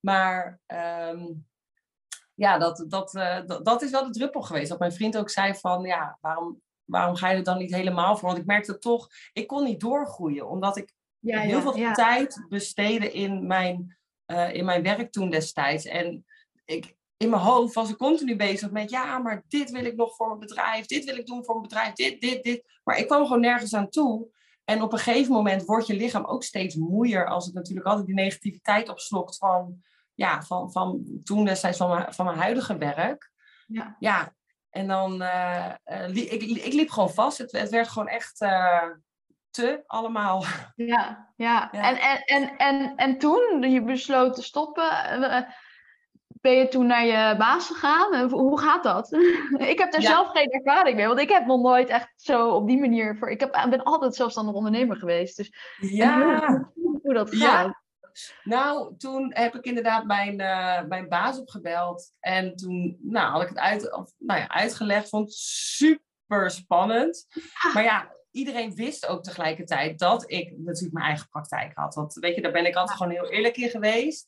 Maar 0.00 0.60
um, 1.10 1.46
ja, 2.34 2.58
dat, 2.58 2.84
dat, 2.88 3.12
dat, 3.46 3.64
dat 3.64 3.82
is 3.82 3.90
wel 3.90 4.04
de 4.04 4.18
druppel 4.18 4.42
geweest. 4.42 4.68
Dat 4.68 4.78
mijn 4.78 4.92
vriend 4.92 5.16
ook 5.16 5.30
zei 5.30 5.54
van, 5.54 5.82
ja, 5.82 6.18
waarom 6.20 6.62
waarom 6.84 7.16
ga 7.16 7.30
je 7.30 7.36
er 7.36 7.44
dan 7.44 7.58
niet 7.58 7.74
helemaal 7.74 8.16
voor? 8.16 8.28
Want 8.28 8.40
ik 8.40 8.46
merkte 8.46 8.78
toch, 8.78 9.08
ik 9.32 9.46
kon 9.46 9.64
niet 9.64 9.80
doorgroeien, 9.80 10.48
omdat 10.48 10.76
ik 10.76 10.92
heel 11.20 11.60
veel 11.60 11.92
tijd 11.92 12.46
besteedde 12.48 13.12
in 13.12 13.46
mijn, 13.46 13.98
uh, 14.26 14.54
in 14.54 14.64
mijn 14.64 14.82
werk 14.82 15.12
toen 15.12 15.30
destijds. 15.30 15.84
En 15.84 16.26
ik, 16.64 16.96
in 17.24 17.30
mijn 17.30 17.42
hoofd 17.42 17.74
was 17.74 17.90
ik 17.90 17.96
continu 17.96 18.36
bezig 18.36 18.70
met, 18.70 18.90
ja, 18.90 19.18
maar 19.18 19.42
dit 19.48 19.70
wil 19.70 19.84
ik 19.84 19.96
nog 19.96 20.14
voor 20.16 20.26
mijn 20.26 20.38
bedrijf, 20.38 20.86
dit 20.86 21.04
wil 21.04 21.16
ik 21.16 21.26
doen 21.26 21.44
voor 21.44 21.54
mijn 21.54 21.68
bedrijf, 21.68 21.92
dit, 21.92 22.20
dit, 22.20 22.42
dit. 22.42 22.64
Maar 22.84 22.98
ik 22.98 23.06
kwam 23.06 23.22
gewoon 23.22 23.40
nergens 23.40 23.74
aan 23.74 23.88
toe. 23.88 24.28
En 24.64 24.82
op 24.82 24.92
een 24.92 24.98
gegeven 24.98 25.32
moment 25.32 25.64
wordt 25.64 25.86
je 25.86 25.94
lichaam 25.94 26.24
ook 26.24 26.42
steeds 26.42 26.74
moeier 26.74 27.28
als 27.28 27.44
het 27.44 27.54
natuurlijk 27.54 27.86
altijd 27.86 28.06
die 28.06 28.14
negativiteit 28.14 28.88
opslokt 28.88 29.36
van, 29.36 29.82
ja, 30.14 30.42
van, 30.42 30.72
van 30.72 31.04
toen 31.22 31.44
destijds 31.44 31.78
van 31.78 31.88
mijn, 31.88 32.14
van 32.14 32.24
mijn 32.24 32.38
huidige 32.38 32.76
werk. 32.76 33.32
Ja. 33.66 33.96
ja, 33.98 34.34
en 34.70 34.88
dan, 34.88 35.22
uh, 35.22 35.72
ik, 36.12 36.42
ik, 36.42 36.72
liep 36.72 36.90
gewoon 36.90 37.10
vast. 37.10 37.38
Het, 37.38 37.52
het 37.52 37.70
werd 37.70 37.88
gewoon 37.88 38.08
echt 38.08 38.40
uh, 38.40 38.90
te 39.50 39.82
allemaal. 39.86 40.44
Ja, 40.74 41.32
ja. 41.36 41.70
En, 41.70 41.96
en, 42.00 42.24
en, 42.24 42.56
en, 42.56 42.94
en 42.96 43.18
toen 43.18 43.70
je 43.70 43.82
besloot 43.82 44.34
te 44.34 44.42
stoppen, 44.42 44.90
ben 46.44 46.56
je 46.56 46.68
toen 46.68 46.86
naar 46.86 47.06
je 47.06 47.36
baas 47.38 47.66
gegaan? 47.66 48.30
Hoe 48.30 48.60
gaat 48.60 48.82
dat? 48.82 49.12
ik 49.72 49.78
heb 49.78 49.94
er 49.94 50.02
zelf 50.02 50.30
geen 50.30 50.50
ervaring 50.50 50.96
mee, 50.96 51.06
want 51.06 51.20
ik 51.20 51.28
heb 51.28 51.46
nog 51.46 51.60
nooit 51.60 51.88
echt 51.88 52.12
zo 52.16 52.48
op 52.48 52.66
die 52.66 52.80
manier 52.80 53.16
voor. 53.16 53.30
Ik 53.30 53.40
heb, 53.40 53.66
ben 53.70 53.82
altijd 53.82 54.14
zelfstandig 54.14 54.54
ondernemer 54.54 54.96
geweest. 54.96 55.36
Dus 55.36 55.52
ja. 55.76 56.70
Hoe, 56.74 57.00
hoe 57.02 57.14
dat 57.14 57.34
gaat. 57.34 57.82
Nou, 58.42 58.96
toen 58.96 59.30
heb 59.34 59.54
ik 59.54 59.64
inderdaad 59.64 60.04
mijn, 60.04 60.40
uh, 60.40 60.82
mijn 60.82 61.08
baas 61.08 61.38
opgebeld. 61.38 62.10
En 62.20 62.56
toen 62.56 62.98
nou, 63.02 63.32
had 63.32 63.42
ik 63.42 63.48
het 63.48 63.58
uit, 63.58 63.92
of, 63.92 64.12
nou 64.18 64.40
ja, 64.40 64.48
uitgelegd. 64.48 65.08
Vond 65.08 65.24
het 65.24 65.36
super 65.36 66.50
spannend. 66.50 67.26
Maar 67.74 67.82
ja, 67.82 68.12
iedereen 68.30 68.74
wist 68.74 69.06
ook 69.06 69.22
tegelijkertijd 69.22 69.98
dat 69.98 70.30
ik 70.30 70.52
natuurlijk 70.56 70.94
mijn 70.94 71.06
eigen 71.06 71.28
praktijk 71.28 71.72
had. 71.74 71.94
Want 71.94 72.14
weet 72.14 72.34
je, 72.34 72.42
daar 72.42 72.52
ben 72.52 72.66
ik 72.66 72.74
altijd 72.74 72.96
gewoon 72.98 73.12
heel 73.12 73.30
eerlijk 73.30 73.56
in 73.56 73.70
geweest. 73.70 74.26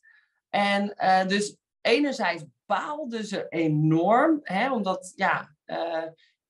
En 0.50 0.94
uh, 0.98 1.26
dus 1.26 1.56
enerzijds 1.86 2.44
baalden 2.66 3.24
ze 3.24 3.48
enorm. 3.48 4.40
Hè, 4.42 4.72
omdat, 4.72 5.12
ja... 5.14 5.54
Uh, 5.66 6.02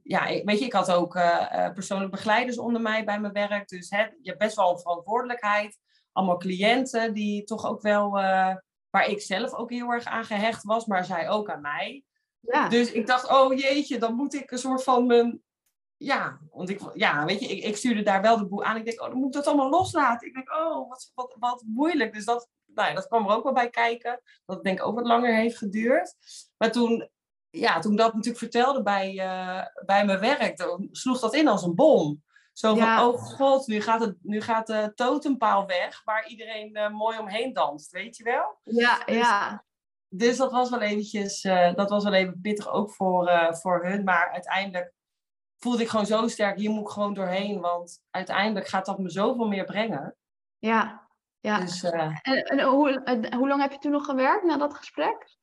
ja, 0.02 0.26
weet 0.44 0.58
je, 0.58 0.64
ik 0.64 0.72
had 0.72 0.92
ook 0.92 1.16
uh, 1.16 1.72
persoonlijk 1.72 2.10
begeleiders 2.10 2.58
onder 2.58 2.80
mij 2.80 3.04
bij 3.04 3.20
mijn 3.20 3.32
werk. 3.32 3.68
Dus 3.68 3.90
hè, 3.90 4.00
je 4.02 4.28
hebt 4.28 4.38
best 4.38 4.56
wel 4.56 4.70
een 4.70 4.78
verantwoordelijkheid 4.78 5.78
allemaal 6.16 6.36
cliënten 6.36 7.14
die 7.14 7.44
toch 7.44 7.66
ook 7.66 7.82
wel, 7.82 8.18
uh, 8.18 8.54
waar 8.90 9.08
ik 9.08 9.20
zelf 9.20 9.54
ook 9.54 9.70
heel 9.70 9.90
erg 9.90 10.04
aan 10.04 10.24
gehecht 10.24 10.62
was, 10.62 10.86
maar 10.86 11.04
zij 11.04 11.28
ook 11.28 11.50
aan 11.50 11.60
mij. 11.60 12.04
Ja. 12.40 12.68
Dus 12.68 12.92
ik 12.92 13.06
dacht, 13.06 13.30
oh 13.30 13.58
jeetje, 13.58 13.98
dan 13.98 14.14
moet 14.14 14.34
ik 14.34 14.50
een 14.50 14.58
soort 14.58 14.82
van 14.82 15.06
mijn, 15.06 15.42
ja, 15.96 16.38
want 16.50 16.68
ik, 16.68 16.80
ja, 16.94 17.24
weet 17.24 17.40
je, 17.40 17.46
ik, 17.46 17.64
ik 17.64 17.76
stuurde 17.76 18.02
daar 18.02 18.22
wel 18.22 18.38
de 18.38 18.46
boel 18.46 18.64
aan. 18.64 18.76
Ik 18.76 18.84
denk, 18.84 19.00
oh, 19.00 19.08
dan 19.08 19.16
moet 19.16 19.26
ik 19.26 19.32
dat 19.32 19.46
allemaal 19.46 19.70
loslaten. 19.70 20.28
Ik 20.28 20.34
denk, 20.34 20.52
oh, 20.52 20.88
wat, 20.88 21.12
wat, 21.14 21.36
wat 21.38 21.62
moeilijk. 21.66 22.12
Dus 22.12 22.24
dat, 22.24 22.48
nou 22.66 22.88
ja, 22.88 22.94
dat 22.94 23.06
kwam 23.06 23.28
er 23.28 23.36
ook 23.36 23.44
wel 23.44 23.52
bij 23.52 23.70
kijken. 23.70 24.20
Dat 24.44 24.56
het 24.56 24.64
denk 24.64 24.78
ik 24.78 24.86
ook 24.86 24.94
wat 24.94 25.06
langer 25.06 25.34
heeft 25.34 25.58
geduurd. 25.58 26.14
Maar 26.56 26.72
toen, 26.72 27.10
ja, 27.50 27.78
toen 27.78 27.96
dat 27.96 28.12
natuurlijk 28.12 28.38
vertelde 28.38 28.82
bij, 28.82 29.14
uh, 29.14 29.84
bij 29.86 30.04
mijn 30.04 30.20
werk, 30.20 30.56
dan 30.56 30.88
sloeg 30.90 31.20
dat 31.20 31.34
in 31.34 31.48
als 31.48 31.62
een 31.62 31.74
bom. 31.74 32.24
Zo 32.52 32.74
van, 32.74 32.98
oh 32.98 33.22
god, 33.22 33.66
nu 33.66 33.80
gaat, 33.80 34.00
het, 34.00 34.16
nu 34.22 34.40
gaat 34.40 34.66
de 34.66 34.92
totempaal 34.94 35.66
weg 35.66 36.04
waar 36.04 36.28
iedereen 36.28 36.76
uh, 36.76 36.90
mooi 36.90 37.18
omheen 37.18 37.52
danst, 37.52 37.90
weet 37.90 38.16
je 38.16 38.24
wel? 38.24 38.58
Ja, 38.62 39.04
dus, 39.04 39.16
ja. 39.16 39.64
Dus 40.08 40.36
dat 40.36 40.52
was 40.52 40.70
wel 40.70 40.80
eventjes, 40.80 41.44
uh, 41.44 41.74
dat 41.74 41.90
was 41.90 42.04
wel 42.04 42.12
even 42.12 42.40
pittig 42.40 42.68
ook 42.68 42.94
voor, 42.94 43.48
voor 43.60 43.84
hun. 43.86 44.04
Maar 44.04 44.30
uiteindelijk 44.30 44.94
voelde 45.58 45.82
ik 45.82 45.88
gewoon 45.88 46.06
zo 46.06 46.28
sterk, 46.28 46.58
hier 46.58 46.70
moet 46.70 46.86
ik 46.86 46.92
gewoon 46.92 47.14
doorheen. 47.14 47.60
Want 47.60 48.02
uiteindelijk 48.10 48.66
gaat 48.66 48.86
dat 48.86 48.98
me 48.98 49.10
zoveel 49.10 49.48
meer 49.48 49.64
brengen. 49.64 50.16
Ja, 50.58 51.08
ja. 51.40 51.60
Dus, 51.60 51.82
en, 51.82 52.20
en 52.22 52.60
hoe, 52.60 53.02
hoe 53.36 53.48
lang 53.48 53.60
heb 53.60 53.72
je 53.72 53.78
toen 53.78 53.92
nog 53.92 54.04
gewerkt 54.04 54.44
na 54.44 54.56
dat 54.56 54.74
gesprek? 54.74 55.36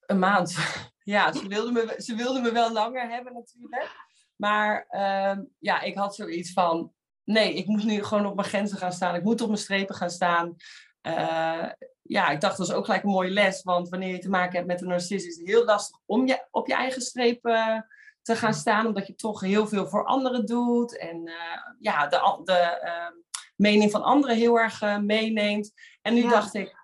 Een 0.00 0.18
maand. 0.18 0.56
Ja, 1.02 1.32
ze 1.32 1.48
wilden 1.48 1.72
me, 1.72 1.94
ze 1.98 2.14
wilden 2.14 2.42
me 2.42 2.52
wel 2.52 2.72
langer 2.72 3.08
hebben 3.08 3.32
natuurlijk. 3.32 3.90
Maar 4.36 4.86
uh, 4.90 5.44
ja, 5.58 5.80
ik 5.80 5.94
had 5.94 6.14
zoiets 6.14 6.52
van, 6.52 6.92
nee, 7.24 7.54
ik 7.54 7.66
moet 7.66 7.84
nu 7.84 8.04
gewoon 8.04 8.26
op 8.26 8.34
mijn 8.34 8.48
grenzen 8.48 8.78
gaan 8.78 8.92
staan. 8.92 9.14
Ik 9.14 9.22
moet 9.22 9.40
op 9.40 9.46
mijn 9.46 9.60
strepen 9.60 9.94
gaan 9.94 10.10
staan. 10.10 10.56
Uh, 11.02 11.70
ja, 12.02 12.28
ik 12.28 12.40
dacht, 12.40 12.56
dat 12.56 12.68
is 12.68 12.72
ook 12.72 12.84
gelijk 12.84 13.02
een 13.02 13.10
mooie 13.10 13.30
les. 13.30 13.62
Want 13.62 13.88
wanneer 13.88 14.12
je 14.12 14.18
te 14.18 14.28
maken 14.28 14.56
hebt 14.56 14.66
met 14.66 14.80
een 14.80 14.88
narcist, 14.88 15.26
is 15.26 15.36
het 15.36 15.46
heel 15.46 15.64
lastig 15.64 15.98
om 16.06 16.26
je, 16.26 16.46
op 16.50 16.66
je 16.66 16.74
eigen 16.74 17.02
strepen 17.02 17.86
te 18.30 18.36
gaan 18.36 18.54
staan. 18.54 18.86
Omdat 18.86 19.06
je 19.06 19.14
toch 19.14 19.40
heel 19.40 19.66
veel 19.66 19.86
voor 19.86 20.04
anderen 20.04 20.46
doet. 20.46 20.98
En 20.98 21.26
uh, 21.26 21.34
ja, 21.78 22.06
de, 22.06 22.40
de 22.44 22.52
ehm, 22.52 23.12
mening 23.56 23.90
van 23.90 24.02
anderen 24.02 24.36
heel 24.36 24.58
erg 24.58 24.82
uh, 24.82 24.98
meeneemt. 24.98 25.72
En 26.02 26.14
nu 26.14 26.28
dacht 26.28 26.54
ik, 26.54 26.78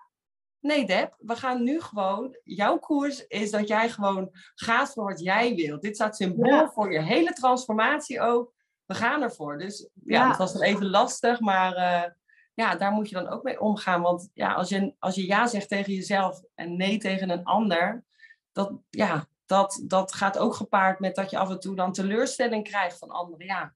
Nee, 0.59 0.85
Deb, 0.85 1.15
we 1.17 1.35
gaan 1.35 1.63
nu 1.63 1.81
gewoon. 1.81 2.37
Jouw 2.43 2.77
koers 2.77 3.27
is 3.27 3.51
dat 3.51 3.67
jij 3.67 3.89
gewoon 3.89 4.29
gaat 4.55 4.93
voor 4.93 5.03
wat 5.03 5.19
jij 5.19 5.55
wilt. 5.55 5.81
Dit 5.81 5.95
staat 5.95 6.15
symbool 6.15 6.69
voor 6.69 6.93
je 6.93 7.01
hele 7.01 7.33
transformatie 7.33 8.21
ook. 8.21 8.53
We 8.85 8.93
gaan 8.93 9.21
ervoor. 9.21 9.57
Dus 9.57 9.89
ja, 9.93 10.21
ja. 10.21 10.27
dat 10.27 10.37
was 10.37 10.53
dan 10.53 10.61
even 10.61 10.89
lastig, 10.89 11.39
maar 11.39 11.77
uh, 11.77 12.11
ja, 12.53 12.75
daar 12.75 12.91
moet 12.91 13.09
je 13.09 13.15
dan 13.15 13.27
ook 13.27 13.43
mee 13.43 13.59
omgaan. 13.59 14.01
Want 14.01 14.29
ja, 14.33 14.53
als 14.53 14.69
je, 14.69 14.93
als 14.99 15.15
je 15.15 15.25
ja 15.25 15.47
zegt 15.47 15.69
tegen 15.69 15.93
jezelf 15.93 16.41
en 16.55 16.77
nee 16.77 16.97
tegen 16.97 17.29
een 17.29 17.43
ander, 17.43 18.03
dat, 18.51 18.71
ja, 18.89 19.27
dat, 19.47 19.81
dat 19.83 20.13
gaat 20.13 20.37
ook 20.37 20.53
gepaard 20.53 20.99
met 20.99 21.15
dat 21.15 21.29
je 21.29 21.37
af 21.37 21.49
en 21.49 21.59
toe 21.59 21.75
dan 21.75 21.91
teleurstelling 21.91 22.63
krijgt 22.63 22.97
van 22.97 23.09
anderen. 23.09 23.45
Ja, 23.45 23.73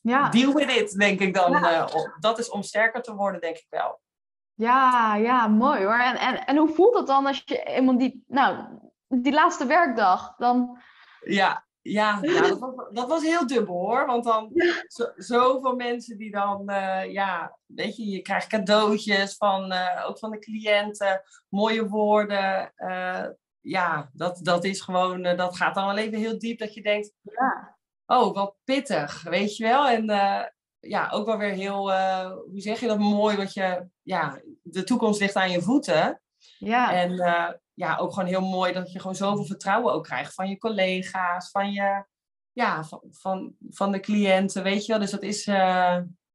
ja. 0.00 0.28
deal 0.28 0.52
with 0.52 0.70
it, 0.70 0.98
denk 0.98 1.20
ik 1.20 1.34
dan. 1.34 1.52
Uh, 1.52 1.86
dat 2.18 2.38
is 2.38 2.50
om 2.50 2.62
sterker 2.62 3.02
te 3.02 3.14
worden, 3.14 3.40
denk 3.40 3.56
ik 3.56 3.66
wel. 3.68 4.00
Ja, 4.54 5.16
ja, 5.16 5.48
mooi 5.48 5.84
hoor. 5.84 5.98
En, 5.98 6.16
en, 6.16 6.46
en 6.46 6.56
hoe 6.56 6.74
voelt 6.74 6.96
het 6.96 7.06
dan 7.06 7.26
als 7.26 7.42
je 7.44 7.62
eenmaal 7.62 7.98
die, 7.98 8.24
nou, 8.26 8.64
die 9.08 9.32
laatste 9.32 9.66
werkdag, 9.66 10.34
dan... 10.36 10.78
Ja, 11.20 11.66
ja, 11.80 12.18
ja 12.22 12.40
dat, 12.40 12.58
was, 12.58 12.74
dat 12.92 13.08
was 13.08 13.22
heel 13.22 13.46
dubbel 13.46 13.74
hoor. 13.74 14.06
Want 14.06 14.24
dan 14.24 14.50
zo, 14.86 15.12
zoveel 15.16 15.76
mensen 15.76 16.18
die 16.18 16.30
dan, 16.30 16.70
uh, 16.70 17.12
ja, 17.12 17.58
weet 17.66 17.96
je, 17.96 18.06
je 18.06 18.22
krijgt 18.22 18.46
cadeautjes 18.46 19.36
van, 19.36 19.72
uh, 19.72 20.04
ook 20.06 20.18
van 20.18 20.30
de 20.30 20.38
cliënten, 20.38 21.22
mooie 21.48 21.88
woorden. 21.88 22.72
Uh, 22.76 23.26
ja, 23.64 24.10
dat, 24.12 24.38
dat 24.42 24.64
is 24.64 24.80
gewoon, 24.80 25.22
dat 25.22 25.56
gaat 25.56 25.74
dan 25.74 25.86
wel 25.86 25.96
even 25.96 26.18
heel 26.18 26.38
diep 26.38 26.58
dat 26.58 26.74
je 26.74 26.82
denkt, 26.82 27.12
ja. 27.20 27.76
oh, 28.06 28.34
wat 28.34 28.56
pittig, 28.64 29.22
weet 29.22 29.56
je 29.56 29.64
wel. 29.64 29.88
En 29.88 30.06
ja, 30.86 31.08
ook 31.10 31.26
wel 31.26 31.38
weer 31.38 31.52
heel, 31.52 31.90
uh, 31.90 32.30
hoe 32.30 32.60
zeg 32.60 32.80
je 32.80 32.86
dat 32.86 32.98
mooi, 32.98 33.36
want 33.36 33.52
je, 33.52 33.86
ja, 34.02 34.40
de 34.62 34.84
toekomst 34.84 35.20
ligt 35.20 35.34
aan 35.34 35.50
je 35.50 35.62
voeten. 35.62 36.22
Ja. 36.58 36.92
En 36.92 37.12
uh, 37.12 37.50
ja, 37.74 37.96
ook 37.96 38.12
gewoon 38.12 38.28
heel 38.28 38.40
mooi 38.40 38.72
dat 38.72 38.92
je 38.92 39.00
gewoon 39.00 39.16
zoveel 39.16 39.44
vertrouwen 39.44 39.92
ook 39.92 40.04
krijgt 40.04 40.34
van 40.34 40.48
je 40.48 40.58
collega's, 40.58 41.50
van 41.50 41.72
je, 41.72 42.04
ja, 42.52 42.84
van, 42.84 43.00
van, 43.10 43.54
van 43.68 43.92
de 43.92 44.00
cliënten, 44.00 44.62
weet 44.62 44.86
je 44.86 44.92
wel. 44.92 45.00
Dus 45.00 45.10
dat 45.10 45.22
is, 45.22 45.44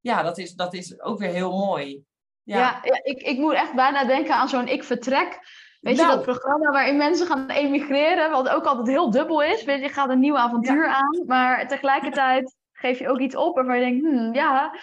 ja, 0.00 0.22
dat 0.22 0.38
is, 0.38 0.54
dat 0.54 0.74
is 0.74 1.00
ook 1.00 1.18
weer 1.18 1.32
heel 1.32 1.58
mooi. 1.58 2.04
Ja, 2.42 2.58
ja, 2.58 2.80
ja 2.82 3.00
ik, 3.02 3.22
ik 3.22 3.38
moet 3.38 3.54
echt 3.54 3.74
bijna 3.74 4.04
denken 4.04 4.34
aan 4.34 4.48
zo'n 4.48 4.68
Ik 4.68 4.84
Vertrek. 4.84 5.38
Weet 5.80 5.96
je, 5.96 6.02
Nou. 6.02 6.14
dat 6.14 6.22
programma 6.24 6.70
waarin 6.70 6.96
mensen 6.96 7.26
gaan 7.26 7.48
emigreren, 7.50 8.30
wat 8.30 8.48
ook 8.48 8.64
altijd 8.64 8.86
heel 8.88 9.10
dubbel 9.10 9.42
is. 9.42 9.64
Weet 9.64 9.76
je, 9.78 9.82
je 9.82 9.88
gaat 9.88 10.08
een 10.10 10.20
nieuw 10.20 10.36
avontuur 10.38 10.88
aan, 10.88 11.22
maar 11.26 11.68
tegelijkertijd 11.68 12.56
geef 12.72 12.98
je 12.98 13.08
ook 13.08 13.18
iets 13.18 13.36
op 13.36 13.54
waarvan 13.54 13.78
je 13.78 13.84
denkt, 13.84 14.04
hmm, 14.06 14.34
ja. 14.34 14.74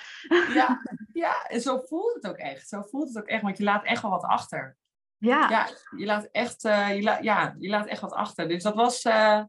Ja, 0.53 0.81
ja, 1.23 1.43
en 1.47 1.61
zo 1.61 1.79
voelt 1.87 2.13
het 2.13 2.27
ook 2.27 2.37
echt. 2.37 2.67
Zo 2.67 2.81
voelt 2.81 3.07
het 3.07 3.17
ook 3.17 3.29
echt, 3.29 3.41
want 3.41 3.57
je 3.57 3.63
laat 3.63 3.83
echt 3.83 4.01
wel 4.01 4.11
wat 4.11 4.23
achter. 4.23 4.77
Ja, 5.17 5.49
Ja, 5.49 5.67
je 5.97 6.05
laat 6.05 6.27
echt, 6.31 6.63
eh, 6.65 6.95
je 6.95 7.03
la, 7.03 7.17
ja, 7.21 7.55
je 7.57 7.69
laat 7.69 7.85
echt 7.87 8.01
wat 8.01 8.13
achter. 8.13 8.47
Dus 8.47 8.63
dat 8.63 8.75
was, 8.75 9.01
eh, 9.03 9.41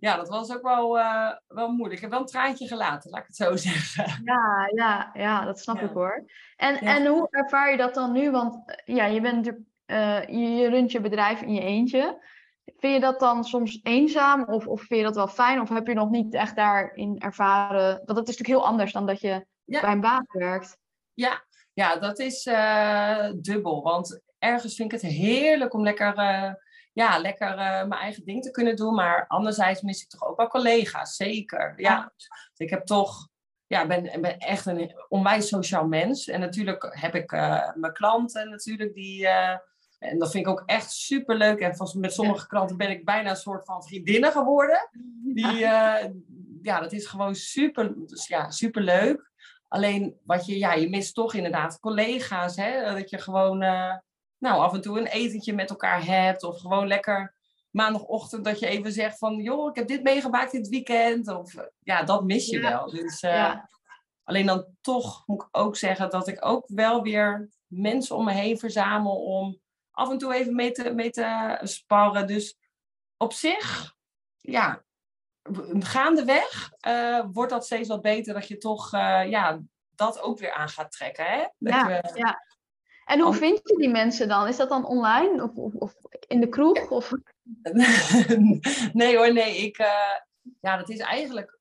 ja, 0.00 0.16
dat 0.16 0.28
was 0.28 0.54
ook 0.54 0.62
wel, 0.62 0.98
eh, 0.98 1.30
wel 1.48 1.68
moeilijk. 1.68 1.94
Ik 1.94 2.00
heb 2.00 2.10
wel 2.10 2.20
een 2.20 2.26
traantje 2.26 2.66
gelaten, 2.66 3.10
laat 3.10 3.20
ik 3.20 3.26
het 3.26 3.36
zo 3.36 3.56
zeggen. 3.70 4.20
ja, 4.24 4.70
ja, 4.74 5.10
ja, 5.14 5.44
dat 5.44 5.58
snap 5.60 5.76
Ja. 5.76 5.82
ik 5.82 5.92
hoor. 5.92 6.24
En, 6.56 6.74
Ja. 6.74 6.96
en 6.96 7.06
hoe 7.06 7.26
ervaar 7.30 7.70
je 7.70 7.76
dat 7.76 7.94
dan 7.94 8.12
nu? 8.12 8.30
Want 8.30 8.80
ja, 8.84 9.04
je 9.04 9.20
bent 9.20 9.36
natuurlijk, 9.36 9.64
eh, 9.92 10.26
je, 10.28 10.50
je 10.50 10.68
runt 10.68 10.92
je 10.92 11.00
bedrijf 11.00 11.42
in 11.42 11.54
je 11.54 11.60
eentje. 11.60 12.30
Vind 12.76 12.94
je 12.94 13.00
dat 13.00 13.20
dan 13.20 13.44
soms 13.44 13.80
eenzaam 13.82 14.44
of, 14.44 14.66
of 14.66 14.80
vind 14.80 15.00
je 15.00 15.06
dat 15.06 15.14
wel 15.14 15.28
fijn? 15.28 15.60
Of 15.60 15.68
heb 15.68 15.86
je 15.86 15.94
nog 15.94 16.10
niet 16.10 16.34
echt 16.34 16.56
daarin 16.56 17.18
ervaren? 17.18 17.86
Want 17.94 18.06
dat 18.06 18.28
is 18.28 18.36
natuurlijk 18.36 18.48
heel 18.60 18.66
anders 18.66 18.92
dan 18.92 19.06
dat 19.06 19.20
je 19.20 19.46
Ja. 19.64 19.80
bij 19.80 19.90
een 19.92 20.00
baas 20.00 20.24
werkt. 20.28 20.78
Ja, 21.14 21.44
ja 21.72 21.96
dat 21.96 22.18
is 22.18 22.46
eh, 22.46 23.30
dubbel. 23.36 23.82
Want 23.82 24.20
ergens 24.38 24.74
vind 24.74 24.92
ik 24.92 25.00
het 25.00 25.10
heerlijk 25.10 25.74
om 25.74 25.82
lekker, 25.82 26.14
eh, 26.16 26.52
ja, 26.92 27.18
lekker 27.18 27.54
mijn 27.56 27.92
eigen 27.92 28.24
ding 28.24 28.42
te 28.42 28.50
kunnen 28.50 28.76
doen. 28.76 28.94
Maar 28.94 29.24
anderzijds 29.26 29.80
mis 29.82 30.02
ik 30.02 30.08
toch 30.08 30.24
ook 30.28 30.36
wel 30.36 30.48
collega's, 30.48 31.16
zeker. 31.16 31.72
Ja, 31.76 31.90
Ja. 31.90 32.12
ik 32.56 32.70
heb 32.70 32.84
toch, 32.86 33.28
ja, 33.66 33.86
ben, 33.86 34.20
ben 34.20 34.38
echt 34.38 34.66
een 34.66 34.94
onwijs 35.08 35.48
sociaal 35.48 35.86
mens. 35.86 36.28
En 36.28 36.40
natuurlijk 36.40 36.96
heb 37.00 37.14
ik 37.14 37.30
mijn 37.74 37.92
klanten 37.92 38.50
natuurlijk 38.50 38.94
die... 38.94 39.28
eh, 40.02 40.10
en 40.10 40.18
dat 40.18 40.30
vind 40.30 40.46
ik 40.46 40.52
ook 40.52 40.62
echt 40.66 40.90
super 40.90 41.36
leuk. 41.36 41.58
En 41.58 41.76
met 41.96 42.12
sommige 42.12 42.46
klanten 42.46 42.76
ben 42.76 42.90
ik 42.90 43.04
bijna 43.04 43.30
een 43.30 43.36
soort 43.36 43.64
van 43.64 43.82
vriendinnen 43.82 44.32
geworden. 44.32 44.88
Die, 45.34 45.64
eh, 45.64 46.10
ja, 46.62 46.80
dat 46.80 46.92
is 46.92 47.06
gewoon 47.06 47.34
super, 47.34 47.92
dus 48.06 48.26
ja, 48.26 48.50
super 48.50 48.82
leuk. 48.82 49.30
Alleen 49.68 50.16
wat 50.24 50.46
je, 50.46 50.58
ja, 50.58 50.72
je 50.72 50.88
mist 50.88 51.14
toch 51.14 51.34
inderdaad 51.34 51.80
collega's. 51.80 52.56
Hè? 52.56 52.94
Dat 52.94 53.10
je 53.10 53.18
gewoon, 53.18 53.62
eh, 53.62 53.96
nou, 54.38 54.60
af 54.60 54.72
en 54.74 54.80
toe 54.80 54.98
een 54.98 55.06
etentje 55.06 55.52
met 55.54 55.70
elkaar 55.70 56.04
hebt. 56.06 56.42
Of 56.42 56.60
gewoon 56.60 56.86
lekker 56.86 57.34
maandagochtend 57.70 58.44
dat 58.44 58.58
je 58.58 58.66
even 58.66 58.92
zegt 58.92 59.18
van, 59.18 59.36
joh, 59.36 59.68
ik 59.70 59.76
heb 59.76 59.88
dit 59.88 60.02
meegemaakt 60.02 60.52
dit 60.52 60.68
weekend. 60.68 61.28
Of 61.28 61.54
eh, 61.54 61.64
ja, 61.82 62.02
dat 62.02 62.24
mis 62.24 62.46
je 62.48 62.60
Ja. 62.60 62.70
wel. 62.70 62.90
Dus, 62.90 63.20
eh, 63.22 63.30
Ja. 63.34 63.70
Alleen 64.24 64.46
dan 64.46 64.66
toch 64.80 65.22
moet 65.26 65.42
ik 65.42 65.48
ook 65.50 65.76
zeggen 65.76 66.10
dat 66.10 66.28
ik 66.28 66.44
ook 66.46 66.64
wel 66.66 67.02
weer 67.02 67.50
mensen 67.66 68.16
om 68.16 68.24
me 68.24 68.32
heen 68.32 68.58
verzamel 68.58 69.16
om 69.24 69.60
af 69.92 70.10
en 70.10 70.18
toe 70.18 70.34
even 70.34 70.54
mee 70.54 70.70
te, 70.70 70.92
mee 70.94 71.10
te 71.10 71.58
sparren. 71.62 72.26
Dus 72.26 72.56
op 73.16 73.32
zich, 73.32 73.94
ja, 74.40 74.84
gaandeweg 75.78 76.72
eh 76.80 77.24
wordt 77.32 77.50
dat 77.50 77.64
steeds 77.64 77.88
wat 77.88 78.02
beter 78.02 78.34
dat 78.34 78.48
je 78.48 78.58
toch 78.58 78.92
eh, 78.92 79.30
ja, 79.30 79.60
dat 79.94 80.20
ook 80.20 80.38
weer 80.38 80.52
aan 80.52 80.68
gaat 80.68 80.92
trekken. 80.92 81.24
Hè? 81.24 81.38
Dat 81.58 81.74
Ja, 81.74 82.02
ja. 82.14 82.50
En 83.04 83.20
hoe 83.20 83.34
vind 83.34 83.60
je 83.64 83.76
die 83.76 83.88
mensen 83.88 84.28
dan? 84.28 84.48
Is 84.48 84.56
dat 84.56 84.68
dan 84.68 84.86
online 84.86 85.42
of, 85.42 85.56
of, 85.56 85.74
of 85.74 85.94
in 86.26 86.40
de 86.40 86.48
kroeg? 86.48 86.90
Of... 86.90 87.12
nee 88.92 89.16
hoor, 89.16 89.32
nee. 89.32 89.56
Ik, 89.56 89.78
eh, 89.78 90.16
ja, 90.60 90.76
dat 90.76 90.88
is 90.88 90.98
eigenlijk 90.98 91.58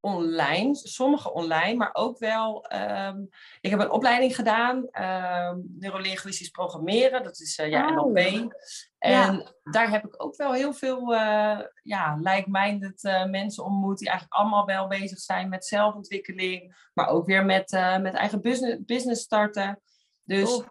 online. 0.00 0.74
Sommige 0.74 1.32
online, 1.32 1.74
maar 1.74 1.90
ook 1.92 2.18
wel... 2.18 2.64
ehm, 2.64 3.22
ik 3.60 3.70
heb 3.70 3.80
een 3.80 3.90
opleiding 3.90 4.34
gedaan. 4.34 4.88
ehm 4.90 5.58
neurolinguistisch 5.78 6.48
programmeren. 6.48 7.22
Dat 7.22 7.40
is 7.40 7.58
eh, 7.58 7.68
ja, 7.68 7.88
Oh. 7.88 7.94
NLP. 7.94 8.18
Ja. 8.18 9.28
En 9.28 9.54
daar 9.62 9.90
heb 9.90 10.04
ik 10.04 10.22
ook 10.24 10.36
wel 10.36 10.52
heel 10.52 10.72
veel 10.72 11.14
eh 11.14 11.58
ja, 11.82 12.18
like-minded 12.20 13.04
eh, 13.04 13.24
mensen 13.24 13.64
ontmoet. 13.64 13.98
Die 13.98 14.08
eigenlijk 14.08 14.40
allemaal 14.40 14.66
wel 14.66 14.88
bezig 14.88 15.18
zijn 15.18 15.48
met 15.48 15.64
zelfontwikkeling. 15.66 16.88
Maar 16.94 17.08
ook 17.08 17.26
weer 17.26 17.44
met, 17.44 17.70
met 18.00 18.14
eigen 18.14 18.40
business, 18.40 18.84
business 18.84 19.22
starten. 19.22 19.80
Dus 20.24 20.62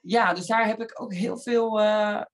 ja, 0.00 0.32
dus 0.34 0.46
daar 0.46 0.66
heb 0.66 0.80
ik 0.80 1.00
ook 1.02 1.14
heel 1.14 1.38
veel 1.38 1.80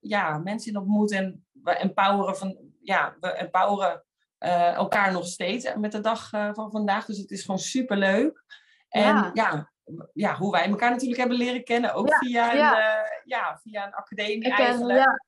ja, 0.00 0.38
mensen 0.38 0.72
in 0.72 0.78
ontmoet. 0.78 1.12
En 1.12 1.46
we 1.52 1.70
empoweren, 1.70 2.36
van, 2.36 2.58
ja, 2.82 3.16
we 3.20 3.32
empoweren 3.32 4.04
eh, 4.44 4.74
elkaar 4.74 5.12
nog 5.12 5.26
steeds 5.26 5.74
met 5.74 5.92
de 5.92 6.00
dag 6.00 6.32
eh, 6.32 6.50
van 6.52 6.70
vandaag. 6.70 7.04
Dus 7.04 7.18
het 7.18 7.30
is 7.30 7.44
gewoon 7.44 7.58
super 7.60 7.96
leuk. 7.96 8.44
En 8.88 9.14
Ja. 9.14 9.30
ja. 9.34 9.72
Ja, 10.12 10.34
hoe 10.36 10.50
wij 10.50 10.68
elkaar 10.68 10.90
natuurlijk 10.90 11.18
hebben 11.20 11.36
leren 11.38 11.64
kennen, 11.64 11.94
ook 11.94 12.08
Ja, 12.08 12.18
via, 12.18 12.52
een, 12.52 12.58
ja. 12.58 13.02
eh, 13.02 13.10
ja, 13.24 13.60
via 13.62 13.86
een 13.86 13.94
academie 13.94 14.44
Ik 14.44 14.58
eigenlijk. 14.58 15.18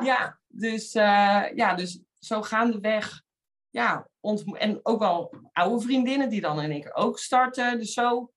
ja, 0.00 0.38
dus, 0.46 0.94
eh, 0.94 1.44
ja, 1.54 1.74
dus 1.74 2.00
zo 2.18 2.42
gaandeweg. 2.42 3.22
Ja, 3.70 4.08
en 4.52 4.80
ook 4.82 4.98
wel 4.98 5.34
oude 5.52 5.84
vriendinnen 5.84 6.28
die 6.28 6.40
dan 6.40 6.62
in 6.62 6.70
één 6.70 6.80
keer 6.80 6.94
ook 6.94 7.18
starten. 7.18 7.78
Dus 7.78 7.92
zo 7.92 8.32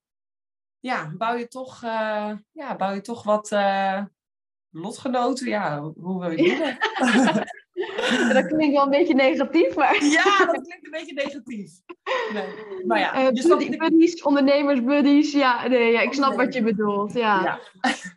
ja, 0.80 1.12
bouw 1.18 1.36
je 1.36 1.48
toch, 1.48 1.84
eh, 1.84 2.32
ja, 2.52 2.76
bouw 2.76 2.94
je 2.94 3.02
toch 3.02 3.24
wat 3.24 3.52
eh, 3.52 4.04
lotgenoten. 4.70 5.48
Ja, 5.48 5.82
hoe 5.82 6.20
wil 6.20 6.32
je 6.32 6.56
het? 6.56 6.78
Dat 8.34 8.48
klinkt 8.48 8.76
wel 8.76 8.84
een 8.84 8.90
beetje 8.90 9.14
negatief, 9.14 9.76
maar... 9.76 10.04
ja, 10.04 10.46
dat 10.46 10.62
klinkt 10.62 10.86
een 10.86 10.92
beetje 10.92 11.14
negatief. 11.14 11.72
Nee, 12.34 12.84
maar 12.86 13.00
ja, 13.00 13.30
snapt 13.34 13.60
buddy- 13.60 13.78
buddies, 13.78 14.24
ondernemersbuddies, 14.24 15.32
ja, 15.32 15.68
nee, 15.68 15.92
ja, 15.92 16.02
ik 16.02 16.14
snap 16.14 16.36
wat 16.36 16.54
je 16.54 16.64
bedoelt. 16.64 17.14
Ja. 17.14 17.44
Ja. 17.44 17.60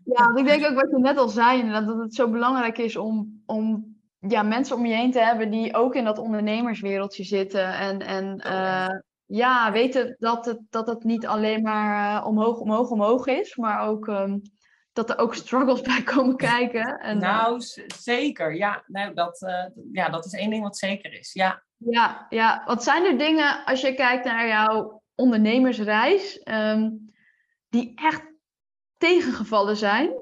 Ja. 0.05 0.25
want 0.25 0.39
ik 0.39 0.47
denk 0.47 0.67
ook 0.67 0.81
wat 0.81 0.91
je 0.91 0.99
net 0.99 1.17
al 1.17 1.29
zei, 1.29 1.71
dat 1.71 1.99
het 1.99 2.15
zo 2.15 2.31
belangrijk 2.31 2.79
is 2.79 2.97
om, 2.97 3.43
om 3.47 3.97
ja, 4.29 4.43
mensen 4.43 4.77
om 4.77 4.87
je 4.87 4.95
heen 4.95 5.11
te 5.11 5.21
hebben 5.21 5.51
die 5.51 5.75
ook 5.75 5.95
in 5.95 6.05
dat 6.05 6.19
ondernemerswereldje 6.19 7.25
zitten. 7.25 7.75
En, 7.75 7.99
en 8.01 8.39
eh, 8.39 8.99
ja, 9.27 9.73
weten 9.73 10.17
dat 10.19 10.45
het, 10.45 10.61
dat 10.71 10.87
het 10.87 11.05
niet 11.05 11.27
alleen 11.27 11.63
maar 11.63 12.17
eh, 12.17 12.27
omhoog, 12.27 12.59
omhoog, 12.59 12.91
omhoog 12.91 13.27
is, 13.27 13.57
maar 13.57 13.89
ook 13.89 14.09
ehm, 14.09 14.39
dat 14.93 15.11
er 15.11 15.19
ook 15.19 15.35
struggles 15.35 15.81
bij 15.91 16.03
komen 16.03 16.37
kijken. 16.37 16.99
En, 16.99 17.23
eh, 17.23 17.31
Nou, 17.31 17.61
zeker. 17.97 18.55
Ja, 18.55 18.83
nou, 18.87 19.15
dat, 19.15 19.43
eh, 19.43 19.67
ja, 19.93 20.09
dat 20.09 20.25
is 20.25 20.33
één 20.33 20.51
ding 20.51 20.63
wat 20.63 20.77
zeker 20.79 21.13
is. 21.13 21.33
Ja. 21.33 21.63
Ja, 21.77 22.27
ja, 22.29 22.63
wat 22.67 22.83
zijn 22.85 23.05
er 23.05 23.19
dingen 23.19 23.65
als 23.65 23.81
je 23.81 23.95
kijkt 23.95 24.25
naar 24.25 24.47
jouw 24.49 25.03
ondernemersreis, 25.15 26.39
ehm, 26.39 26.91
die 27.69 27.93
echt 27.95 28.23
tegengevallen 28.97 29.77
zijn? 29.77 30.13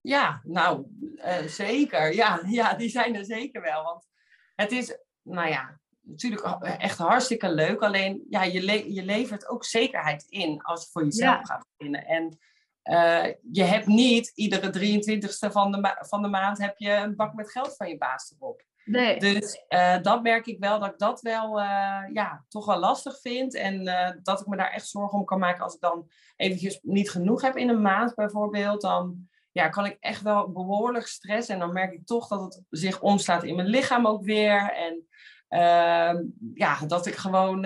Ja, 0.00 0.40
nou, 0.44 0.86
eh, 1.16 1.42
zeker. 1.46 2.14
Ja, 2.14 2.40
ja, 2.46 2.74
die 2.74 2.88
zijn 2.88 3.14
er 3.14 3.24
zeker 3.24 3.62
wel. 3.62 3.82
Want 3.82 4.06
het 4.54 4.72
is, 4.72 4.98
nou 5.22 5.48
ja, 5.48 5.78
natuurlijk 6.00 6.42
echt 6.62 6.98
hartstikke 6.98 7.48
leuk. 7.48 7.80
Alleen, 7.82 8.26
ja, 8.30 8.42
je, 8.42 8.62
le- 8.62 8.84
je 8.86 9.04
levert 9.04 9.48
ook 9.48 9.64
zekerheid 9.64 10.24
in 10.28 10.62
als 10.62 10.82
je 10.84 10.88
voor 10.90 11.04
jezelf 11.04 11.36
Ja. 11.38 11.44
gaat 11.44 11.66
beginnen. 11.76 12.04
En 12.06 12.38
eh, 12.86 13.24
je 13.52 13.62
hebt 13.62 13.86
niet 13.86 14.32
iedere 14.34 14.70
23ste 14.70 15.52
van 15.52 15.72
de, 15.72 15.96
van 15.98 16.22
de 16.22 16.28
maand 16.28 16.58
heb 16.58 16.78
je 16.78 16.90
een 16.90 17.16
bak 17.16 17.34
met 17.34 17.50
geld 17.50 17.76
van 17.76 17.88
je 17.88 17.98
baas 17.98 18.34
erop. 18.36 18.62
Nee. 18.84 19.18
Dus 19.18 19.64
eh, 19.68 20.02
dat 20.02 20.22
merk 20.22 20.46
ik 20.46 20.58
wel, 20.58 20.78
dat 20.78 20.88
ik 20.88 20.98
dat 20.98 21.20
wel, 21.20 21.60
eh, 21.60 22.02
ja, 22.12 22.44
toch 22.48 22.66
wel 22.66 22.78
lastig 22.78 23.20
vind. 23.20 23.54
En 23.54 23.84
dat 24.22 24.40
ik 24.40 24.46
me 24.46 24.56
daar 24.56 24.70
echt 24.70 24.88
zorgen 24.88 25.18
om 25.18 25.24
kan 25.24 25.38
maken 25.38 25.64
als 25.64 25.74
ik 25.74 25.80
dan 25.80 26.10
eventjes 26.36 26.78
niet 26.82 27.10
genoeg 27.10 27.42
heb 27.42 27.56
in 27.56 27.68
een 27.68 27.82
maand 27.82 28.14
bijvoorbeeld. 28.14 28.80
Dan 28.80 29.28
ja, 29.52 29.68
kan 29.68 29.84
ik 29.84 29.96
echt 30.00 30.22
wel 30.22 30.52
behoorlijk 30.52 31.06
stressen. 31.06 31.54
En 31.54 31.60
dan 31.60 31.72
merk 31.72 31.92
ik 31.92 32.06
toch 32.06 32.28
dat 32.28 32.40
het 32.40 32.62
zich 32.70 33.00
omslaat 33.00 33.44
in 33.44 33.56
mijn 33.56 33.68
lichaam 33.68 34.06
ook 34.06 34.24
weer. 34.24 34.72
En 34.72 35.06
ehm, 35.48 36.22
ja, 36.54 36.78
dat 36.86 37.06
ik 37.06 37.14
gewoon 37.14 37.60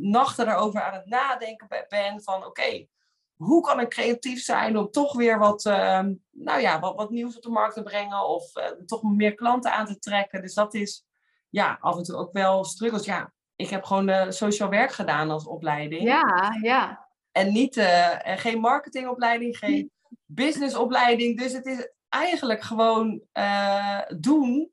nachten 0.00 0.48
erover 0.48 0.82
aan 0.82 0.94
het 0.94 1.06
nadenken 1.06 1.68
be- 1.68 1.86
ben 1.88 2.22
van 2.22 2.44
oké, 2.44 2.86
hoe 3.36 3.62
kan 3.62 3.80
ik 3.80 3.88
creatief 3.88 4.42
zijn 4.42 4.76
om 4.78 4.90
toch 4.90 5.12
weer 5.16 5.38
wat, 5.38 5.64
ehm, 5.64 6.12
nou 6.30 6.60
ja, 6.60 6.80
wat, 6.80 6.96
wat 6.96 7.10
nieuws 7.10 7.36
op 7.36 7.42
de 7.42 7.48
markt 7.48 7.74
te 7.74 7.82
brengen 7.82 8.28
of 8.28 8.56
eh, 8.56 8.66
toch 8.86 9.02
meer 9.02 9.34
klanten 9.34 9.72
aan 9.72 9.86
te 9.86 9.98
trekken. 9.98 10.42
Dus 10.42 10.54
dat 10.54 10.74
is 10.74 11.04
ja, 11.48 11.78
af 11.80 11.96
en 11.96 12.02
toe 12.02 12.16
ook 12.16 12.32
wel 12.32 12.64
struggles. 12.64 13.04
Ja, 13.04 13.32
ik 13.56 13.68
heb 13.68 13.84
gewoon 13.84 14.08
eh, 14.08 14.30
sociaal 14.30 14.68
werk 14.68 14.92
gedaan 14.92 15.30
als 15.30 15.46
opleiding. 15.46 16.02
Ja, 16.02 16.56
ja. 16.62 17.08
En 17.32 17.52
niet, 17.52 17.76
eh, 17.76 18.28
en 18.28 18.38
geen 18.38 18.60
marketingopleiding, 18.60 19.58
geen 19.58 19.90
businessopleiding. 20.24 21.38
Dus 21.38 21.52
het 21.52 21.66
is 21.66 21.90
eigenlijk 22.08 22.62
gewoon 22.62 23.22
doen. 24.18 24.70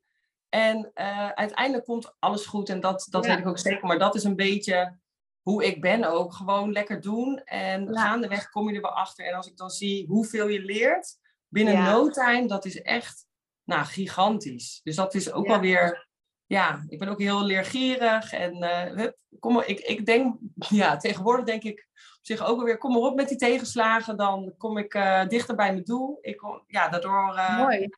En 0.48 0.90
uiteindelijk 1.34 1.84
komt 1.84 2.14
alles 2.18 2.46
goed. 2.46 2.68
En 2.68 2.80
dat, 2.80 3.06
dat 3.10 3.24
Ja. 3.24 3.30
weet 3.30 3.38
ik 3.38 3.46
ook 3.46 3.58
zeker. 3.58 3.86
Maar 3.86 3.98
dat 3.98 4.14
is 4.14 4.24
een 4.24 4.36
beetje 4.36 4.98
hoe 5.44 5.64
ik 5.64 5.80
ben 5.80 6.04
ook. 6.04 6.34
Gewoon 6.34 6.72
lekker 6.72 7.00
doen. 7.00 7.38
En 7.44 7.84
Ja. 7.92 8.00
gaandeweg 8.00 8.48
kom 8.50 8.68
je 8.68 8.74
er 8.74 8.80
wel 8.82 8.90
achter. 8.96 9.26
En 9.26 9.34
als 9.34 9.46
ik 9.46 9.56
dan 9.56 9.70
zie 9.70 10.06
hoeveel 10.06 10.48
je 10.48 10.60
leert 10.60 11.18
binnen 11.48 11.74
Ja. 11.74 11.90
no 11.92 12.08
time, 12.10 12.46
dat 12.46 12.64
is 12.64 12.82
echt 12.82 13.26
nou, 13.64 13.84
gigantisch. 13.84 14.80
Dus 14.82 14.96
dat 14.96 15.14
is 15.14 15.32
ook 15.32 15.44
Ja. 15.44 15.50
wel 15.50 15.60
weer... 15.60 16.08
Ja, 16.46 16.84
ik 16.88 16.98
ben 16.98 17.08
ook 17.08 17.20
heel 17.20 17.44
leergierig. 17.44 18.32
En 18.32 18.62
eh, 18.62 18.96
hup, 18.96 19.16
kom 19.38 19.52
maar, 19.52 19.66
ik, 19.66 19.78
ik 19.80 20.06
denk, 20.06 20.36
ja, 20.68 20.96
tegenwoordig 20.96 21.44
denk 21.44 21.62
ik 21.62 21.88
op 21.92 22.18
zich 22.26 22.40
ook 22.46 22.58
alweer, 22.58 22.78
kom 22.78 22.92
maar 22.92 23.00
op 23.02 23.14
met 23.16 23.28
die 23.28 23.36
tegenslagen. 23.38 24.16
Dan 24.16 24.54
kom 24.58 24.78
ik 24.78 24.94
eh, 24.94 25.26
dichter 25.28 25.54
bij 25.56 25.72
mijn 25.72 25.84
doel. 25.84 26.18
Ik, 26.20 26.36
kom- 26.36 26.64
ja, 26.66 26.88
daardoor 26.88 27.34
eh, 27.34 27.58
Mooi. 27.58 27.88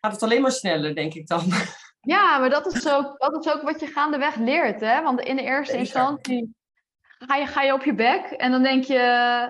gaat 0.00 0.12
het 0.12 0.22
alleen 0.22 0.42
maar 0.42 0.52
sneller, 0.52 0.94
denk 0.94 1.14
ik 1.14 1.26
dan. 1.26 1.42
Ja, 2.00 2.38
maar 2.38 2.50
dat 2.50 2.74
is, 2.74 2.88
ook, 2.88 3.18
dat 3.18 3.44
is 3.44 3.52
ook 3.52 3.62
wat 3.62 3.80
je 3.80 3.86
gaandeweg 3.86 4.36
leert, 4.36 4.80
hè? 4.80 5.02
Want 5.02 5.20
in 5.20 5.36
de 5.36 5.42
eerste 5.42 5.64
Zeker. 5.72 5.78
instantie 5.86 6.54
ga 7.18 7.36
je, 7.36 7.46
ga 7.46 7.62
je 7.62 7.72
op 7.72 7.84
je 7.84 7.94
bek 7.94 8.24
en 8.24 8.50
dan 8.50 8.62
denk 8.62 8.84
je, 8.84 8.98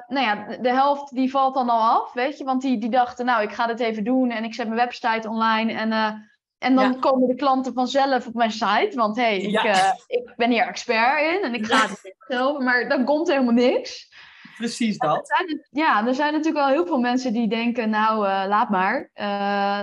nou 0.09 0.27
ja, 0.27 0.57
de 0.57 0.69
helft 0.73 1.15
die 1.15 1.31
valt 1.31 1.55
dan 1.55 1.69
al 1.69 1.81
af, 1.81 2.13
weet 2.13 2.39
je? 2.39 2.45
Want 2.45 2.63
die, 2.63 2.79
die 2.79 2.91
dachten, 2.91 3.27
nou, 3.27 3.43
ik 3.43 3.53
ga 3.53 3.67
dit 3.67 3.81
even 3.81 4.05
doen 4.05 4.31
en 4.31 4.45
ik 4.45 4.55
zet 4.55 4.67
mijn 4.69 4.81
website 4.81 5.29
online 5.29 5.73
en, 5.73 5.93
eh, 5.93 6.13
en 6.59 6.75
dan 6.75 6.93
Ja. 6.93 6.99
komen 6.99 7.29
de 7.29 7.35
klanten 7.35 7.73
vanzelf 7.73 8.27
op 8.27 8.35
mijn 8.35 8.51
site, 8.51 8.91
want 8.95 9.17
hé, 9.17 9.23
hey, 9.23 9.39
ik, 9.39 9.63
Ja. 9.63 9.65
eh, 9.65 9.93
ik 10.07 10.33
ben 10.37 10.51
hier 10.51 10.67
expert 10.67 11.21
in 11.21 11.43
en 11.43 11.55
ik 11.55 11.67
ga 11.67 11.89
het 11.89 12.15
zelf, 12.29 12.59
maar 12.59 12.89
dan 12.89 13.05
komt 13.05 13.29
helemaal 13.29 13.53
niks. 13.55 14.13
Precies 14.57 14.97
Er 14.99 15.09
dat. 15.09 15.27
zijn, 15.37 15.67
ja, 15.71 16.07
er 16.07 16.15
zijn 16.15 16.33
natuurlijk 16.33 16.65
wel 16.67 16.75
heel 16.75 16.87
veel 16.87 17.01
mensen 17.01 17.33
die 17.33 17.49
denken, 17.49 17.91
nou, 17.91 18.27
eh, 18.27 18.45
laat 18.49 18.71
maar. 18.71 19.11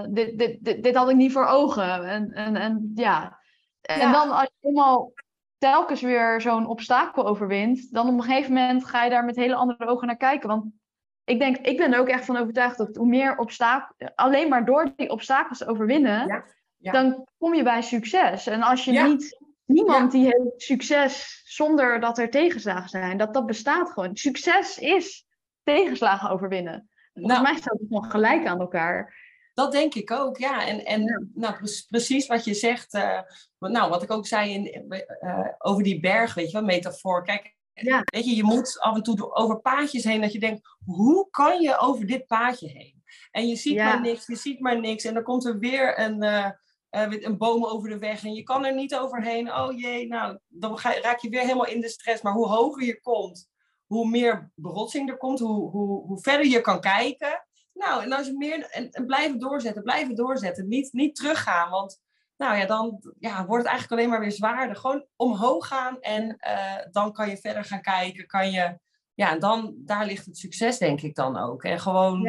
Dit, 0.10 0.38
dit, 0.38 0.58
dit, 0.60 0.84
dit 0.84 0.96
had 0.96 1.10
ik 1.10 1.16
niet 1.16 1.32
voor 1.32 1.46
ogen. 1.46 2.06
En, 2.10 2.32
en, 2.32 2.56
en 2.56 2.92
ja. 2.96 3.40
En 3.82 4.00
Ja. 4.00 4.12
dan 4.12 4.32
als 4.32 4.50
je 4.60 4.68
eenmaal 4.68 5.12
telkens 5.62 6.02
weer 6.02 6.42
zo'n 6.42 6.68
obstakel 6.68 7.26
overwint, 7.28 7.94
dan 7.94 8.08
op 8.08 8.14
een 8.14 8.24
gegeven 8.24 8.54
moment 8.54 8.86
ga 8.86 9.04
je 9.04 9.10
daar 9.10 9.26
met 9.26 9.36
hele 9.36 9.56
andere 9.56 9.88
ogen 9.88 10.08
naar 10.08 10.18
kijken. 10.18 10.50
Want 10.50 10.66
ik 11.24 11.40
denk, 11.40 11.58
ik 11.58 11.78
ben 11.78 11.94
er 11.94 12.00
ook 12.00 12.08
echt 12.08 12.26
van 12.26 12.38
overtuigd 12.38 12.78
dat 12.78 12.96
hoe 12.96 13.08
meer 13.08 13.38
obstakels, 13.38 14.12
alleen 14.16 14.50
maar 14.50 14.66
door 14.66 14.94
die 14.96 15.10
obstakels 15.10 15.58
te 15.58 15.68
overwinnen, 15.68 16.28
Ja, 16.28 16.44
ja. 16.78 16.92
dan 16.92 17.28
kom 17.38 17.54
je 17.56 17.64
bij 17.64 17.82
succes. 17.82 18.48
En 18.48 18.62
als 18.62 18.86
je 18.86 18.92
Ja. 18.92 19.06
niet, 19.06 19.38
niemand 19.66 20.12
die 20.12 20.24
heeft 20.24 20.62
succes 20.62 21.42
zonder 21.46 22.00
dat 22.00 22.18
er 22.18 22.30
tegenslagen 22.30 22.90
zijn, 22.90 23.18
dat 23.18 23.34
dat 23.34 23.46
bestaat 23.46 23.90
gewoon. 23.92 24.16
Succes 24.16 24.78
is 24.80 25.26
tegenslagen 25.64 26.30
overwinnen. 26.30 26.90
Volgens 27.14 27.34
Nou. 27.34 27.46
mij 27.48 27.56
staat 27.62 27.80
het 27.80 27.88
gewoon 27.88 28.12
gelijk 28.12 28.46
aan 28.46 28.60
elkaar. 28.60 29.21
Dat 29.62 29.72
denk 29.72 29.94
ik 29.96 30.12
ook, 30.12 30.38
ja. 30.38 30.68
En, 30.68 30.86
en 30.86 31.02
Ja. 31.02 31.22
Nou, 31.34 31.54
pre- 31.56 31.84
precies 31.90 32.28
wat 32.28 32.46
je 32.46 32.54
zegt. 32.54 32.94
eh, 32.94 33.20
nou, 33.60 33.90
wat 33.90 34.04
ik 34.04 34.12
ook 34.12 34.28
zei 34.28 34.54
in, 34.54 34.90
eh, 35.20 35.48
over 35.58 35.84
die 35.84 36.00
berg, 36.00 36.34
weet 36.34 36.46
je 36.52 36.58
wel, 36.58 36.64
metafoor. 36.66 37.24
Kijk, 37.24 37.56
Ja. 37.74 38.02
weet 38.06 38.26
je, 38.26 38.36
je 38.36 38.44
moet 38.44 38.80
af 38.80 38.96
en 38.96 39.04
toe 39.04 39.34
over 39.36 39.60
paadjes 39.62 40.04
heen 40.04 40.22
dat 40.22 40.32
je 40.34 40.40
denkt, 40.40 40.62
hoe 40.86 41.28
kan 41.30 41.62
je 41.62 41.78
over 41.78 42.06
dit 42.08 42.26
paadje 42.28 42.68
heen? 42.68 43.04
En 43.32 43.48
je 43.48 43.56
ziet 43.56 43.74
Ja. 43.74 43.86
maar 43.86 44.02
niks, 44.02 44.26
je 44.28 44.36
ziet 44.36 44.60
maar 44.60 44.80
niks. 44.80 45.04
En 45.04 45.14
dan 45.14 45.24
komt 45.24 45.46
er 45.46 45.60
weer 45.60 46.00
een, 46.00 46.22
eh, 46.24 46.50
eh, 46.90 47.12
een 47.24 47.38
boom 47.38 47.66
over 47.66 47.90
de 47.90 47.98
weg 47.98 48.24
en 48.24 48.34
je 48.34 48.44
kan 48.44 48.66
er 48.66 48.74
niet 48.74 48.96
overheen. 48.96 49.54
Oh 49.54 49.80
jee, 49.80 50.08
nou, 50.08 50.38
dan 50.48 50.78
ga, 50.78 51.00
raak 51.02 51.20
je 51.20 51.30
weer 51.30 51.42
helemaal 51.42 51.68
in 51.68 51.82
de 51.82 51.90
stress. 51.90 52.22
Maar 52.22 52.34
hoe 52.34 52.48
hoger 52.48 52.84
je 52.84 53.02
komt, 53.02 53.50
hoe 53.86 54.10
meer 54.10 54.52
berotsing 54.56 55.10
er 55.10 55.18
komt, 55.18 55.40
hoe, 55.40 55.70
hoe, 55.70 56.06
hoe 56.06 56.20
verder 56.22 56.46
je 56.48 56.62
kan 56.62 56.80
kijken. 56.82 57.46
Nou, 57.82 58.04
en 58.04 58.12
als 58.12 58.26
je 58.28 58.38
meer 58.38 58.70
en, 58.70 58.90
en 58.92 59.06
blijven 59.06 59.40
doorzetten, 59.40 59.84
blijven 59.84 60.16
doorzetten, 60.16 60.68
niet, 60.68 60.94
niet 60.94 61.16
teruggaan, 61.16 61.70
want 61.70 62.00
nou 62.38 62.58
ja, 62.58 62.66
dan 62.66 63.04
ja, 63.20 63.46
wordt 63.46 63.64
het 63.64 63.72
eigenlijk 63.72 63.92
alleen 63.92 64.10
maar 64.10 64.20
weer 64.20 64.32
zwaarder. 64.32 64.76
Gewoon 64.76 65.06
omhoog 65.16 65.68
gaan 65.68 66.00
en 66.00 66.38
eh, 66.38 66.86
dan 66.92 67.14
kan 67.14 67.30
je 67.30 67.38
verder 67.38 67.64
gaan 67.64 67.82
kijken, 67.82 68.28
kan 68.28 68.52
je, 68.52 68.80
ja, 69.14 69.32
en 69.32 69.40
dan 69.40 69.74
daar 69.78 70.06
ligt 70.06 70.26
het 70.26 70.38
succes 70.38 70.78
denk 70.78 71.02
ik 71.02 71.16
dan 71.16 71.38
ook. 71.38 71.64
En 71.64 71.80
gewoon, 71.80 72.22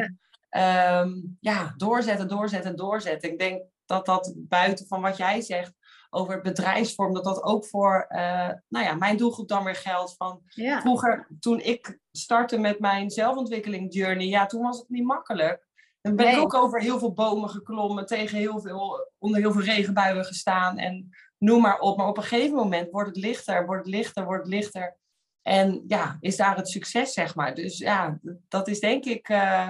Ja. 0.49 1.07
ja 1.39 1.73
doorzetten, 1.77 2.27
doorzetten, 2.27 2.75
doorzetten. 2.75 3.31
Ik 3.31 3.39
denk 3.39 3.63
dat 3.85 4.05
dat 4.05 4.33
buiten 4.35 4.87
van 4.87 5.01
wat 5.01 5.17
jij 5.17 5.41
zegt 5.41 5.73
over 6.13 6.41
bedrijfsvorm, 6.41 7.13
dat 7.13 7.23
dat 7.23 7.43
ook 7.43 7.65
voor, 7.65 8.05
eh, 8.09 8.49
nou 8.69 8.85
ja, 8.85 8.93
mijn 8.93 9.17
doelgroep 9.17 9.47
dan 9.47 9.63
weer 9.63 9.75
geldt 9.75 10.15
van, 10.17 10.41
Ja. 10.47 10.81
Vroeger, 10.81 11.27
toen 11.39 11.59
ik 11.59 11.99
startte 12.11 12.57
met 12.57 12.79
mijn 12.79 13.09
zelfontwikkeling 13.09 13.93
journey, 13.93 14.27
ja, 14.27 14.45
toen 14.45 14.61
was 14.61 14.77
het 14.79 14.89
niet 14.89 15.03
makkelijk. 15.05 15.67
Dan 16.01 16.15
ben 16.15 16.25
Nee. 16.25 16.35
ik 16.35 16.41
ook 16.41 16.53
over 16.53 16.81
heel 16.81 16.99
veel 16.99 17.13
bomen 17.13 17.49
geklommen, 17.49 18.05
tegen 18.05 18.37
heel 18.37 18.59
veel, 18.59 19.11
onder 19.19 19.39
heel 19.39 19.51
veel 19.51 19.61
regenbuien 19.61 20.25
gestaan 20.25 20.77
en 20.77 21.09
noem 21.37 21.61
maar 21.61 21.79
op. 21.79 21.97
Maar 21.97 22.07
op 22.07 22.17
een 22.17 22.23
gegeven 22.23 22.55
moment 22.55 22.91
wordt 22.91 23.07
het 23.09 23.17
lichter, 23.17 23.65
wordt 23.65 23.85
het 23.85 23.95
lichter, 23.95 24.25
wordt 24.25 24.43
het 24.43 24.53
lichter. 24.53 24.97
En 25.41 25.83
ja, 25.87 26.17
is 26.19 26.35
daar 26.37 26.55
het 26.55 26.69
succes, 26.69 27.13
zeg 27.13 27.35
maar. 27.35 27.55
Dus 27.55 27.77
ja, 27.77 28.19
dat 28.47 28.67
is 28.67 28.79
denk 28.79 29.05
ik 29.05 29.29
eh, 29.29 29.69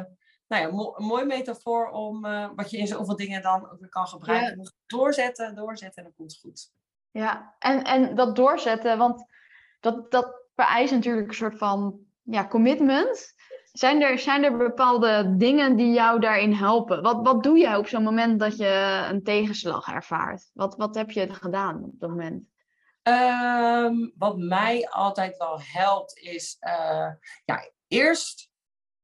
nou 0.53 0.65
ja, 0.65 0.75
mo- 0.75 0.93
een 0.97 1.05
mooi 1.05 1.25
metafoor 1.25 1.89
om 1.89 2.25
eh, 2.25 2.49
wat 2.55 2.71
je 2.71 2.77
in 2.77 2.87
zoveel 2.87 3.15
dingen 3.15 3.41
dan 3.41 3.71
ook 3.71 3.79
weer 3.79 3.89
kan 3.89 4.07
gebruiken. 4.07 4.49
Ja. 4.49 4.55
Moet 4.55 4.75
doorzetten, 4.85 5.55
doorzetten 5.55 5.97
en 5.97 6.03
dan 6.03 6.13
komt 6.15 6.31
het 6.31 6.41
goed. 6.41 6.71
Ja, 7.11 7.55
en, 7.59 7.83
en 7.83 8.15
dat 8.15 8.35
doorzetten, 8.35 8.97
want 8.97 9.25
dat, 9.79 10.11
dat 10.11 10.41
vereist 10.55 10.93
natuurlijk 10.93 11.27
een 11.27 11.33
soort 11.33 11.57
van 11.57 11.99
ja, 12.21 12.47
commitment. 12.47 13.33
Zijn 13.71 14.01
er, 14.01 14.19
zijn 14.19 14.43
er 14.43 14.57
bepaalde 14.57 15.35
dingen 15.37 15.75
die 15.75 15.93
jou 15.93 16.19
daarin 16.19 16.53
helpen? 16.53 17.01
Wat, 17.01 17.19
wat 17.23 17.43
doe 17.43 17.57
jij 17.57 17.75
op 17.75 17.87
zo'n 17.87 18.03
moment 18.03 18.39
dat 18.39 18.57
je 18.57 19.05
een 19.09 19.23
tegenslag 19.23 19.87
ervaart? 19.87 20.49
Wat, 20.53 20.75
wat 20.75 20.95
heb 20.95 21.11
je 21.11 21.33
gedaan 21.33 21.83
op 21.83 21.99
dat 21.99 22.09
moment? 22.09 22.43
Ehm, 23.01 23.95
wat 24.17 24.37
mij 24.37 24.89
altijd 24.89 25.37
wel 25.37 25.59
helpt 25.61 26.17
is, 26.17 26.57
eh, 26.59 27.09
ja, 27.45 27.69
eerst 27.87 28.51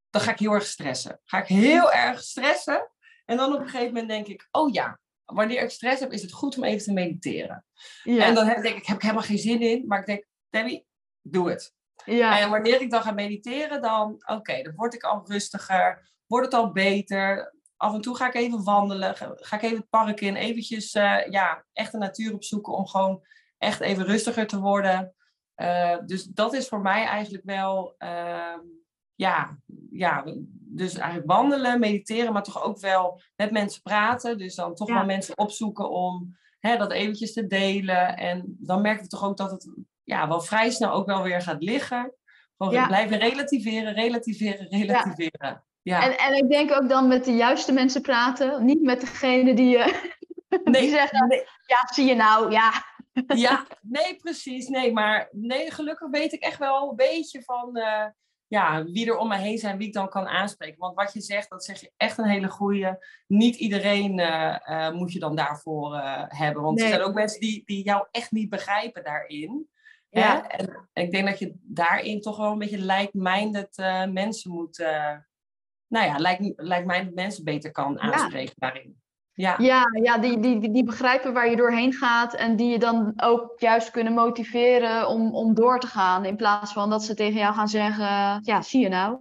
dan 0.10 0.22
ga 0.22 0.32
ik 0.32 0.40
heel 0.40 0.54
erg 0.54 0.66
stressen. 0.66 1.20
Ga 1.24 1.42
ik 1.42 1.48
heel 1.48 1.92
erg 1.92 2.22
stressen 2.22 2.92
en 3.26 3.38
dan 3.38 3.54
op 3.54 3.60
een 3.60 3.70
gegeven 3.70 3.94
moment 3.94 4.08
denk 4.08 4.28
ik, 4.28 4.48
oh 4.52 4.74
ja, 4.74 5.00
wanneer 5.26 5.62
ik 5.62 5.70
stress 5.70 6.00
heb, 6.00 6.12
is 6.12 6.22
het 6.22 6.32
goed 6.32 6.58
om 6.58 6.64
even 6.64 6.84
te 6.86 6.94
mediteren. 6.94 7.66
Ja, 8.04 8.26
En 8.26 8.36
dan 8.36 8.46
denk 8.46 8.78
ik, 8.78 8.86
heb 8.86 8.96
ik 8.96 9.02
helemaal 9.02 9.24
geen 9.24 9.38
zin 9.38 9.62
in, 9.62 9.88
maar 9.88 10.00
ik 10.00 10.06
denk, 10.06 10.26
Debbie, 10.50 10.86
doe 11.22 11.50
het. 11.50 11.74
ja, 12.06 12.40
En 12.40 12.50
wanneer 12.50 12.82
ik 12.82 12.92
dan 12.92 13.02
ga 13.02 13.12
mediteren, 13.12 13.82
dan, 13.82 14.24
oké, 14.26 14.62
dan 14.62 14.76
word 14.76 14.94
ik 14.94 15.04
al 15.04 15.24
rustiger, 15.28 16.12
wordt 16.26 16.46
het 16.46 16.56
al 16.56 16.72
beter. 16.72 17.54
Af 17.78 17.94
en 17.94 18.02
toe 18.02 18.16
ga 18.16 18.28
ik 18.28 18.36
even 18.36 18.64
wandelen, 18.64 19.16
ga, 19.16 19.32
ga 19.36 19.56
ik 19.56 19.62
even 19.62 19.78
het 19.78 19.90
park 19.90 20.22
in, 20.22 20.36
eventjes, 20.36 20.94
eh, 20.94 21.28
ja, 21.30 21.66
echt 21.74 21.92
de 21.92 21.98
natuur 21.98 22.34
opzoeken 22.34 22.74
om 22.74 22.88
gewoon 22.88 23.22
echt 23.58 23.80
even 23.80 24.06
rustiger 24.06 24.48
te 24.48 24.60
worden. 24.60 25.14
Eh, 25.56 25.98
dus 26.06 26.24
dat 26.24 26.54
is 26.54 26.68
voor 26.68 26.82
mij 26.82 27.06
eigenlijk 27.06 27.44
wel, 27.46 27.96
ehm, 27.98 28.60
ja, 29.20 29.58
ja, 29.92 30.24
dus 30.52 30.96
eigenlijk 30.96 31.32
wandelen, 31.32 31.80
mediteren, 31.80 32.34
maar 32.34 32.44
toch 32.44 32.64
ook 32.64 32.80
wel 32.80 33.22
met 33.36 33.52
mensen 33.52 33.82
praten. 33.82 34.38
Dus 34.38 34.56
dan 34.56 34.76
toch 34.76 34.88
Ja. 34.88 34.94
wel 34.94 35.06
mensen 35.06 35.38
opzoeken 35.38 35.90
om 35.90 36.38
hè, 36.60 36.78
dat 36.78 36.92
eventjes 36.92 37.34
te 37.34 37.48
delen. 37.48 38.18
En 38.18 38.44
dan 38.60 38.82
merk 38.82 39.02
ik 39.02 39.10
toch 39.10 39.24
ook 39.24 39.38
dat 39.38 39.52
het 39.52 39.70
ja, 40.04 40.28
wel 40.28 40.42
vrij 40.42 40.70
snel 40.70 40.92
ook 40.92 41.06
wel 41.06 41.24
weer 41.24 41.42
gaat 41.42 41.64
liggen. 41.64 42.14
Gewoon 42.58 42.74
Ja. 42.74 42.88
blijven 42.88 43.18
relativeren, 43.18 43.94
relativeren, 43.94 44.68
relativeren. 44.68 45.64
Ja. 45.82 46.04
En, 46.04 46.18
en 46.18 46.44
ik 46.44 46.50
denk 46.50 46.72
ook 46.72 46.90
dan 46.90 47.08
met 47.08 47.26
de 47.26 47.36
juiste 47.36 47.72
mensen 47.72 48.02
praten, 48.02 48.66
niet 48.66 48.82
met 48.82 49.00
degene 49.00 49.54
die, 49.54 49.78
eh, 49.78 49.94
die 50.82 50.90
zeggen, 50.90 51.28
nee, 51.28 51.44
ja, 51.66 51.88
zie 51.94 52.06
je 52.06 52.16
nou, 52.16 52.52
ja. 52.52 52.72
ja, 53.28 53.66
nee, 53.82 54.16
precies. 54.16 54.68
Nee, 54.68 54.94
maar 54.94 55.28
nee, 55.32 55.72
gelukkig 55.72 56.10
weet 56.10 56.34
ik 56.34 56.42
echt 56.42 56.58
wel 56.58 56.90
een 56.90 56.96
beetje 56.96 57.42
van 57.44 57.76
eh, 57.76 58.06
ja, 58.50 58.84
wie 58.84 59.08
er 59.08 59.18
om 59.18 59.28
me 59.28 59.38
heen 59.38 59.58
zijn, 59.58 59.78
wie 59.78 59.88
ik 59.88 59.94
dan 59.94 60.10
kan 60.10 60.28
aanspreken. 60.28 60.80
Want 60.80 60.96
wat 60.96 61.14
je 61.14 61.22
zegt, 61.22 61.50
dat 61.50 61.64
zeg 61.64 61.82
je 61.82 61.92
echt 61.98 62.18
een 62.18 62.30
hele 62.30 62.48
goeie. 62.48 62.96
Niet 63.28 63.56
iedereen 63.56 64.20
eh, 64.20 64.88
eh, 64.88 64.94
moet 64.94 65.14
je 65.14 65.20
dan 65.20 65.36
daarvoor 65.36 65.96
eh, 65.96 66.24
hebben. 66.28 66.64
Want 66.64 66.78
Nee. 66.78 66.86
er 66.88 66.94
zijn 66.94 67.08
ook 67.08 67.14
mensen 67.14 67.40
die, 67.40 67.62
die 67.66 67.84
jou 67.84 68.08
echt 68.12 68.32
niet 68.32 68.50
begrijpen 68.50 69.04
daarin. 69.04 69.68
Hè? 70.10 70.20
Ja. 70.20 70.48
En, 70.48 70.88
en 70.94 71.04
ik 71.04 71.12
denk 71.12 71.28
dat 71.28 71.40
je 71.40 71.56
daarin 71.62 72.22
toch 72.22 72.38
wel 72.38 72.52
een 72.52 72.60
beetje 72.60 72.86
like-minded 72.86 73.78
mensen 74.14 74.52
moet... 74.52 74.78
nou 75.88 76.06
ja, 76.06 76.16
like- 76.16 76.54
like-minded 76.56 77.16
mensen 77.16 77.44
beter 77.44 77.72
kan 77.72 78.00
aanspreken 78.00 78.54
daarin. 78.58 79.02
Ja. 79.40 79.56
Ja, 79.58 79.86
ja 80.02 80.18
die, 80.18 80.40
die, 80.40 80.72
die, 80.72 80.84
begrijpen 80.84 81.34
waar 81.34 81.50
je 81.50 81.56
doorheen 81.56 81.94
gaat 81.94 82.34
en 82.34 82.56
die 82.56 82.72
je 82.72 82.80
dan 82.80 83.14
ook 83.16 83.60
juist 83.60 83.92
kunnen 83.92 84.14
motiveren 84.14 85.08
om, 85.08 85.36
om 85.36 85.54
door 85.54 85.80
te 85.80 85.88
gaan. 85.88 86.26
In 86.26 86.36
plaats 86.36 86.74
van 86.74 86.90
dat 86.90 87.04
ze 87.04 87.14
tegen 87.14 87.40
jou 87.40 87.54
gaan 87.54 87.68
zeggen, 87.68 88.40
ja, 88.44 88.62
zie 88.62 88.82
je 88.82 88.90
nou. 88.90 89.18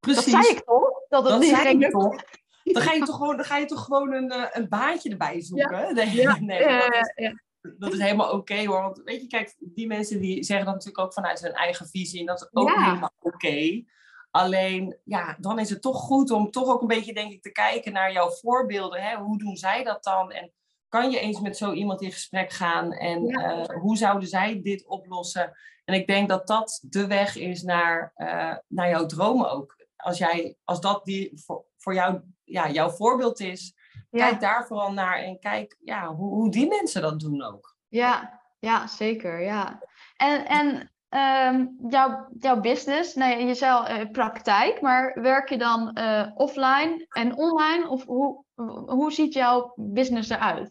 precies. 0.00 0.32
Dat 0.32 0.42
zei 0.44 0.56
ik 0.56 0.64
toch? 0.64 0.90
Dat 1.08 1.22
het 1.22 1.32
Dat 1.32 1.40
niet 1.40 1.50
zei 1.50 1.78
ik 1.78 1.90
toch? 1.90 2.22
Dan 2.62 2.82
ga 2.82 2.92
je 2.92 3.04
toch 3.04 3.16
gewoon, 3.16 3.36
dan 3.36 3.44
ga 3.44 3.56
je 3.56 3.66
toch 3.66 3.84
gewoon 3.84 4.12
een, 4.12 4.30
eh, 4.30 4.46
een 4.50 4.68
baantje 4.68 5.10
erbij 5.10 5.40
zoeken. 5.40 5.94
Nee, 5.94 6.14
Ja, 6.14 6.36
nee, 6.40 6.60
ja, 6.60 6.78
dat, 6.78 6.94
is, 6.94 7.12
ja, 7.14 7.42
dat 7.78 7.92
is 7.92 7.98
helemaal 7.98 8.32
oké 8.32 8.66
hoor. 8.66 8.82
Want 8.82 9.02
weet 9.04 9.20
je, 9.20 9.26
kijk, 9.26 9.54
die 9.58 9.86
mensen 9.86 10.20
die 10.20 10.44
zeggen 10.44 10.66
dat 10.66 10.74
natuurlijk 10.74 11.04
ook 11.04 11.12
vanuit 11.12 11.40
hun 11.40 11.52
eigen 11.52 11.86
visie. 11.86 12.20
En 12.20 12.26
dat 12.26 12.40
is 12.40 12.48
ook 12.52 12.70
helemaal 12.70 13.14
oké. 13.18 13.84
Alleen, 14.30 14.96
ja, 15.04 15.36
dan 15.40 15.58
is 15.58 15.70
het 15.70 15.82
toch 15.82 15.96
goed 15.96 16.30
om 16.30 16.50
toch 16.50 16.68
ook 16.68 16.80
een 16.80 16.86
beetje, 16.86 17.14
denk 17.14 17.32
ik, 17.32 17.42
te 17.42 17.52
kijken 17.52 17.92
naar 17.92 18.12
jouw 18.12 18.30
voorbeelden. 18.30 19.02
Hè? 19.02 19.16
Hoe 19.16 19.38
doen 19.38 19.56
zij 19.56 19.84
dat 19.84 20.04
dan? 20.04 20.32
En 20.32 20.52
kan 20.88 21.10
je 21.10 21.20
eens 21.20 21.40
met 21.40 21.56
zo 21.56 21.72
iemand 21.72 22.02
in 22.02 22.12
gesprek 22.12 22.50
gaan 22.50 22.92
en 22.92 23.26
eh, 23.26 23.76
hoe 23.80 23.96
zouden 23.96 24.28
zij 24.28 24.60
dit 24.62 24.86
oplossen? 24.86 25.56
En 25.84 25.94
ik 25.94 26.06
denk 26.06 26.28
dat 26.28 26.46
dat 26.46 26.80
de 26.82 27.06
weg 27.06 27.36
is 27.36 27.62
naar, 27.62 28.12
uh, 28.16 28.56
naar 28.66 28.88
jouw 28.88 29.06
dromen 29.06 29.50
ook. 29.50 29.86
Als, 29.96 30.18
jij, 30.18 30.56
als 30.64 30.80
dat 30.80 31.04
die 31.04 31.32
voor, 31.44 31.64
voor 31.76 31.94
jou 31.94 32.20
ja, 32.44 32.70
jouw 32.70 32.90
voorbeeld 32.90 33.40
is, 33.40 33.74
kijk 34.10 34.40
daar 34.40 34.66
vooral 34.66 34.92
naar 34.92 35.18
en 35.18 35.38
kijk 35.38 35.76
ja, 35.80 36.14
hoe, 36.14 36.34
hoe 36.34 36.50
die 36.50 36.68
mensen 36.68 37.02
dat 37.02 37.20
doen 37.20 37.42
ook. 37.42 37.76
Ja, 37.88 38.40
ja 38.58 38.86
zeker. 38.86 39.40
Ja. 39.40 39.82
En, 40.16 40.46
en 40.46 40.90
um, 41.10 41.76
jouw, 41.88 42.28
jouw 42.38 42.60
business, 42.60 43.14
nee, 43.14 43.46
je 43.46 43.54
zei 43.54 44.02
uh, 44.02 44.10
praktijk, 44.10 44.80
maar 44.80 45.20
werk 45.22 45.48
je 45.48 45.58
dan 45.58 45.98
uh, 45.98 46.26
offline 46.34 47.06
en 47.08 47.36
online? 47.36 47.88
Of 47.88 48.04
hoe, 48.04 48.44
hoe 48.86 49.12
ziet 49.12 49.32
jouw 49.32 49.72
business 49.76 50.28
eruit? 50.28 50.70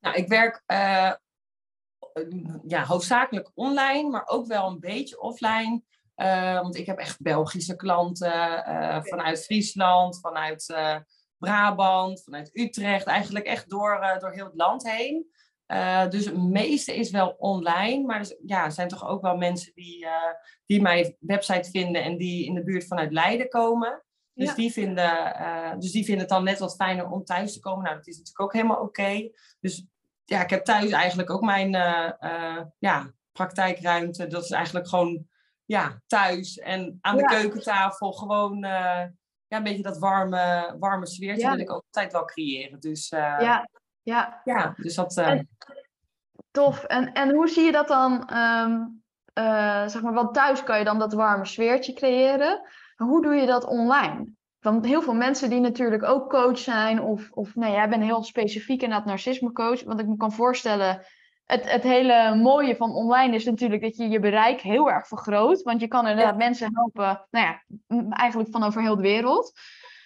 Nou, 0.00 0.16
ik 0.16 0.28
werk 0.28 0.62
uh, 0.66 1.12
ja, 2.66 2.84
hoofdzakelijk 2.84 3.50
online, 3.54 4.10
maar 4.10 4.26
ook 4.26 4.46
wel 4.46 4.66
een 4.66 4.80
beetje 4.80 5.20
offline. 5.20 5.82
want 6.62 6.76
ik 6.76 6.86
heb 6.86 6.98
echt 6.98 7.20
Belgische 7.20 7.76
klanten 7.76 8.62
vanuit 9.04 9.44
Friesland, 9.44 10.20
vanuit 10.20 10.74
Brabant, 11.38 12.22
vanuit 12.22 12.50
Utrecht, 12.52 13.06
eigenlijk 13.06 13.46
echt 13.46 13.70
door, 13.70 14.16
door 14.18 14.32
heel 14.32 14.44
het 14.44 14.54
land 14.54 14.90
heen. 14.90 15.26
Uh, 15.66 16.08
dus 16.08 16.24
het 16.24 16.36
meeste 16.36 16.96
is 16.96 17.10
wel 17.10 17.34
online, 17.38 18.04
maar 18.04 18.20
er 18.20 18.36
ja, 18.44 18.70
zijn 18.70 18.88
toch 18.88 19.08
ook 19.08 19.22
wel 19.22 19.36
mensen 19.36 19.72
die, 19.74 20.04
uh, 20.04 20.10
die 20.66 20.82
mijn 20.82 21.16
website 21.20 21.70
vinden 21.70 22.02
en 22.02 22.16
die 22.16 22.46
in 22.46 22.54
de 22.54 22.64
buurt 22.64 22.86
vanuit 22.86 23.12
Leiden 23.12 23.48
komen. 23.48 24.04
Dus, 24.34 24.54
die 24.54 24.72
vinden, 24.72 25.36
uh, 25.40 25.72
dus 25.78 25.92
die 25.92 26.04
vinden 26.04 26.20
het 26.20 26.28
dan 26.28 26.44
net 26.44 26.58
wat 26.58 26.76
fijner 26.76 27.10
om 27.10 27.24
thuis 27.24 27.52
te 27.52 27.60
komen. 27.60 27.84
Nou, 27.84 27.96
dat 27.96 28.06
is 28.06 28.16
natuurlijk 28.16 28.40
ook 28.40 28.52
helemaal 28.52 28.80
oké. 28.80 29.30
Dus 29.60 29.86
ja, 30.24 30.42
ik 30.42 30.50
heb 30.50 30.64
thuis 30.64 30.90
eigenlijk 30.90 31.30
ook 31.30 31.40
mijn 31.40 31.70
ja, 32.78 33.12
praktijkruimte. 33.32 34.26
Dat 34.26 34.44
is 34.44 34.50
eigenlijk 34.50 34.88
gewoon 34.88 35.26
ja, 35.64 36.02
thuis 36.06 36.58
en 36.58 36.98
aan 37.00 37.16
de 37.16 37.24
keukentafel 37.24 38.12
gewoon 38.12 38.58
ja, 38.58 39.12
een 39.48 39.62
beetje 39.62 39.82
dat 39.82 39.98
warme, 39.98 40.76
warme 40.78 41.06
sfeertje 41.06 41.50
wil 41.50 41.58
ik 41.58 41.72
ook 41.72 41.84
altijd 41.84 42.12
wel 42.12 42.24
creëren. 42.24 42.80
Dus 42.80 43.08
ja, 43.08 43.68
ja. 44.06 44.40
ja, 44.44 44.74
dus 44.76 44.94
dat... 44.94 45.16
Uh... 45.16 45.40
tof. 46.50 46.84
En, 46.84 47.12
en 47.12 47.34
hoe 47.34 47.48
zie 47.48 47.64
je 47.64 47.72
dat 47.72 47.88
dan? 47.88 48.12
Um, 48.36 49.02
uh, 49.38 49.86
zeg 49.86 50.02
maar, 50.02 50.12
want 50.12 50.34
thuis 50.34 50.62
kan 50.62 50.78
je 50.78 50.84
dan 50.84 50.98
dat 50.98 51.12
warme 51.12 51.46
sfeertje 51.46 51.92
creëren. 51.92 52.60
Maar 52.96 53.08
hoe 53.08 53.22
doe 53.22 53.34
je 53.34 53.46
dat 53.46 53.64
online? 53.64 54.26
Want 54.60 54.86
heel 54.86 55.02
veel 55.02 55.14
mensen 55.14 55.50
die 55.50 55.60
natuurlijk 55.60 56.02
ook 56.02 56.30
coach 56.30 56.58
zijn, 56.58 57.02
of, 57.02 57.30
of 57.30 57.54
nee, 57.54 57.72
jij 57.72 57.88
bent 57.88 58.02
heel 58.02 58.22
specifiek 58.22 58.82
in 58.82 58.90
dat 58.90 59.04
narcisme 59.04 59.52
coach. 59.52 59.84
Want 59.84 60.00
ik 60.00 60.06
me 60.06 60.16
kan 60.16 60.32
voorstellen, 60.32 61.06
het, 61.44 61.70
het 61.70 61.82
hele 61.82 62.34
mooie 62.34 62.76
van 62.76 62.90
online 62.90 63.34
is 63.34 63.44
natuurlijk 63.44 63.82
dat 63.82 63.96
je 63.96 64.08
je 64.08 64.20
bereik 64.20 64.60
heel 64.60 64.90
erg 64.90 65.06
vergroot. 65.06 65.62
Want 65.62 65.80
je 65.80 65.88
kan 65.88 66.06
inderdaad 66.06 66.36
mensen 66.36 66.70
helpen, 66.74 67.26
nou 67.30 67.46
ja, 67.46 67.62
eigenlijk 68.10 68.50
van 68.50 68.62
over 68.62 68.82
heel 68.82 68.96
de 68.96 69.02
wereld. 69.02 69.52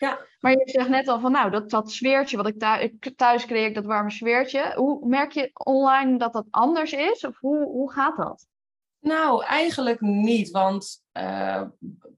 Ja. 0.01 0.19
Maar 0.41 0.53
je 0.53 0.63
zegt 0.65 0.89
net 0.89 1.09
al 1.09 1.21
van, 1.21 1.33
nou, 1.33 1.51
dat, 1.51 1.71
dat 1.71 1.91
sfeertje 1.91 2.37
wat 2.37 2.47
ik 2.47 2.59
thuis, 2.59 2.91
thuis 3.17 3.47
creëer, 3.47 3.75
dat 3.75 3.85
warme 3.85 4.11
sfeertje. 4.11 4.73
Hoe 4.75 5.07
merk 5.09 5.33
je 5.33 5.51
online 5.53 6.19
dat 6.19 6.33
dat 6.33 6.47
anders 6.51 6.93
is? 6.93 7.25
Of 7.25 7.39
hoe, 7.39 7.65
hoe 7.65 7.93
gaat 7.93 8.17
dat? 8.17 8.47
Nou, 9.01 9.45
eigenlijk 9.45 10.01
niet. 10.01 10.51
Want 10.51 11.05
uh, 11.13 11.63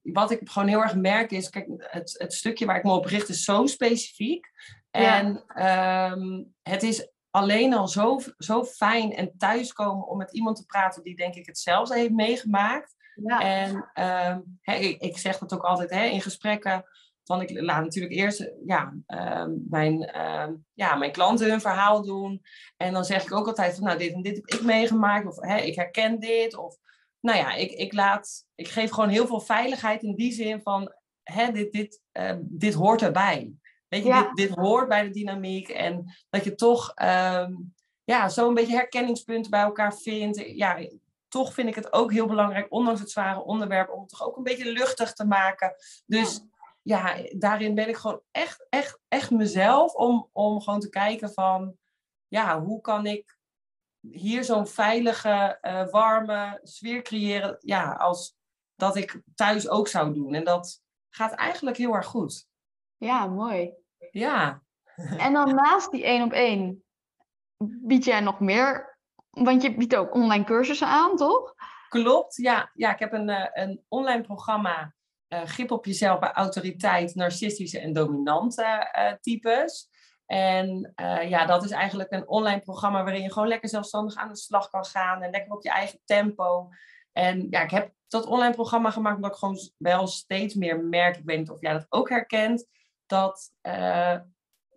wat 0.02 0.30
ik 0.30 0.40
gewoon 0.44 0.68
heel 0.68 0.82
erg 0.82 0.94
merk 0.94 1.30
is, 1.30 1.50
kijk, 1.50 1.66
het, 1.76 2.14
het 2.18 2.32
stukje 2.32 2.66
waar 2.66 2.76
ik 2.76 2.84
me 2.84 2.92
op 2.92 3.04
richt 3.04 3.28
is 3.28 3.44
zo 3.44 3.66
specifiek. 3.66 4.50
En 4.90 5.44
ja. 5.54 6.10
um, 6.10 6.54
het 6.62 6.82
is 6.82 7.08
alleen 7.30 7.74
al 7.74 7.88
zo, 7.88 8.20
zo 8.38 8.64
fijn 8.64 9.12
en 9.12 9.36
thuiskomen 9.38 10.06
om 10.06 10.16
met 10.18 10.32
iemand 10.32 10.56
te 10.56 10.66
praten 10.66 11.02
die 11.02 11.16
denk 11.16 11.34
ik 11.34 11.46
hetzelfde 11.46 11.98
heeft 11.98 12.12
meegemaakt. 12.12 12.94
Ja. 13.14 13.40
En 13.40 13.90
um, 14.32 14.58
ik, 14.62 15.00
ik, 15.00 15.18
zeg 15.18 15.38
dat 15.38 15.54
ook 15.54 15.62
altijd 15.62 15.90
hè, 15.90 16.04
in 16.04 16.20
gesprekken 16.20 16.84
van 17.32 17.42
ik 17.42 17.60
laat 17.60 17.82
natuurlijk 17.82 18.14
eerst 18.14 18.50
ja, 18.66 18.94
uh, 19.06 19.44
mijn, 19.68 20.10
uh, 20.16 20.48
ja, 20.72 20.94
mijn 20.94 21.12
klanten 21.12 21.50
hun 21.50 21.60
verhaal 21.60 22.02
doen. 22.02 22.42
En 22.76 22.92
dan 22.92 23.04
zeg 23.04 23.24
ik 23.24 23.32
ook 23.32 23.46
altijd 23.46 23.74
van 23.74 23.84
nou, 23.84 23.98
dit 23.98 24.12
en 24.12 24.22
dit 24.22 24.36
heb 24.36 24.60
ik 24.60 24.62
meegemaakt. 24.62 25.26
Of 25.26 25.40
hè, 25.40 25.56
ik 25.56 25.74
herken 25.74 26.20
dit. 26.20 26.56
Of 26.56 26.76
nou 27.20 27.38
ja, 27.38 27.54
ik, 27.54 27.70
ik, 27.70 27.92
laat, 27.92 28.46
ik 28.54 28.68
geef 28.68 28.90
gewoon 28.90 29.08
heel 29.08 29.26
veel 29.26 29.40
veiligheid 29.40 30.02
in 30.02 30.14
die 30.14 30.32
zin 30.32 30.60
van 30.62 30.92
hè, 31.22 31.52
dit, 31.52 31.72
dit, 31.72 32.00
uh, 32.12 32.32
dit 32.40 32.74
hoort 32.74 33.02
erbij. 33.02 33.52
Weet 33.88 34.04
je, 34.04 34.12
dit, 34.12 34.48
dit 34.48 34.56
hoort 34.56 34.88
bij 34.88 35.02
de 35.02 35.10
dynamiek. 35.10 35.68
En 35.68 36.14
dat 36.30 36.44
je 36.44 36.54
toch 36.54 36.92
um, 37.02 37.74
ja, 38.04 38.28
zo'n 38.28 38.54
beetje 38.54 38.74
herkenningspunten 38.74 39.50
bij 39.50 39.62
elkaar 39.62 39.94
vindt. 39.94 40.42
Ja, 40.46 40.78
toch 41.28 41.54
vind 41.54 41.68
ik 41.68 41.74
het 41.74 41.92
ook 41.92 42.12
heel 42.12 42.26
belangrijk, 42.26 42.66
ondanks 42.72 43.00
het 43.00 43.10
zware 43.10 43.44
onderwerp, 43.44 43.90
om 43.90 44.00
het 44.00 44.08
toch 44.08 44.26
ook 44.26 44.36
een 44.36 44.42
beetje 44.42 44.72
luchtig 44.72 45.12
te 45.12 45.26
maken. 45.26 45.74
Dus 46.06 46.40
ja, 46.82 47.16
daarin 47.36 47.74
ben 47.74 47.88
ik 47.88 47.96
gewoon 47.96 48.22
echt, 48.30 48.66
echt, 48.68 49.00
echt 49.08 49.30
mezelf 49.30 49.94
om, 49.94 50.28
om 50.32 50.60
gewoon 50.60 50.80
te 50.80 50.88
kijken 50.88 51.32
van, 51.32 51.76
ja, 52.28 52.60
hoe 52.60 52.80
kan 52.80 53.06
ik 53.06 53.38
hier 54.00 54.44
zo'n 54.44 54.66
veilige, 54.66 55.58
uh, 55.62 55.88
warme 55.88 56.60
sfeer 56.62 57.02
creëren, 57.02 57.56
ja, 57.60 57.92
als 57.92 58.36
dat 58.74 58.96
ik 58.96 59.22
thuis 59.34 59.68
ook 59.68 59.88
zou 59.88 60.14
doen. 60.14 60.34
En 60.34 60.44
dat 60.44 60.82
gaat 61.10 61.32
eigenlijk 61.32 61.76
heel 61.76 61.94
erg 61.94 62.06
goed. 62.06 62.48
Ja, 62.96 63.26
mooi. 63.26 63.74
Ja. 64.10 64.62
En 64.96 65.32
dan 65.32 65.54
naast 65.62 65.90
die 65.90 66.04
één 66.04 66.22
op 66.22 66.32
één 66.32 66.84
bied 67.64 68.04
jij 68.04 68.20
nog 68.20 68.40
meer, 68.40 68.98
want 69.30 69.62
je 69.62 69.76
biedt 69.76 69.96
ook 69.96 70.14
online 70.14 70.44
cursussen 70.44 70.86
aan, 70.86 71.16
toch? 71.16 71.54
Klopt, 71.88 72.36
ja. 72.36 72.70
Ja, 72.74 72.92
ik 72.92 72.98
heb 72.98 73.12
een, 73.12 73.28
uh, 73.28 73.46
een 73.52 73.84
online 73.88 74.22
programma 74.22 74.94
grip 75.44 75.70
op 75.70 75.84
jezelf 75.84 76.18
bij 76.18 76.32
autoriteit, 76.32 77.14
narcistische 77.14 77.80
en 77.80 77.92
dominante 77.92 78.92
uh, 78.98 79.12
types. 79.20 79.88
En 80.26 80.92
uh, 81.00 81.28
ja, 81.28 81.46
dat 81.46 81.64
is 81.64 81.70
eigenlijk 81.70 82.12
een 82.12 82.28
online 82.28 82.60
programma 82.60 83.02
waarin 83.02 83.22
je 83.22 83.32
gewoon 83.32 83.48
lekker 83.48 83.68
zelfstandig 83.68 84.14
aan 84.14 84.28
de 84.28 84.36
slag 84.36 84.68
kan 84.68 84.84
gaan 84.84 85.22
en 85.22 85.30
lekker 85.30 85.52
op 85.52 85.62
je 85.62 85.70
eigen 85.70 86.00
tempo. 86.04 86.68
En 87.12 87.46
ja, 87.50 87.62
ik 87.62 87.70
heb 87.70 87.92
dat 88.08 88.26
online 88.26 88.54
programma 88.54 88.90
gemaakt 88.90 89.16
omdat 89.16 89.30
ik 89.30 89.36
gewoon 89.36 89.58
wel 89.76 90.06
steeds 90.06 90.54
meer 90.54 90.80
merk, 90.80 91.16
ik 91.16 91.24
weet 91.24 91.38
niet 91.38 91.50
of 91.50 91.60
jij 91.60 91.72
dat 91.72 91.86
ook 91.88 92.08
herkent, 92.08 92.66
dat 93.06 93.52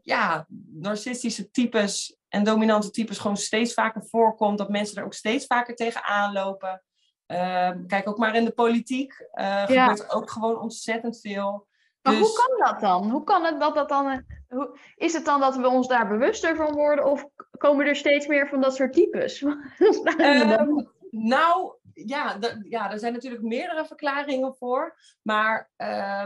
ja, 0.01 0.45
narcistische 0.71 1.51
types 1.51 2.17
en 2.27 2.43
dominante 2.43 2.91
types 2.91 3.17
gewoon 3.17 3.37
steeds 3.37 3.73
vaker 3.73 4.05
voorkomt, 4.05 4.57
dat 4.57 4.69
mensen 4.69 4.97
er 4.97 5.03
ook 5.03 5.13
steeds 5.13 5.45
vaker 5.45 5.75
tegenaan 5.75 6.33
lopen. 6.33 6.83
Ehm, 7.25 7.85
kijk, 7.85 8.07
ook 8.07 8.17
maar 8.17 8.35
in 8.35 8.45
de 8.45 8.51
politiek 8.51 9.27
uh, 9.33 9.63
gebeurt 9.63 10.13
ook 10.13 10.29
gewoon 10.29 10.59
ontzettend 10.59 11.19
veel. 11.19 11.67
Maar 12.01 12.13
hoe 12.13 12.23
dus 12.23 12.45
kan 12.45 12.71
dat 12.71 12.79
dan? 12.79 13.09
Hoe 13.09 13.23
kan 13.23 13.45
het 13.45 13.59
dat 13.59 13.75
dat 13.75 13.89
dan... 13.89 14.23
Hoe, 14.47 14.77
is 14.95 15.13
het 15.13 15.25
dan 15.25 15.39
dat 15.39 15.55
we 15.55 15.67
ons 15.67 15.87
daar 15.87 16.07
bewuster 16.07 16.55
van 16.55 16.73
worden? 16.73 17.05
Of 17.05 17.27
komen 17.57 17.85
er 17.85 17.95
steeds 17.95 18.27
meer 18.27 18.47
van 18.47 18.61
dat 18.61 18.75
soort 18.75 18.93
types? 18.93 19.41
um, 19.41 20.89
nou, 21.09 21.73
ja, 21.93 22.37
ja, 22.69 22.91
er 22.91 22.99
zijn 22.99 23.13
natuurlijk 23.13 23.43
meerdere 23.43 23.85
verklaringen 23.85 24.55
voor. 24.55 24.97
Maar 25.21 25.69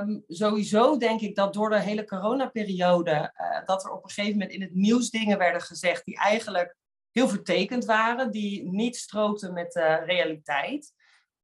um, 0.02 0.24
sowieso 0.28 0.98
denk 0.98 1.22
ik 1.22 1.36
dat 1.36 1.54
door 1.54 1.70
de 1.70 1.80
hele 1.80 2.06
coronaperiode... 2.06 3.12
Uh, 3.12 3.66
dat 3.66 3.84
er 3.84 3.92
op 3.92 4.04
een 4.04 4.10
gegeven 4.10 4.38
moment 4.38 4.52
in 4.52 4.62
het 4.62 4.76
nieuws 4.76 5.10
dingen 5.10 5.38
werden 5.38 5.62
gezegd... 5.62 6.06
die 6.06 6.18
eigenlijk 6.18 6.78
heel 7.12 7.28
vertekend 7.28 7.86
waren, 7.86 8.32
die 8.32 8.72
niet 8.72 8.96
strookten 8.96 9.54
met 9.54 9.72
de 9.72 9.96
realiteit. 10.06 10.94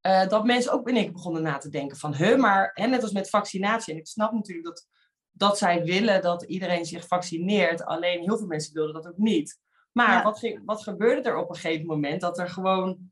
Uh, 0.02 0.28
dat 0.28 0.46
mensen 0.46 0.72
ook 0.72 0.90
in 0.90 0.96
één 0.96 1.12
begonnen 1.12 1.42
na 1.42 1.58
te 1.58 1.70
denken 1.70 1.98
van, 1.98 2.16
huh, 2.16 2.38
maar 2.38 2.72
hè, 2.74 2.88
net 2.88 3.04
als 3.04 3.12
met 3.12 3.30
vaccinatie. 3.30 3.94
En 3.94 4.00
ik 4.00 4.08
snap 4.08 4.32
natuurlijk 4.32 4.68
dat, 4.68 4.88
dat 5.32 5.58
zij 5.58 5.84
willen 5.84 6.22
dat 6.22 6.44
iedereen 6.44 6.86
zich 6.86 7.08
vaccineert. 7.08 7.86
Alleen 7.86 8.22
heel 8.22 8.38
veel 8.38 8.48
mensen 8.48 8.74
wilden 8.74 8.94
dat 8.94 9.08
ook 9.08 9.18
niet. 9.18 9.60
Maar 9.92 10.24
wat, 10.24 10.40
ging, 10.40 10.62
wat 10.66 10.84
gebeurde 10.84 11.30
er 11.30 11.38
op 11.38 11.50
een 11.50 11.56
gegeven 11.56 11.86
moment? 11.86 12.22
Dat 12.22 12.40
er 12.40 12.50
gewoon 12.50 13.12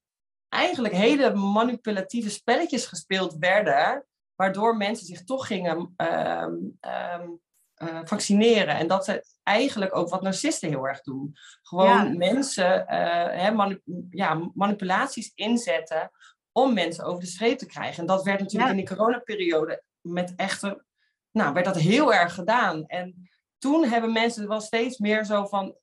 eigenlijk 0.50 0.94
hele 0.94 1.34
manipulatieve 1.34 2.30
spelletjes 2.30 2.86
gespeeld 2.86 3.36
werden. 3.38 4.06
Waardoor 4.36 4.78
mensen 4.78 5.06
zich 5.06 5.24
toch 5.24 5.48
gingen 5.48 5.94
um, 5.98 6.80
um, 6.82 7.42
uh, 7.78 8.00
vaccineren. 8.04 8.76
En 8.76 8.88
dat 8.88 9.08
is 9.08 9.20
eigenlijk 9.44 9.96
ook 9.96 10.10
wat 10.10 10.22
narcisten 10.22 10.70
heel 10.70 10.88
erg 10.88 11.02
doen. 11.02 11.36
Gewoon 11.62 12.18
mensen 12.18 12.80
uh, 12.80 12.88
hè, 12.88 13.76
ja, 14.10 14.52
manipulaties 14.54 15.32
inzetten 15.36 16.12
om 16.52 16.74
mensen 16.74 17.04
over 17.06 17.22
de 17.22 17.30
streep 17.30 17.58
te 17.58 17.66
krijgen. 17.66 18.00
En 18.00 18.06
dat 18.06 18.24
werd 18.24 18.40
natuurlijk 18.40 18.72
in 18.72 18.78
die 18.78 18.88
coronaperiode 18.88 19.84
met 20.02 20.34
echte, 20.36 20.84
nou, 21.32 21.54
werd 21.54 21.66
dat 21.66 21.78
heel 21.78 22.14
erg 22.14 22.34
gedaan. 22.34 22.86
En 22.86 23.30
toen 23.58 23.86
hebben 23.86 24.12
mensen 24.12 24.48
wel 24.48 24.62
steeds 24.62 24.98
meer 24.98 25.26
zo 25.26 25.46
van, 25.46 25.76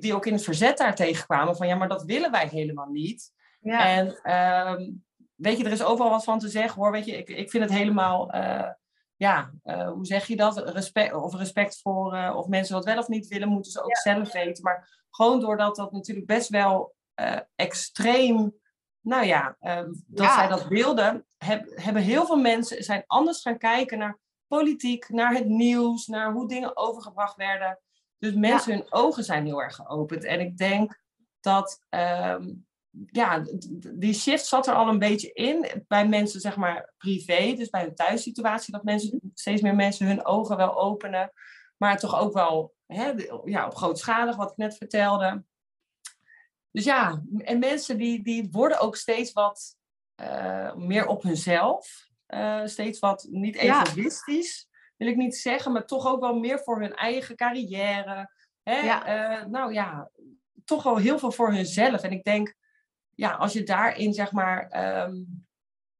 die 0.00 0.14
ook 0.14 0.26
in 0.26 0.32
het 0.32 0.44
verzet 0.44 0.78
daar 0.78 0.94
tegenkwamen, 0.94 1.56
van 1.56 1.66
ja, 1.66 1.74
maar 1.74 1.88
dat 1.88 2.04
willen 2.04 2.30
wij 2.30 2.48
helemaal 2.48 2.88
niet. 2.88 3.32
Ja. 3.60 3.86
En 3.86 4.20
uh, 4.22 4.88
weet 5.34 5.58
je, 5.58 5.64
er 5.64 5.72
is 5.72 5.84
overal 5.84 6.10
wat 6.10 6.24
van 6.24 6.38
te 6.38 6.48
zeggen 6.48 6.82
hoor. 6.82 6.92
Weet 6.92 7.04
je, 7.04 7.16
ik, 7.16 7.28
ik 7.28 7.50
vind 7.50 7.64
het 7.64 7.72
helemaal 7.72 8.34
uh, 8.34 8.68
ja, 9.16 9.50
uh, 9.64 9.88
hoe 9.88 10.06
zeg 10.06 10.26
je 10.26 10.36
dat? 10.36 10.70
Respect, 10.70 11.14
of 11.14 11.34
respect 11.34 11.80
voor, 11.80 12.14
uh, 12.14 12.36
of 12.36 12.46
mensen 12.46 12.74
wat 12.74 12.84
wel 12.84 12.98
of 12.98 13.08
niet 13.08 13.28
willen, 13.28 13.48
moeten 13.48 13.72
ze 13.72 13.82
ook 13.82 13.96
zelf 13.96 14.32
weten. 14.32 14.62
Maar 14.62 15.06
Gewoon 15.10 15.40
doordat 15.40 15.76
dat 15.76 15.92
natuurlijk 15.92 16.26
best 16.26 16.48
wel 16.48 16.94
uh, 17.20 17.38
extreem, 17.54 18.54
nou 19.00 19.24
ja, 19.24 19.56
uh, 19.60 19.82
dat 20.06 20.32
zij 20.32 20.48
dat 20.48 20.68
beelden, 20.68 21.26
heb, 21.38 21.66
hebben 21.74 22.02
heel 22.02 22.26
veel 22.26 22.36
mensen 22.36 22.84
zijn 22.84 23.04
anders 23.06 23.40
gaan 23.40 23.58
kijken 23.58 23.98
naar 23.98 24.18
politiek, 24.46 25.08
naar 25.08 25.34
het 25.34 25.46
nieuws, 25.46 26.06
naar 26.06 26.32
hoe 26.32 26.48
dingen 26.48 26.76
overgebracht 26.76 27.36
werden. 27.36 27.80
Dus 28.18 28.34
mensen, 28.34 28.72
hun 28.72 28.92
ogen 28.92 29.24
zijn 29.24 29.44
heel 29.44 29.62
erg 29.62 29.74
geopend. 29.74 30.24
En 30.24 30.40
ik 30.40 30.56
denk 30.56 31.00
dat 31.40 31.80
um, 31.90 32.65
ja, 33.06 33.44
die 33.94 34.14
shift 34.14 34.46
zat 34.46 34.66
er 34.66 34.74
al 34.74 34.88
een 34.88 34.98
beetje 34.98 35.32
in 35.32 35.84
bij 35.88 36.08
mensen, 36.08 36.40
zeg 36.40 36.56
maar, 36.56 36.92
privé. 36.96 37.54
Dus 37.54 37.70
bij 37.70 37.82
hun 37.82 37.94
thuissituatie, 37.94 38.72
dat 38.72 38.84
mensen, 38.84 39.20
steeds 39.34 39.62
meer 39.62 39.74
mensen 39.74 40.06
hun 40.06 40.24
ogen 40.24 40.56
wel 40.56 40.80
openen. 40.80 41.32
Maar 41.76 41.98
toch 41.98 42.18
ook 42.20 42.32
wel 42.32 42.74
hè, 42.86 43.12
ja, 43.44 43.66
op 43.66 43.74
grootschalig, 43.74 44.36
wat 44.36 44.50
ik 44.50 44.56
net 44.56 44.76
vertelde. 44.76 45.44
Dus 46.70 46.84
ja, 46.84 47.22
en 47.38 47.58
mensen 47.58 47.98
die, 47.98 48.22
die 48.22 48.48
worden 48.50 48.80
ook 48.80 48.96
steeds 48.96 49.32
wat 49.32 49.76
uh, 50.20 50.74
meer 50.74 51.06
op 51.06 51.22
hunzelf. 51.22 52.08
Uh, 52.28 52.60
steeds 52.64 52.98
wat 52.98 53.26
niet 53.30 53.56
egoïstisch, 53.56 54.68
ja. 54.68 54.94
wil 54.96 55.08
ik 55.08 55.16
niet 55.16 55.36
zeggen, 55.36 55.72
maar 55.72 55.86
toch 55.86 56.06
ook 56.06 56.20
wel 56.20 56.38
meer 56.38 56.58
voor 56.58 56.80
hun 56.80 56.94
eigen 56.94 57.36
carrière. 57.36 58.30
Hè? 58.62 58.78
Ja. 58.78 59.40
Uh, 59.40 59.46
nou 59.46 59.72
ja, 59.72 60.10
toch 60.64 60.82
wel 60.82 60.96
heel 60.96 61.18
veel 61.18 61.32
voor 61.32 61.52
hunzelf. 61.52 62.02
En 62.02 62.10
ik 62.10 62.24
denk, 62.24 62.54
ja, 63.16 63.30
als 63.30 63.52
je 63.52 63.62
daarin 63.62 64.12
zeg 64.12 64.32
maar, 64.32 64.84
um, 65.04 65.46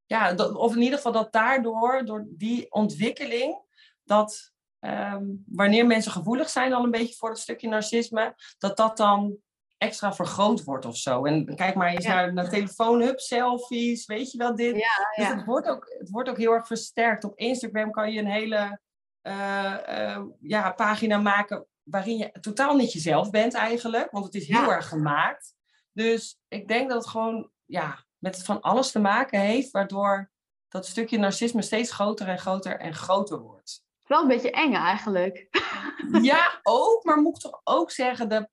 ja, 0.04 0.32
dat, 0.32 0.54
of 0.54 0.74
in 0.74 0.82
ieder 0.82 0.96
geval 0.96 1.12
dat 1.12 1.32
daardoor, 1.32 2.04
door 2.04 2.24
die 2.28 2.72
ontwikkeling, 2.72 3.60
dat 4.04 4.52
um, 4.80 5.44
wanneer 5.46 5.86
mensen 5.86 6.12
gevoelig 6.12 6.48
zijn 6.48 6.72
al 6.72 6.84
een 6.84 6.90
beetje 6.90 7.14
voor 7.14 7.28
het 7.28 7.38
stukje 7.38 7.68
narcisme, 7.68 8.34
dat 8.58 8.76
dat 8.76 8.96
dan 8.96 9.36
extra 9.78 10.14
vergroot 10.14 10.64
wordt 10.64 10.84
of 10.84 10.96
zo. 10.96 11.24
En 11.24 11.56
kijk 11.56 11.74
maar 11.74 11.88
eens 11.88 12.04
ja. 12.04 12.14
naar, 12.14 12.32
naar 12.32 12.48
telefoonhub, 12.48 13.20
selfies, 13.20 14.06
weet 14.06 14.30
je 14.30 14.38
wel 14.38 14.54
dit. 14.54 14.76
Ja, 14.76 15.24
dus 15.24 15.34
het 15.34 15.44
wordt, 15.44 15.68
ook, 15.68 15.94
het 15.98 16.10
wordt 16.10 16.28
ook 16.28 16.36
heel 16.36 16.52
erg 16.52 16.66
versterkt. 16.66 17.24
Op 17.24 17.38
Instagram 17.38 17.90
kan 17.90 18.12
je 18.12 18.20
een 18.20 18.30
hele 18.30 18.80
uh, 19.22 19.76
uh, 19.88 20.22
ja, 20.40 20.72
pagina 20.72 21.18
maken 21.18 21.66
waarin 21.82 22.16
je 22.16 22.32
totaal 22.40 22.76
niet 22.76 22.92
jezelf 22.92 23.30
bent 23.30 23.54
eigenlijk, 23.54 24.10
want 24.10 24.24
het 24.24 24.34
is 24.34 24.48
heel 24.48 24.72
erg 24.72 24.88
gemaakt. 24.88 25.54
Dus 25.96 26.38
ik 26.48 26.68
denk 26.68 26.88
dat 26.88 26.98
het 26.98 27.10
gewoon 27.10 27.50
ja, 27.64 28.04
met 28.18 28.44
van 28.44 28.60
alles 28.60 28.90
te 28.90 28.98
maken 28.98 29.40
heeft, 29.40 29.70
waardoor 29.70 30.30
dat 30.68 30.86
stukje 30.86 31.18
narcisme 31.18 31.62
steeds 31.62 31.92
groter 31.92 32.28
en 32.28 32.38
groter 32.38 32.78
en 32.78 32.94
groter 32.94 33.38
wordt. 33.38 33.84
Wel 34.06 34.22
een 34.22 34.28
beetje 34.28 34.50
eng 34.50 34.74
eigenlijk. 34.74 35.46
Ja, 36.22 36.60
ook, 36.62 37.04
maar 37.04 37.20
moet 37.20 37.36
ik 37.36 37.42
toch 37.42 37.60
ook 37.64 37.90
zeggen, 37.90 38.28
de, 38.28 38.48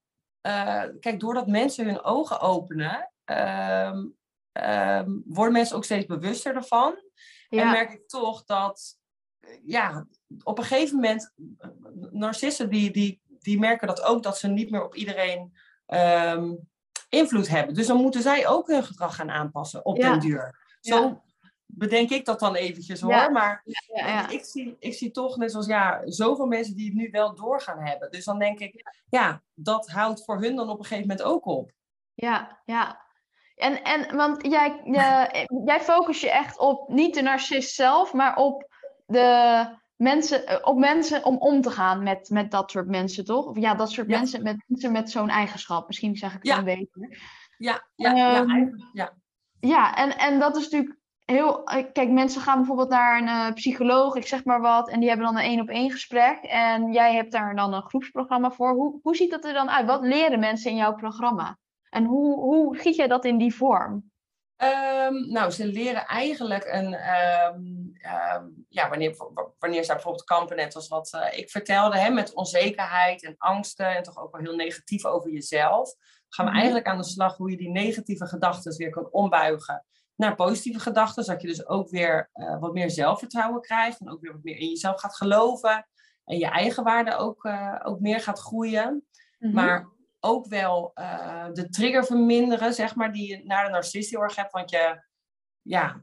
uh, 0.48 0.84
kijk, 1.00 1.20
doordat 1.20 1.48
mensen 1.48 1.86
hun 1.86 2.04
ogen 2.04 2.40
openen, 2.40 3.12
uh, 3.26 4.00
uh, 4.54 5.02
worden 5.26 5.54
mensen 5.54 5.76
ook 5.76 5.84
steeds 5.84 6.06
bewuster 6.06 6.56
ervan. 6.56 6.96
Ja. 7.50 7.62
En 7.62 7.72
merk 7.72 7.92
ik 7.92 8.08
toch 8.08 8.44
dat, 8.44 8.98
ja, 9.64 10.08
op 10.44 10.58
een 10.58 10.64
gegeven 10.64 10.96
moment, 10.96 11.34
narcissen 12.12 12.70
die, 12.70 12.92
die, 12.92 13.22
die 13.40 13.60
merken 13.60 13.88
dat 13.88 14.02
ook, 14.02 14.24
dat 14.24 14.38
ze 14.38 14.48
niet 14.48 14.72
meer 14.72 14.84
op 14.84 14.96
iedereen 14.96 15.58
um, 15.88 16.72
invloed 17.14 17.48
hebben. 17.48 17.76
Dus 17.76 17.88
dan 17.88 18.02
moeten 18.02 18.22
zij 18.22 18.48
ook 18.48 18.68
hun 18.68 18.84
gedrag 18.84 19.16
gaan 19.16 19.32
aanpassen 19.32 19.86
op 19.86 19.98
ja. 19.98 20.12
den 20.12 20.20
duur. 20.20 20.56
Zo 20.82 21.22
bedenk 21.66 22.10
ik 22.10 22.26
dat 22.26 22.40
dan 22.40 22.56
eventjes 22.56 23.02
hoor. 23.02 23.32
Maar 23.32 23.64
Ik, 24.30 24.46
zie, 24.46 24.76
ik 24.80 24.94
zie 24.94 25.12
toch 25.12 25.38
net 25.38 25.52
zoals 25.52 25.66
ja, 25.66 26.02
zoveel 26.06 26.46
mensen 26.46 26.76
die 26.76 26.86
het 26.86 26.96
nu 26.96 27.10
wel 27.12 27.36
doorgaan 27.36 27.80
hebben. 27.80 28.12
Dus 28.12 28.26
dan 28.26 28.40
denk 28.40 28.60
ik, 28.60 29.04
ja, 29.10 29.42
dat 29.54 29.90
houdt 29.90 30.24
voor 30.26 30.42
hun 30.42 30.56
dan 30.56 30.70
op 30.70 30.80
een 30.80 30.86
gegeven 30.86 31.08
moment 31.08 31.28
ook 31.28 31.46
op. 31.46 31.72
Ja, 32.14 32.62
ja. 32.66 33.02
En, 33.56 33.84
en 33.84 34.16
want 34.16 34.46
jij, 34.46 34.82
je, 34.84 35.62
jij 35.66 35.80
focus 35.80 36.22
je 36.22 36.32
echt 36.32 36.60
op 36.60 36.90
niet 36.90 37.14
de 37.14 37.22
narcist 37.22 37.76
zelf, 37.76 38.14
maar 38.14 38.36
op 38.36 38.68
de 39.06 39.68
mensen, 40.04 40.48
eh, 40.48 40.58
op 40.62 40.78
mensen 40.78 41.26
om 41.26 41.38
om 41.38 41.62
te 41.62 41.70
gaan 41.70 42.04
met, 42.04 42.30
met 42.30 42.52
dat 42.52 42.72
soort 42.72 42.88
mensen, 42.88 43.26
toch? 43.26 43.46
Of 43.46 43.58
ja, 43.58 43.76
dat 43.76 43.92
soort 43.92 44.10
ja. 44.10 44.18
mensen 44.18 44.44
met, 44.44 44.64
mensen 44.68 44.92
met 44.92 45.12
zo'n 45.12 45.30
eigenschap. 45.30 45.88
Misschien 45.88 46.16
zeg 46.16 46.30
ik 46.30 46.38
het 46.38 46.48
ja. 46.48 46.56
dan 46.56 46.66
beter. 46.66 47.18
Ja, 47.58 47.88
ja, 47.96 48.40
um, 48.40 48.50
ja, 48.50 48.70
ja. 48.94 49.14
Ja, 49.60 49.96
en, 49.96 50.18
en 50.18 50.40
dat 50.40 50.56
is 50.58 50.64
natuurlijk 50.64 50.98
heel... 51.26 51.64
eh, 51.66 51.92
Kijk, 51.94 52.10
mensen 52.10 52.42
gaan 52.42 52.58
bijvoorbeeld 52.58 52.90
naar 52.90 53.18
een 53.18 53.28
uh, 53.28 53.54
psycholoog, 53.54 54.16
ik 54.16 54.28
zeg 54.28 54.46
maar 54.46 54.62
wat, 54.62 54.90
en 54.90 55.00
die 55.00 55.10
hebben 55.10 55.26
dan 55.26 55.38
een 55.38 55.44
één-op-één 55.44 55.92
gesprek. 55.92 56.38
En 56.42 56.92
jij 56.92 57.16
hebt 57.16 57.32
daar 57.32 57.56
dan 57.56 57.74
een 57.74 57.82
groepsprogramma 57.82 58.52
voor. 58.52 58.74
Hoe, 58.74 59.00
hoe 59.02 59.16
ziet 59.16 59.32
dat 59.32 59.46
er 59.46 59.54
dan 59.54 59.70
uit? 59.70 59.86
Wat 59.86 60.02
leren 60.02 60.40
mensen 60.40 60.72
in 60.72 60.78
jouw 60.78 60.96
programma? 60.96 61.58
En 61.90 62.06
hoe, 62.06 62.40
hoe 62.40 62.78
giet 62.78 62.96
jij 62.96 63.08
dat 63.08 63.26
in 63.26 63.38
die 63.38 63.56
vorm? 63.56 64.12
Um, 64.64 65.32
nou, 65.32 65.52
ze 65.52 65.68
leren 65.68 66.06
eigenlijk 66.06 66.66
een, 66.66 66.94
um, 66.94 67.94
um, 68.36 68.66
ja, 68.70 68.90
wanneer, 68.90 69.16
wanneer 69.60 69.84
zij 69.84 69.96
bijvoorbeeld 69.96 70.24
kampen, 70.24 70.56
net 70.56 70.76
als 70.76 70.88
wat 70.88 71.14
uh, 71.16 71.38
ik 71.38 71.50
vertelde, 71.50 71.98
hè, 71.98 72.10
met 72.10 72.34
onzekerheid 72.34 73.24
en 73.24 73.36
angsten 73.38 73.96
en 73.96 74.04
toch 74.04 74.18
ook 74.18 74.32
wel 74.32 74.42
heel 74.42 74.56
negatief 74.56 75.06
over 75.06 75.32
jezelf, 75.32 75.94
gaan 76.30 76.46
we 76.46 76.52
Mhm. 76.52 76.60
eigenlijk 76.60 76.88
aan 76.88 76.98
de 76.98 77.04
slag 77.04 77.38
hoe 77.38 77.52
je 77.52 77.58
die 77.58 77.70
negatieve 77.70 78.26
gedachten 78.26 78.78
weer 78.78 78.90
kan 78.90 79.12
ombuigen 79.12 79.86
naar 80.16 80.36
positieve 80.36 80.80
gedachten, 80.80 81.24
zodat 81.24 81.42
je 81.42 81.48
dus 81.48 81.68
ook 81.68 81.90
weer 81.90 82.30
uh, 82.34 82.60
wat 82.60 82.74
meer 82.74 82.90
zelfvertrouwen 82.90 83.62
krijgt 83.62 84.00
en 84.00 84.10
ook 84.10 84.22
weer 84.22 84.32
wat 84.32 84.44
meer 84.44 84.58
in 84.58 84.70
jezelf 84.70 85.00
gaat 85.00 85.16
geloven 85.16 85.88
en 86.26 86.38
je 86.38 86.48
eigen 86.48 86.84
waarde 86.84 87.16
ook, 87.16 87.44
uh, 87.44 87.80
ook 87.84 88.00
meer 88.00 88.20
gaat 88.20 88.40
groeien. 88.40 89.08
Mhm. 89.40 89.54
Maar 89.54 89.88
ook 90.26 90.48
wel 90.48 90.92
uh, 90.96 91.48
de 91.54 91.70
trigger 91.70 92.06
verminderen, 92.06 92.74
zeg 92.74 92.96
maar, 92.96 93.14
die 93.14 93.28
je 93.28 93.44
naar 93.46 93.66
de 93.66 93.72
narcist 93.72 94.10
heel 94.10 94.22
erg 94.22 94.36
hebt. 94.36 94.52
Want 94.52 94.70
je, 94.70 95.04
ja, 95.62 96.02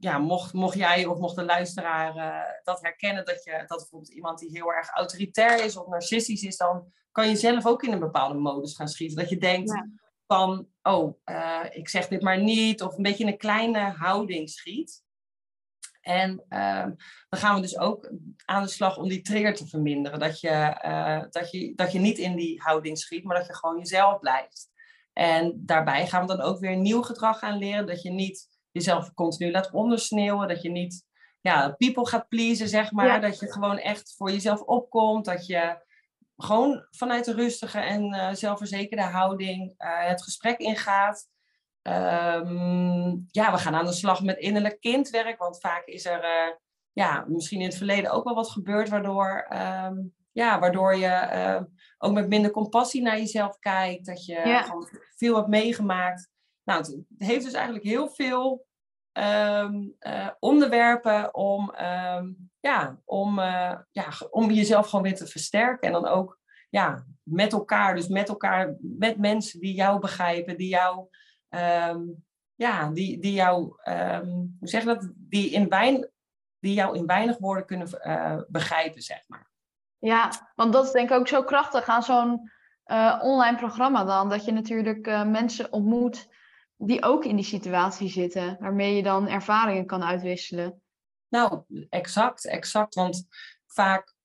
ja 0.00 0.18
mocht, 0.18 0.52
mocht 0.52 0.76
jij 0.76 1.06
of 1.06 1.18
mocht 1.18 1.36
de 1.36 1.44
luisteraar 1.44 2.16
uh, 2.16 2.40
dat 2.64 2.82
herkennen, 2.82 3.24
dat, 3.24 3.44
je, 3.44 3.64
dat 3.66 3.78
bijvoorbeeld 3.78 4.12
iemand 4.12 4.38
die 4.38 4.50
heel 4.50 4.72
erg 4.72 4.88
autoritair 4.88 5.64
is 5.64 5.76
of 5.76 5.86
narcistisch 5.86 6.42
is, 6.42 6.56
dan 6.56 6.92
kan 7.12 7.28
je 7.28 7.36
zelf 7.36 7.66
ook 7.66 7.82
in 7.82 7.92
een 7.92 7.98
bepaalde 7.98 8.38
modus 8.38 8.76
gaan 8.76 8.88
schieten. 8.88 9.16
Dat 9.16 9.28
je 9.28 9.38
denkt 9.38 9.70
Ja. 9.70 9.88
van, 10.26 10.68
oh, 10.82 11.20
uh, 11.24 11.64
ik 11.70 11.88
zeg 11.88 12.08
dit 12.08 12.22
maar 12.22 12.42
niet, 12.42 12.82
of 12.82 12.96
een 12.96 13.02
beetje 13.02 13.24
in 13.24 13.30
een 13.30 13.38
kleine 13.38 13.78
houding 13.78 14.50
schiet. 14.50 15.04
En 16.06 16.44
ehm, 16.48 16.92
dan 17.28 17.40
gaan 17.40 17.54
we 17.54 17.60
dus 17.60 17.78
ook 17.78 18.10
aan 18.44 18.62
de 18.62 18.68
slag 18.68 18.96
om 18.96 19.08
die 19.08 19.22
trigger 19.22 19.54
te 19.54 19.66
verminderen. 19.66 20.18
Dat 20.18 20.40
je, 20.40 20.48
eh, 20.48 21.22
dat, 21.30 21.50
je, 21.50 21.72
dat 21.74 21.92
je 21.92 21.98
niet 21.98 22.18
in 22.18 22.36
die 22.36 22.62
houding 22.62 22.98
schiet, 22.98 23.24
maar 23.24 23.36
dat 23.36 23.46
je 23.46 23.54
gewoon 23.54 23.78
jezelf 23.78 24.18
blijft. 24.18 24.68
En 25.12 25.62
daarbij 25.64 26.06
gaan 26.06 26.20
we 26.20 26.36
dan 26.36 26.40
ook 26.40 26.58
weer 26.58 26.76
nieuw 26.76 27.02
gedrag 27.02 27.40
aan 27.40 27.58
leren. 27.58 27.86
Dat 27.86 28.02
je 28.02 28.10
niet 28.10 28.48
jezelf 28.70 29.14
continu 29.14 29.50
laat 29.50 29.70
ondersneeuwen. 29.70 30.48
Dat 30.48 30.62
je 30.62 30.70
niet 30.70 31.04
ja, 31.40 31.70
people 31.70 32.06
gaat 32.06 32.28
pleasen, 32.28 32.68
zeg 32.68 32.92
maar. 32.92 33.06
Ja. 33.06 33.18
Dat 33.18 33.38
je 33.38 33.52
gewoon 33.52 33.78
echt 33.78 34.14
voor 34.16 34.30
jezelf 34.30 34.60
opkomt. 34.60 35.24
Dat 35.24 35.46
je 35.46 35.84
gewoon 36.36 36.86
vanuit 36.90 37.26
een 37.26 37.34
rustige 37.34 37.78
en 37.78 38.12
eh, 38.12 38.34
zelfverzekerde 38.34 39.02
houding 39.02 39.74
eh, 39.76 40.06
het 40.06 40.22
gesprek 40.22 40.58
ingaat. 40.58 41.28
Ehm, 41.86 43.08
ja, 43.30 43.52
we 43.52 43.58
gaan 43.58 43.74
aan 43.74 43.84
de 43.84 43.92
slag 43.92 44.22
met 44.22 44.38
innerlijk 44.38 44.80
kindwerk, 44.80 45.38
want 45.38 45.60
vaak 45.60 45.86
is 45.86 46.04
er 46.04 46.20
eh, 46.20 46.54
ja, 46.92 47.24
misschien 47.28 47.60
in 47.60 47.66
het 47.66 47.76
verleden 47.76 48.10
ook 48.10 48.24
wel 48.24 48.34
wat 48.34 48.50
gebeurd, 48.50 48.88
waardoor, 48.88 49.46
ehm, 49.48 49.94
ja, 50.32 50.58
waardoor 50.58 50.96
je 50.96 51.06
eh, 51.06 51.62
ook 51.98 52.12
met 52.12 52.28
minder 52.28 52.50
compassie 52.50 53.02
naar 53.02 53.16
jezelf 53.18 53.58
kijkt, 53.58 54.06
dat 54.06 54.24
je 54.24 54.32
Ja. 54.34 54.62
gewoon 54.62 54.88
veel 55.16 55.36
hebt 55.36 55.48
meegemaakt. 55.48 56.28
Nou, 56.64 56.80
het 56.80 56.96
heeft 57.18 57.44
dus 57.44 57.52
eigenlijk 57.52 57.84
heel 57.84 58.08
veel 58.08 58.64
ehm, 59.12 59.74
eh, 59.98 60.28
onderwerpen 60.38 61.34
om, 61.34 61.70
ehm, 61.70 62.32
ja, 62.60 63.00
om, 63.04 63.38
eh, 63.38 63.78
ja, 63.90 64.08
om 64.30 64.50
jezelf 64.50 64.88
gewoon 64.88 65.04
weer 65.04 65.14
te 65.14 65.26
versterken 65.26 65.86
en 65.86 65.92
dan 65.92 66.06
ook 66.06 66.38
ja, 66.70 67.06
met 67.22 67.52
elkaar, 67.52 67.94
dus 67.94 68.08
met 68.08 68.28
elkaar, 68.28 68.76
met 68.80 69.18
mensen 69.18 69.60
die 69.60 69.74
jou 69.74 70.00
begrijpen, 70.00 70.56
die 70.56 70.68
jou 70.68 71.08
Ehm, 71.48 72.02
ja, 72.54 72.90
die, 72.90 73.18
die 73.18 73.32
jou, 73.32 73.72
ehm, 73.82 74.28
hoe 74.28 74.68
zeg 74.68 74.80
je 74.80 74.86
dat, 74.86 75.10
die, 75.14 75.50
in 75.50 75.68
wein, 75.68 76.10
die 76.58 76.74
jou 76.74 76.96
in 76.96 77.06
weinig 77.06 77.38
woorden 77.38 77.66
kunnen 77.66 78.00
eh, 78.00 78.38
begrijpen, 78.48 79.02
zeg 79.02 79.24
maar. 79.26 79.50
Ja, 79.98 80.52
want 80.54 80.72
dat 80.72 80.84
is 80.84 80.92
denk 80.92 81.10
ik 81.10 81.16
ook 81.16 81.28
zo 81.28 81.42
krachtig 81.42 81.88
aan 81.88 82.02
zo'n 82.02 82.50
eh, 82.84 83.20
online 83.22 83.56
programma 83.56 84.04
dan. 84.04 84.28
Dat 84.28 84.44
je 84.44 84.52
natuurlijk 84.52 85.06
eh, 85.06 85.24
mensen 85.24 85.72
ontmoet 85.72 86.28
die 86.76 87.02
ook 87.02 87.24
in 87.24 87.36
die 87.36 87.44
situatie 87.44 88.08
zitten. 88.08 88.56
Waarmee 88.60 88.96
je 88.96 89.02
dan 89.02 89.28
ervaringen 89.28 89.86
kan 89.86 90.04
uitwisselen. 90.04 90.82
Nou, 91.28 91.62
exact, 91.88 92.46
exact. 92.46 92.94
Want 92.94 93.26
vaak 93.66 94.15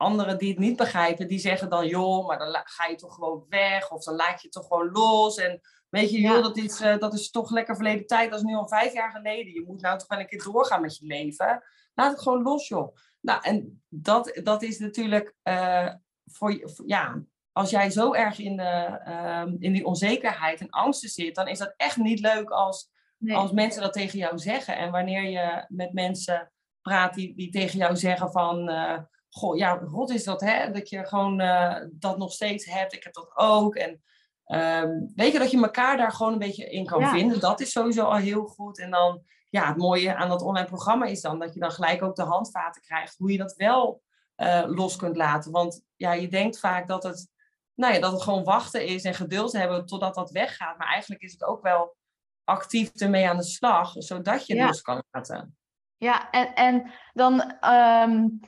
anderen 0.00 0.38
die 0.38 0.48
het 0.50 0.58
niet 0.58 0.76
begrijpen, 0.76 1.28
die 1.28 1.38
zeggen 1.38 1.68
dan, 1.70 1.86
joh, 1.86 2.26
maar 2.26 2.38
dan 2.38 2.60
ga 2.64 2.86
je 2.86 2.94
toch 2.94 3.14
gewoon 3.14 3.44
weg. 3.48 3.90
Of 3.90 4.04
dan 4.04 4.14
laat 4.14 4.40
je 4.40 4.48
het 4.48 4.52
toch 4.52 4.66
gewoon 4.66 4.90
los. 4.90 5.36
En 5.36 5.60
weet 5.88 6.10
je, 6.10 6.20
joh, 6.20 6.36
Ja. 6.36 6.42
dat, 6.42 6.56
is, 6.56 6.80
eh, 6.80 6.98
dat 6.98 7.14
is 7.14 7.30
toch 7.30 7.50
lekker 7.50 7.74
verleden 7.74 8.06
tijd. 8.06 8.30
Dat 8.30 8.38
is 8.38 8.44
nu 8.44 8.54
al 8.54 8.68
vijf 8.68 8.92
jaar 8.92 9.10
geleden. 9.10 9.52
Je 9.52 9.64
moet 9.66 9.80
nou 9.80 9.98
toch 9.98 10.08
wel 10.08 10.18
een 10.18 10.26
keer 10.26 10.42
doorgaan 10.42 10.80
met 10.80 10.96
je 10.96 11.06
leven. 11.06 11.62
Laat 11.94 12.12
het 12.12 12.20
gewoon 12.22 12.42
los, 12.42 12.68
joh. 12.68 12.96
Nou, 13.20 13.40
en 13.42 13.82
dat, 13.88 14.40
dat 14.42 14.62
is 14.62 14.78
natuurlijk 14.78 15.34
eh, 15.42 15.88
voor, 16.24 16.52
je- 16.52 16.68
voor- 16.68 16.88
ja, 16.88 17.22
als 17.52 17.70
jij 17.70 17.90
zo 17.90 18.12
erg 18.14 18.38
in, 18.38 18.56
de, 18.56 19.00
ehm, 19.04 19.56
in 19.58 19.72
die 19.72 19.84
onzekerheid 19.84 20.60
en 20.60 20.70
angsten 20.70 21.08
zit, 21.08 21.34
dan 21.34 21.48
is 21.48 21.58
dat 21.58 21.74
echt 21.76 21.96
niet 21.96 22.20
leuk 22.20 22.50
als, 22.50 22.90
als 23.28 23.52
mensen 23.52 23.82
dat 23.82 23.92
tegen 23.92 24.18
jou 24.18 24.38
zeggen. 24.38 24.76
En 24.76 24.90
wanneer 24.90 25.22
je 25.28 25.64
met 25.68 25.92
mensen 25.92 26.52
praat 26.82 27.14
die, 27.14 27.34
die 27.36 27.50
tegen 27.50 27.78
jou 27.78 27.96
zeggen 27.96 28.30
van, 28.32 28.70
uh, 28.70 28.98
goh, 29.30 29.56
ja, 29.56 29.74
rot 29.74 30.10
is 30.10 30.24
dat, 30.24 30.40
hè? 30.40 30.70
Dat 30.70 30.88
je 30.88 31.06
gewoon 31.06 31.40
uh, 31.40 31.76
dat 31.90 32.18
nog 32.18 32.32
steeds 32.32 32.64
hebt. 32.64 32.92
Ik 32.92 33.04
heb 33.04 33.12
dat 33.12 33.30
ook. 33.34 33.74
En 33.74 34.02
ehm, 34.44 34.90
weet 35.14 35.32
je, 35.32 35.38
dat 35.38 35.50
je 35.50 35.62
elkaar 35.62 35.96
daar 35.96 36.12
gewoon 36.12 36.32
een 36.32 36.38
beetje 36.38 36.70
in 36.70 36.86
kan 36.86 37.08
vinden. 37.08 37.40
Dat 37.40 37.60
is 37.60 37.72
sowieso 37.72 38.04
al 38.04 38.16
heel 38.16 38.46
goed. 38.46 38.78
En 38.78 38.90
dan, 38.90 39.22
ja, 39.50 39.66
het 39.66 39.76
mooie 39.76 40.14
aan 40.14 40.28
dat 40.28 40.42
online 40.42 40.66
programma 40.66 41.06
is 41.06 41.20
dan 41.20 41.38
dat 41.38 41.54
je 41.54 41.60
dan 41.60 41.72
gelijk 41.72 42.02
ook 42.02 42.16
de 42.16 42.22
handvaten 42.22 42.82
krijgt 42.82 43.16
hoe 43.18 43.32
je 43.32 43.38
dat 43.38 43.54
wel 43.56 44.02
uh, 44.36 44.64
los 44.66 44.96
kunt 44.96 45.16
laten. 45.16 45.52
Want 45.52 45.84
ja, 45.96 46.12
je 46.12 46.28
denkt 46.28 46.58
vaak 46.58 46.88
dat 46.88 47.02
het, 47.02 47.28
nou 47.74 47.94
ja, 47.94 48.00
dat 48.00 48.12
het 48.12 48.22
gewoon 48.22 48.44
wachten 48.44 48.86
is 48.86 49.04
en 49.04 49.14
geduld 49.14 49.52
hebben 49.52 49.86
totdat 49.86 50.14
dat 50.14 50.30
weggaat. 50.30 50.78
Maar 50.78 50.88
eigenlijk 50.88 51.22
is 51.22 51.32
het 51.32 51.44
ook 51.44 51.62
wel 51.62 51.96
actief 52.44 52.90
ermee 52.94 53.28
aan 53.28 53.36
de 53.36 53.42
slag, 53.42 53.92
zodat 53.98 54.46
je 54.46 54.58
het 54.58 54.66
los 54.66 54.82
kan 54.82 55.02
laten. 55.10 55.56
Ja, 55.96 56.30
en, 56.30 56.54
en 56.54 56.90
dan 57.12 57.54
um, 57.70 58.40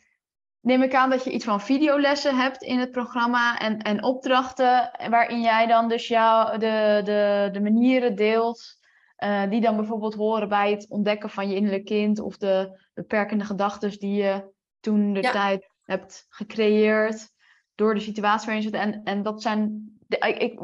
neem 0.63 0.83
ik 0.83 0.95
aan 0.95 1.11
dat 1.11 1.25
je 1.25 1.31
iets 1.31 1.45
van 1.45 1.61
videolessen 1.61 2.37
hebt 2.37 2.63
in 2.63 2.79
het 2.79 2.91
programma 2.91 3.59
en, 3.59 3.79
en 3.79 4.03
opdrachten 4.03 4.91
waarin 5.11 5.41
jij 5.41 5.67
dan 5.67 5.89
dus 5.89 6.09
jou 6.09 6.59
de, 6.59 7.01
de, 7.05 7.49
de 7.53 7.61
manieren 7.61 8.15
deelt 8.15 8.81
uh, 9.25 9.51
die 9.51 9.61
dan 9.61 9.77
bijvoorbeeld 9.77 10.15
horen 10.15 10.49
bij 10.49 10.71
het 10.71 10.87
ontdekken 10.89 11.31
van 11.31 11.49
je 11.49 11.55
innerlijke 11.55 11.95
kind 11.95 12.21
of 12.21 12.37
de 12.37 12.81
beperkende 12.95 13.45
gedachten 13.45 13.99
die 13.99 14.23
je 14.23 14.51
toen 14.81 15.13
de 15.13 15.21
tijd 15.21 15.71
hebt 15.83 16.27
gecreëerd 16.29 17.31
door 17.75 17.95
de 17.95 18.01
situatie 18.01 18.47
waarin 18.47 18.65
je 18.65 18.71
zit. 18.71 18.81
En, 18.81 19.01
en 19.05 19.23
dat 19.23 19.43
zijn, 19.43 19.91
de, 20.07 20.17
ik, 20.17 20.39
ik, 20.39 20.61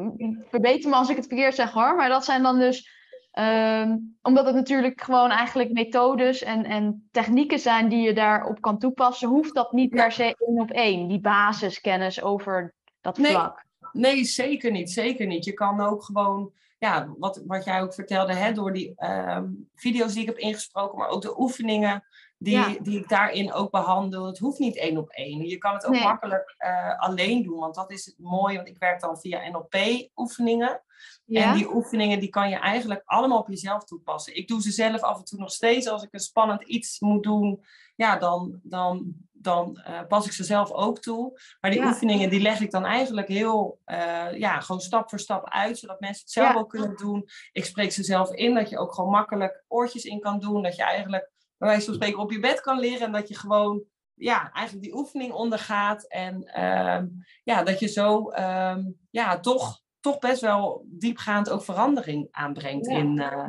verbeter 0.51 0.91
me 0.91 0.97
als 0.97 1.09
ik 1.09 1.17
het 1.17 1.27
verkeerd 1.27 1.55
zeg 1.55 1.73
hoor, 1.73 1.97
maar 1.97 2.09
dat 2.09 2.25
zijn 2.25 2.43
dan 2.43 2.59
dus 2.59 2.98
Ehm, 3.31 3.97
omdat 4.23 4.47
het 4.47 4.55
natuurlijk 4.55 5.03
gewoon 5.03 5.31
eigenlijk 5.31 5.73
methodes 5.73 6.43
en, 6.43 6.65
en 6.65 7.09
technieken 7.11 7.59
zijn 7.59 7.89
die 7.89 8.03
je 8.03 8.13
daarop 8.13 8.61
kan 8.61 8.79
toepassen, 8.79 9.29
hoeft 9.29 9.55
dat 9.55 9.73
niet 9.73 9.91
per 9.91 10.13
se 10.13 10.23
één 10.23 10.61
op 10.61 10.71
één, 10.71 11.09
die 11.09 11.21
basiskennis 11.21 12.23
over 12.23 12.75
dat 13.01 13.19
vlak. 13.19 13.67
Nee, 13.93 14.25
zeker 14.25 14.71
niet. 14.71 14.91
Zeker 14.91 15.27
niet. 15.27 15.45
Je 15.45 15.53
kan 15.53 15.81
ook 15.81 16.05
gewoon, 16.05 16.53
ja, 16.79 17.15
wat, 17.19 17.43
wat 17.47 17.65
jij 17.65 17.83
ook 17.83 17.95
vertelde, 17.95 18.35
hè, 18.35 18.53
door 18.53 18.73
die 18.73 18.93
ehm, 18.97 19.47
video's 19.75 20.13
die 20.13 20.21
ik 20.21 20.29
heb 20.29 20.39
ingesproken, 20.39 20.99
maar 20.99 21.09
ook 21.09 21.23
de 21.23 21.41
oefeningen 21.41 22.05
die, 22.39 22.83
die 22.83 22.99
ik 22.99 23.09
daarin 23.09 23.53
ook 23.53 23.71
behandel. 23.71 24.27
Het 24.27 24.39
hoeft 24.39 24.59
niet 24.59 24.77
één 24.77 24.97
op 24.97 25.11
één. 25.11 25.47
Je 25.47 25.59
kan 25.59 25.75
het 25.75 25.87
ook 25.87 26.01
makkelijk 26.01 26.55
uh, 26.59 26.99
alleen 26.99 27.43
doen, 27.43 27.59
want 27.59 27.75
dat 27.75 27.91
is 27.91 28.07
het 28.07 28.15
mooie, 28.19 28.57
want 28.57 28.69
ik 28.69 28.79
werk 28.79 29.01
dan 29.01 29.19
via 29.19 29.49
NLP-oefeningen. 29.49 30.83
En 31.27 31.55
die 31.55 31.75
oefeningen 31.75 32.21
die 32.21 32.29
kan 32.29 32.51
je 32.51 32.57
eigenlijk 32.57 33.03
allemaal 33.05 33.39
op 33.39 33.49
jezelf 33.49 33.85
toepassen. 33.85 34.37
Ik 34.37 34.49
doe 34.49 34.63
ze 34.63 34.71
zelf 34.71 35.01
af 35.01 35.19
en 35.19 35.25
toe 35.25 35.39
nog 35.39 35.51
steeds. 35.51 35.89
Als 35.89 36.03
ik 36.03 36.13
een 36.13 36.21
spannend 36.21 36.63
iets 36.63 37.01
moet 37.01 37.23
doen, 37.23 37.65
ja, 37.97 38.17
dan, 38.17 38.61
dan, 38.63 39.15
dan 39.41 39.85
uh, 39.89 40.01
pas 40.09 40.27
ik 40.27 40.33
ze 40.33 40.45
zelf 40.45 40.73
ook 40.73 40.99
toe. 40.99 41.41
Maar 41.61 41.71
die 41.71 41.85
oefeningen 41.85 42.31
die 42.31 42.41
leg 42.41 42.61
ik 42.61 42.71
dan 42.71 42.85
eigenlijk 42.85 43.29
heel, 43.29 43.81
uh, 43.87 44.39
ja, 44.39 44.61
gewoon 44.61 44.81
stap 44.81 45.09
voor 45.09 45.19
stap 45.19 45.49
uit. 45.49 45.79
Zodat 45.79 46.01
mensen 46.01 46.23
het 46.23 46.33
zelf 46.33 46.57
ook 46.57 46.69
kunnen 46.69 46.97
doen. 46.97 47.29
Ik 47.53 47.65
spreek 47.65 47.93
ze 47.93 48.03
zelf 48.03 48.33
in, 48.33 48.55
dat 48.55 48.71
je 48.71 48.79
ook 48.79 48.95
gewoon 48.95 49.11
makkelijk 49.11 49.65
oortjes 49.69 50.05
in 50.05 50.21
kan 50.21 50.39
doen. 50.39 50.63
Dat 50.63 50.77
je 50.77 50.83
eigenlijk, 50.83 51.31
bij 51.57 51.69
wijze 51.69 51.85
van 51.85 51.95
spreken, 51.95 52.19
op 52.19 52.33
je 52.33 52.41
bed 52.41 52.61
kan 52.61 52.79
leren. 52.79 53.07
En 53.07 53.13
dat 53.13 53.29
je 53.29 53.37
gewoon 53.37 53.83
ja, 54.15 54.53
eigenlijk 54.53 54.87
die 54.87 54.97
oefening 54.97 55.33
ondergaat. 55.33 56.09
En 56.09 56.63
um, 56.65 57.25
ja, 57.45 57.63
dat 57.63 57.79
je 57.81 57.87
zo 57.87 58.33
um, 58.33 58.99
ja, 59.11 59.41
toch 59.41 59.87
toch 60.01 60.19
best 60.19 60.41
wel 60.41 60.85
diepgaand 60.87 61.51
ook 61.51 61.63
verandering 61.63 62.29
aanbrengt 62.31 62.87
in, 62.87 63.17
uh, 63.17 63.49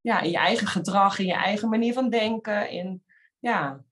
ja. 0.00 0.20
in 0.20 0.30
je 0.30 0.36
eigen 0.36 0.66
gedrag, 0.66 1.18
in 1.18 1.26
je 1.26 1.34
eigen 1.34 1.68
manier 1.68 1.92
van 1.92 2.08
denken, 2.08 2.70
in 2.70 3.02
ja, 3.38 3.84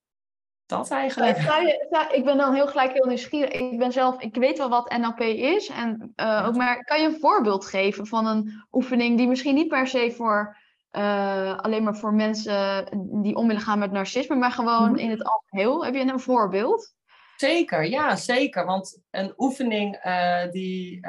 dat 0.66 0.90
eigenlijk. 0.90 1.36
Je, 1.36 2.08
ik 2.12 2.24
ben 2.24 2.36
dan 2.36 2.54
heel 2.54 2.66
gelijk 2.66 2.92
heel 2.92 3.06
nieuwsgierig. 3.06 3.52
Ik 3.52 3.78
ben 3.78 3.92
zelf, 3.92 4.20
ik 4.20 4.34
weet 4.34 4.58
wel 4.58 4.68
wat 4.68 4.96
NLP 4.98 5.20
is, 5.20 5.68
en, 5.68 6.12
uh, 6.16 6.44
ook 6.46 6.56
maar 6.56 6.84
kan 6.84 7.00
je 7.00 7.06
een 7.06 7.20
voorbeeld 7.20 7.66
geven 7.66 8.06
van 8.06 8.26
een 8.26 8.64
oefening 8.72 9.16
die 9.16 9.28
misschien 9.28 9.54
niet 9.54 9.68
per 9.68 9.86
se 9.86 10.12
voor 10.16 10.56
uh, 10.92 11.56
alleen 11.56 11.82
maar 11.82 11.96
voor 11.96 12.14
mensen 12.14 12.86
die 13.22 13.34
om 13.34 13.46
willen 13.46 13.62
gaan 13.62 13.78
met 13.78 13.92
narcisme, 13.92 14.36
maar 14.36 14.52
gewoon 14.52 14.90
mhm. 14.90 14.98
in 14.98 15.10
het 15.10 15.24
algeheel. 15.24 15.84
Heb 15.84 15.94
je 15.94 16.00
een 16.00 16.20
voorbeeld? 16.20 16.94
Zeker, 17.36 17.84
ja, 17.84 18.16
zeker. 18.16 18.66
Want 18.66 19.02
een 19.10 19.32
oefening 19.36 20.04
uh, 20.06 20.50
die, 20.50 21.00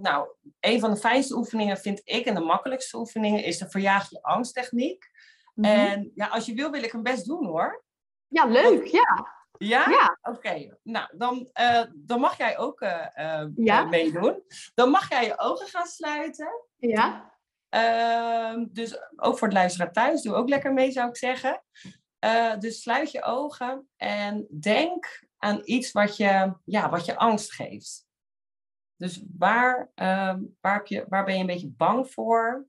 nou, 0.00 0.28
een 0.60 0.80
van 0.80 0.90
de 0.90 0.96
fijnste 0.96 1.36
oefeningen 1.36 1.76
vind 1.76 2.00
ik 2.04 2.26
en 2.26 2.34
de 2.34 2.40
makkelijkste 2.40 2.98
oefeningen 2.98 3.44
is 3.44 3.58
de 3.58 3.70
verjaag 3.70 4.10
je 4.10 4.22
angsttechniek. 4.22 5.10
Mm 5.54 5.64
En 5.64 6.10
ja, 6.14 6.26
als 6.26 6.46
je 6.46 6.54
wil, 6.54 6.70
wil 6.70 6.82
ik 6.82 6.92
hem 6.92 7.02
best 7.02 7.26
doen 7.26 7.46
hoor. 7.46 7.84
Ja, 8.32 8.44
leuk, 8.44 8.86
ja. 8.86 9.40
Ja? 9.58 9.90
ja. 9.90 10.18
Oké, 10.22 10.76
nou 10.82 11.16
dan, 11.16 11.50
uh, 11.60 11.84
dan 11.94 12.20
mag 12.20 12.36
jij 12.36 12.58
ook 12.58 12.80
ja? 13.54 13.84
meedoen. 13.84 14.42
Dan 14.74 14.90
mag 14.90 15.08
jij 15.08 15.24
je 15.24 15.38
ogen 15.38 15.66
gaan 15.66 15.86
sluiten. 15.86 16.66
Ja. 16.76 17.30
Ehm, 17.68 18.66
dus 18.70 18.98
ook 19.16 19.38
voor 19.38 19.48
het 19.48 19.56
luisteraar 19.56 19.92
thuis, 19.92 20.22
doe 20.22 20.34
ook 20.34 20.48
lekker 20.48 20.72
mee 20.72 20.90
zou 20.90 21.08
ik 21.08 21.16
zeggen. 21.16 21.64
dus 22.58 22.82
sluit 22.82 23.10
je 23.10 23.22
ogen 23.22 23.88
en 23.96 24.46
denk 24.60 25.26
aan 25.36 25.60
iets 25.64 25.92
wat 25.92 26.16
je, 26.16 26.54
ja, 26.64 26.90
wat 26.90 27.04
je 27.04 27.16
angst 27.16 27.52
geeft. 27.52 28.06
Dus 29.02 29.24
waar, 29.38 29.90
uh, 29.94 30.36
waar, 30.60 30.74
heb 30.74 30.86
je, 30.86 31.04
waar 31.08 31.24
ben 31.24 31.34
je 31.34 31.40
een 31.40 31.46
beetje 31.46 31.70
bang 31.70 32.10
voor? 32.10 32.66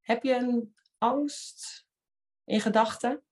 Heb 0.00 0.22
je 0.22 0.34
een 0.34 0.74
angst 0.98 1.86
in 2.44 2.60
gedachten? 2.60 3.24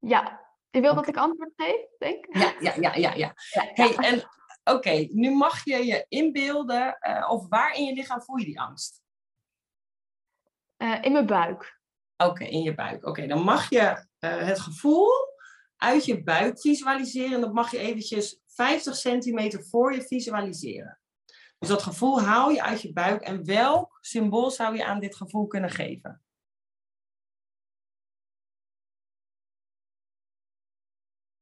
Ja, 0.00 0.40
je 0.70 0.80
wil 0.80 0.94
dat 0.94 1.08
ik 1.08 1.16
antwoord 1.16 1.52
geef, 1.56 1.86
denk 1.98 2.26
ik? 2.26 2.36
Ja, 2.36 2.54
ja, 2.60 2.74
ja, 2.74 2.94
ja. 2.94 3.14
ja. 3.14 3.34
Hey, 3.74 3.94
en 3.94 4.22
oké, 4.64 5.06
nu 5.10 5.30
mag 5.30 5.64
je 5.64 5.84
je 5.84 6.04
inbeelden, 6.08 6.98
uh, 7.08 7.30
of 7.30 7.48
waar 7.48 7.74
in 7.76 7.84
je 7.84 7.92
lichaam 7.92 8.22
voel 8.22 8.36
je 8.36 8.44
die 8.44 8.60
angst? 8.60 9.02
Uh, 10.78 10.98
in 11.00 11.12
mijn 11.12 11.26
buik. 11.26 11.78
Oké, 12.16 12.44
in 12.44 12.62
je 12.62 12.74
buik. 12.74 13.06
Oké, 13.06 13.26
dan 13.26 13.42
mag 13.42 13.70
je 13.70 14.06
uh, 14.20 14.46
het 14.46 14.60
gevoel 14.60 15.08
uit 15.76 16.04
je 16.04 16.22
buik 16.22 16.60
visualiseren. 16.60 17.40
Dat 17.40 17.52
mag 17.52 17.70
je 17.70 17.78
eventjes 17.78 18.40
50 18.46 18.96
centimeter 18.96 19.64
voor 19.64 19.94
je 19.94 20.02
visualiseren. 20.02 21.00
Dus 21.58 21.68
dat 21.68 21.82
gevoel 21.82 22.22
haal 22.22 22.50
je 22.50 22.62
uit 22.62 22.82
je 22.82 22.92
buik. 22.92 23.22
En 23.22 23.44
welk 23.44 23.98
symbool 24.00 24.50
zou 24.50 24.76
je 24.76 24.84
aan 24.84 25.00
dit 25.00 25.16
gevoel 25.16 25.46
kunnen 25.46 25.70
geven? 25.70 26.22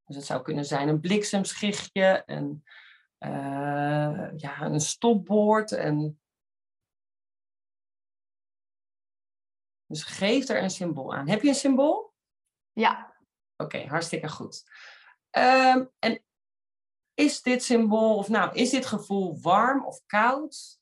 Dus 0.09 0.17
het 0.17 0.27
zou 0.27 0.41
kunnen 0.41 0.65
zijn 0.65 0.87
een 0.87 0.99
bliksemschichtje, 0.99 2.23
een, 2.25 2.63
uh, 3.19 4.37
ja, 4.37 4.61
een 4.61 4.79
stopbord. 4.79 5.71
Een... 5.71 6.19
Dus 9.85 10.03
geef 10.03 10.47
er 10.47 10.63
een 10.63 10.69
symbool 10.69 11.13
aan. 11.13 11.27
Heb 11.27 11.41
je 11.41 11.47
een 11.47 11.55
symbool? 11.55 12.13
Ja. 12.71 13.15
Oké, 13.57 13.85
hartstikke 13.85 14.29
goed. 14.29 14.63
Ehm, 15.29 15.85
en 15.99 16.23
is 17.13 17.41
dit 17.41 17.63
symbool, 17.63 18.17
of 18.17 18.29
nou, 18.29 18.55
is 18.55 18.69
dit 18.69 18.85
gevoel 18.85 19.41
warm 19.41 19.85
of 19.85 20.05
koud? 20.05 20.79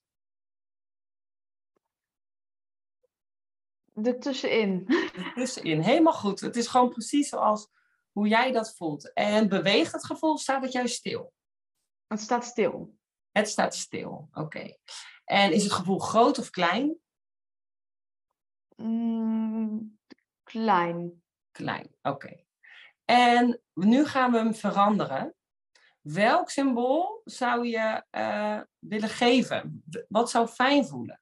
Ertussenin. 3.93 4.87
Ertussenin, 5.13 5.81
helemaal 5.81 6.13
goed. 6.13 6.39
Het 6.39 6.55
is 6.55 6.67
gewoon 6.67 6.89
precies 6.89 7.29
zoals 7.29 7.69
hoe 8.17 8.27
jij 8.27 8.51
dat 8.51 8.75
voelt. 8.75 9.13
En 9.13 9.49
beweegt 9.49 9.91
het 9.91 10.05
gevoel, 10.05 10.37
staat 10.37 10.63
het 10.63 10.71
juist 10.71 10.95
stil? 10.95 11.33
Het 12.07 12.19
staat 12.19 12.45
stil. 12.45 12.97
Het 13.31 13.47
staat 13.47 13.75
stil, 13.75 14.29
oké. 14.31 14.77
En 15.25 15.51
is 15.51 15.63
het 15.63 15.71
gevoel 15.71 15.99
groot 15.99 16.37
of 16.37 16.49
klein? 16.49 16.97
Mm, 18.75 19.99
klein. 20.43 21.23
Klein, 21.51 21.95
oké. 22.01 22.43
En 23.05 23.61
nu 23.73 24.05
gaan 24.05 24.31
we 24.31 24.37
hem 24.37 24.55
veranderen. 24.55 25.35
Welk 26.01 26.49
symbool 26.49 27.21
zou 27.25 27.67
je 27.67 28.05
uh, 28.11 28.61
willen 28.79 29.09
geven? 29.09 29.83
Wat 30.07 30.29
zou 30.29 30.47
fijn 30.47 30.85
voelen 30.85 31.21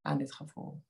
aan 0.00 0.18
dit 0.18 0.32
gevoel? 0.32 0.82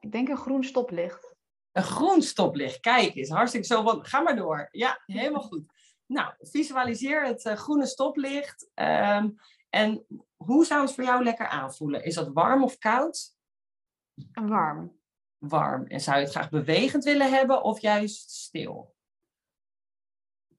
Ik 0.00 0.12
denk 0.12 0.28
een 0.28 0.36
groen 0.36 0.64
stoplicht. 0.64 1.29
Een 1.72 1.82
groen 1.82 2.22
stoplicht, 2.22 2.80
kijk 2.80 3.14
eens, 3.14 3.28
hartstikke 3.28 3.66
zo. 3.66 3.82
Want, 3.82 4.08
ga 4.08 4.20
maar 4.20 4.36
door. 4.36 4.68
Ja, 4.70 5.02
helemaal 5.06 5.42
goed. 5.42 5.72
Nou, 6.06 6.32
visualiseer 6.38 7.26
het 7.26 7.44
uh, 7.44 7.54
groene 7.54 7.86
stoplicht. 7.86 8.70
Um, 8.74 9.34
en 9.68 10.06
hoe 10.36 10.64
zou 10.64 10.80
het 10.80 10.94
voor 10.94 11.04
jou 11.04 11.24
lekker 11.24 11.48
aanvoelen? 11.48 12.04
Is 12.04 12.14
dat 12.14 12.32
warm 12.32 12.64
of 12.64 12.78
koud? 12.78 13.34
Warm 14.32 15.00
warm? 15.40 15.86
En 15.86 16.00
zou 16.00 16.16
je 16.16 16.22
het 16.22 16.32
graag 16.32 16.50
bewegend 16.50 17.04
willen 17.04 17.30
hebben 17.30 17.62
of 17.62 17.80
juist 17.80 18.30
stil? 18.30 18.94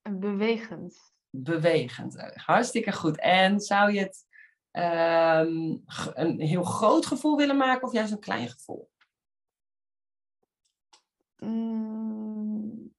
Bewegend. 0.01 1.13
Bewegend. 1.29 2.33
Hartstikke 2.33 2.91
goed. 2.91 3.19
En 3.19 3.59
zou 3.59 3.91
je 3.91 3.99
het 3.99 4.25
ehm, 4.71 5.77
een 6.13 6.39
heel 6.39 6.63
groot 6.63 7.05
gevoel 7.05 7.37
willen 7.37 7.57
maken 7.57 7.87
of 7.87 7.93
juist 7.93 8.11
een 8.11 8.19
klein 8.19 8.49
gevoel? 8.49 8.89
Mm. 11.45 12.93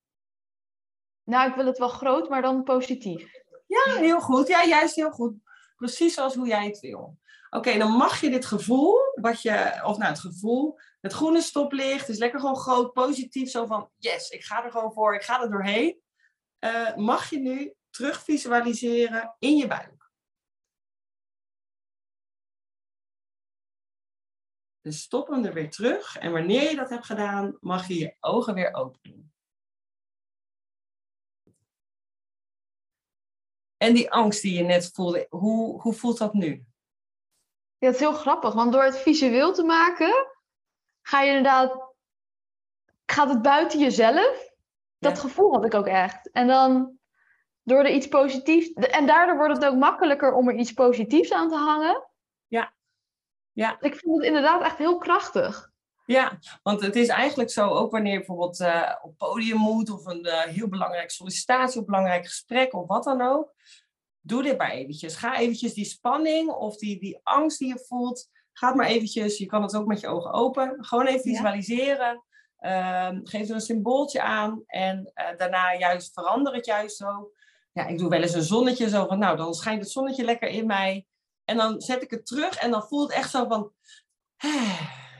Nou, 1.24 1.48
ik 1.48 1.54
wil 1.54 1.66
het 1.66 1.78
wel 1.78 1.88
groot, 1.88 2.28
maar 2.28 2.42
dan 2.42 2.62
positief. 2.62 3.32
Ja, 3.66 3.94
heel 3.96 4.20
goed. 4.20 4.48
Ja, 4.48 4.64
juist 4.64 4.94
heel 4.94 5.10
goed. 5.10 5.34
Precies 5.76 6.14
zoals 6.14 6.34
hoe 6.34 6.46
jij 6.46 6.66
het 6.66 6.80
wil. 6.80 7.18
Oké, 7.50 7.78
dan 7.78 7.90
mag 7.90 8.20
je 8.20 8.30
dit 8.30 8.46
gevoel, 8.46 8.96
wat 9.14 9.42
je, 9.42 9.80
of 9.84 9.98
nou 9.98 10.10
het 10.10 10.20
gevoel, 10.20 10.78
het 11.00 11.12
groene 11.12 11.40
stoplicht 11.40 12.08
is 12.08 12.18
lekker 12.18 12.40
gewoon 12.40 12.56
groot, 12.56 12.92
positief, 12.92 13.50
zo 13.50 13.66
van 13.66 13.90
yes, 13.96 14.28
ik 14.28 14.44
ga 14.44 14.64
er 14.64 14.70
gewoon 14.70 14.92
voor, 14.92 15.14
ik 15.14 15.22
ga 15.22 15.42
er 15.42 15.50
doorheen. 15.50 16.00
Uh, 16.60 16.96
mag 16.96 17.30
je 17.30 17.38
nu 17.38 17.74
terug 17.90 18.22
visualiseren 18.22 19.36
in 19.38 19.56
je 19.56 19.66
buik. 19.66 20.01
Dus 24.82 25.02
stop 25.02 25.28
hem 25.28 25.44
er 25.44 25.52
weer 25.52 25.70
terug 25.70 26.18
en 26.18 26.32
wanneer 26.32 26.70
je 26.70 26.76
dat 26.76 26.90
hebt 26.90 27.06
gedaan, 27.06 27.56
mag 27.60 27.88
je 27.88 27.98
je 27.98 28.16
ogen 28.20 28.54
weer 28.54 28.74
open 28.74 29.00
doen. 29.02 29.32
En 33.76 33.94
die 33.94 34.10
angst 34.10 34.42
die 34.42 34.54
je 34.54 34.62
net 34.62 34.90
voelde, 34.94 35.26
hoe, 35.30 35.80
hoe 35.80 35.92
voelt 35.92 36.18
dat 36.18 36.32
nu? 36.32 36.64
Ja, 37.78 37.86
het 37.86 37.94
is 37.94 38.00
heel 38.00 38.12
grappig, 38.12 38.54
want 38.54 38.72
door 38.72 38.84
het 38.84 38.98
visueel 38.98 39.52
te 39.52 39.62
maken, 39.62 40.26
ga 41.02 41.20
je 41.20 41.28
inderdaad, 41.28 41.94
gaat 43.06 43.28
het 43.28 43.42
buiten 43.42 43.78
jezelf. 43.78 44.54
Dat 44.98 45.18
gevoel 45.18 45.52
had 45.52 45.64
ik 45.64 45.74
ook 45.74 45.86
echt. 45.86 46.30
En 46.30 46.46
dan 46.46 46.98
door 47.62 47.78
er 47.78 47.94
iets 47.94 48.08
positiefs, 48.08 48.72
en 48.72 49.06
daardoor 49.06 49.36
wordt 49.36 49.54
het 49.54 49.64
ook 49.64 49.78
makkelijker 49.78 50.32
om 50.32 50.48
er 50.48 50.54
iets 50.54 50.72
positiefs 50.72 51.32
aan 51.32 51.48
te 51.48 51.56
hangen. 51.56 52.08
Ja. 52.46 52.74
Ja. 53.52 53.76
Ik 53.80 53.94
vind 53.94 54.16
het 54.16 54.24
inderdaad 54.24 54.62
echt 54.62 54.78
heel 54.78 54.98
krachtig. 54.98 55.70
Ja, 56.06 56.38
want 56.62 56.80
het 56.80 56.96
is 56.96 57.08
eigenlijk 57.08 57.50
zo, 57.50 57.68
ook 57.68 57.90
wanneer 57.90 58.12
je 58.12 58.18
bijvoorbeeld 58.18 58.60
uh, 58.60 58.94
op 59.02 59.16
podium 59.16 59.56
moet 59.56 59.90
of 59.90 60.06
een 60.06 60.26
uh, 60.26 60.40
heel 60.40 60.68
belangrijk 60.68 61.10
sollicitatie, 61.10 61.80
of 61.80 61.86
belangrijk 61.86 62.26
gesprek 62.26 62.74
of 62.74 62.86
wat 62.86 63.04
dan 63.04 63.20
ook. 63.20 63.54
Doe 64.20 64.42
dit 64.42 64.58
maar 64.58 64.70
eventjes. 64.70 65.16
Ga 65.16 65.38
eventjes 65.38 65.74
die 65.74 65.84
spanning 65.84 66.50
of 66.50 66.76
die, 66.76 67.00
die 67.00 67.20
angst 67.22 67.58
die 67.58 67.68
je 67.68 67.84
voelt, 67.88 68.28
ga 68.52 68.74
maar 68.74 68.86
eventjes, 68.86 69.38
je 69.38 69.46
kan 69.46 69.62
het 69.62 69.76
ook 69.76 69.86
met 69.86 70.00
je 70.00 70.08
ogen 70.08 70.32
open, 70.32 70.84
gewoon 70.84 71.06
even 71.06 71.20
visualiseren. 71.20 72.24
Ja. 72.58 73.20
geef 73.22 73.48
er 73.48 73.54
een 73.54 73.60
symbooltje 73.60 74.22
aan 74.22 74.62
en 74.66 75.12
uh, 75.14 75.36
daarna 75.36 75.74
juist 75.74 76.12
verander 76.12 76.54
het 76.54 76.66
juist 76.66 76.96
zo. 76.96 77.30
Ja, 77.72 77.86
ik 77.86 77.98
doe 77.98 78.08
wel 78.08 78.22
eens 78.22 78.34
een 78.34 78.42
zonnetje 78.42 78.88
zo 78.88 79.06
van, 79.06 79.18
nou 79.18 79.36
dan 79.36 79.54
schijnt 79.54 79.80
het 79.80 79.90
zonnetje 79.90 80.24
lekker 80.24 80.48
in 80.48 80.66
mij. 80.66 81.06
En 81.44 81.56
dan 81.56 81.80
zet 81.80 82.02
ik 82.02 82.10
het 82.10 82.26
terug 82.26 82.56
en 82.56 82.70
dan 82.70 82.82
voelt 82.82 83.08
het 83.08 83.18
echt 83.18 83.30
zo 83.30 83.46
van, 83.46 83.72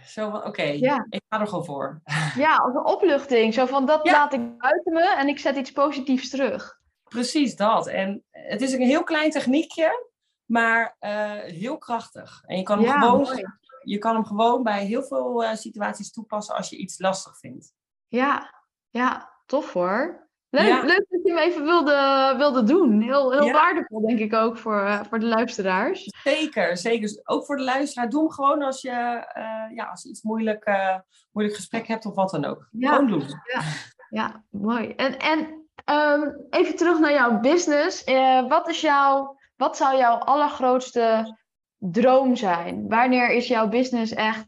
zo 0.06 0.30
van, 0.30 0.44
oké, 0.44 0.62
ik 0.62 1.22
ga 1.28 1.40
er 1.40 1.46
gewoon 1.46 1.64
voor. 1.64 2.00
Ja, 2.34 2.56
als 2.56 2.74
een 2.74 2.84
opluchting. 2.84 3.54
Zo 3.54 3.66
van, 3.66 3.86
dat 3.86 4.10
laat 4.10 4.32
ik 4.32 4.58
buiten 4.58 4.92
me 4.92 5.14
en 5.16 5.28
ik 5.28 5.38
zet 5.38 5.56
iets 5.56 5.72
positiefs 5.72 6.30
terug. 6.30 6.80
Precies 7.04 7.56
dat. 7.56 7.86
En 7.86 8.24
het 8.30 8.60
is 8.60 8.72
een 8.72 8.82
heel 8.82 9.04
klein 9.04 9.30
techniekje, 9.30 10.10
maar 10.44 10.96
uh, 11.00 11.32
heel 11.40 11.78
krachtig. 11.78 12.42
En 12.46 12.56
je 12.56 12.62
kan, 12.62 12.84
hem 12.84 13.00
gewoon, 13.00 13.52
je 13.82 13.98
kan 13.98 14.14
hem 14.14 14.24
gewoon 14.24 14.62
bij 14.62 14.84
heel 14.84 15.02
veel 15.02 15.44
uh, 15.44 15.54
situaties 15.54 16.12
toepassen 16.12 16.54
als 16.54 16.68
je 16.68 16.76
iets 16.76 16.98
lastig 16.98 17.38
vindt. 17.38 17.72
Ja, 18.08 18.62
ja 18.90 19.32
tof 19.46 19.72
hoor. 19.72 20.30
Leuk, 20.55 20.82
leuk 20.82 21.07
dat 21.09 21.20
je 21.22 21.32
hem 21.32 21.38
even 21.38 21.64
wilde, 21.64 22.34
wilde 22.36 22.62
doen. 22.62 23.00
Heel, 23.00 23.32
heel 23.32 23.53
waardevol, 23.53 24.07
denk 24.07 24.18
ik 24.18 24.34
ook, 24.34 24.59
voor, 24.59 24.82
uh, 24.82 25.00
voor 25.09 25.18
de 25.18 25.26
luisteraars. 25.26 26.05
Zeker, 26.22 26.76
zeker. 26.76 27.20
Ook 27.24 27.44
voor 27.46 27.57
de 27.57 27.62
luisteraar. 27.62 28.09
Doe 28.09 28.20
hem 28.20 28.30
gewoon 28.30 28.62
als 28.62 28.80
je, 28.82 28.90
ja, 29.74 29.84
als 29.90 30.03
je 30.03 30.09
iets 30.09 30.22
moeilijk, 30.22 30.70
moeilijk 31.32 31.57
gesprek 31.57 31.86
hebt 31.86 32.07
of 32.07 32.14
wat 32.14 32.30
dan 32.30 32.44
ook. 32.44 32.68
Gewoon 32.78 33.07
doen. 33.07 33.24
Ja, 33.53 33.62
ja 34.11 34.44
mooi. 34.50 34.88
En, 34.88 35.18
en 35.18 35.61
Um, 35.90 36.46
even 36.50 36.76
terug 36.76 36.98
naar 36.98 37.12
jouw 37.12 37.40
business. 37.40 38.05
Wat, 38.48 38.68
is 38.68 38.80
jouw, 38.80 39.36
wat 39.57 39.76
zou 39.76 39.96
jouw 39.96 40.16
allergrootste 40.16 41.36
droom 41.78 42.36
zijn? 42.36 42.88
Wanneer 42.88 43.30
is 43.30 43.48
jouw 43.48 43.68
business 43.68 44.12
echt. 44.12 44.46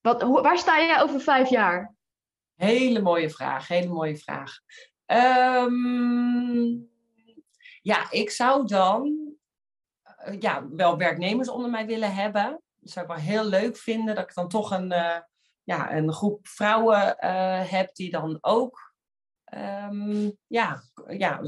Wat, 0.00 0.22
hoe, 0.22 0.42
waar 0.42 0.58
sta 0.58 0.80
jij 0.80 1.02
over 1.02 1.20
vijf 1.20 1.48
jaar? 1.48 1.94
Hele 2.56 3.00
mooie 3.00 3.30
vraag, 3.30 3.68
hele 3.68 3.88
mooie 3.88 4.16
vraag. 4.16 4.52
Um, 5.14 6.90
ja, 7.82 8.10
ik 8.10 8.30
zou 8.30 8.66
dan 8.66 9.32
uh, 10.28 10.40
ja, 10.40 10.68
wel 10.68 10.96
werknemers 10.96 11.48
onder 11.48 11.70
mij 11.70 11.86
willen 11.86 12.14
hebben. 12.14 12.62
Dat 12.78 12.92
zou 12.92 13.06
ik 13.06 13.12
wel 13.12 13.20
heel 13.20 13.44
leuk 13.44 13.76
vinden, 13.76 14.14
dat 14.14 14.24
ik 14.24 14.34
dan 14.34 14.48
toch 14.48 14.70
een, 14.70 14.92
uh, 14.92 15.18
ja, 15.62 15.96
een 15.96 16.12
groep 16.12 16.46
vrouwen 16.46 17.16
heb 17.66 17.94
die 17.94 18.10
dan 18.10 18.38
ook 18.40 18.94
um, 19.54 20.36
ja, 20.46 20.82
ja, 21.08 21.40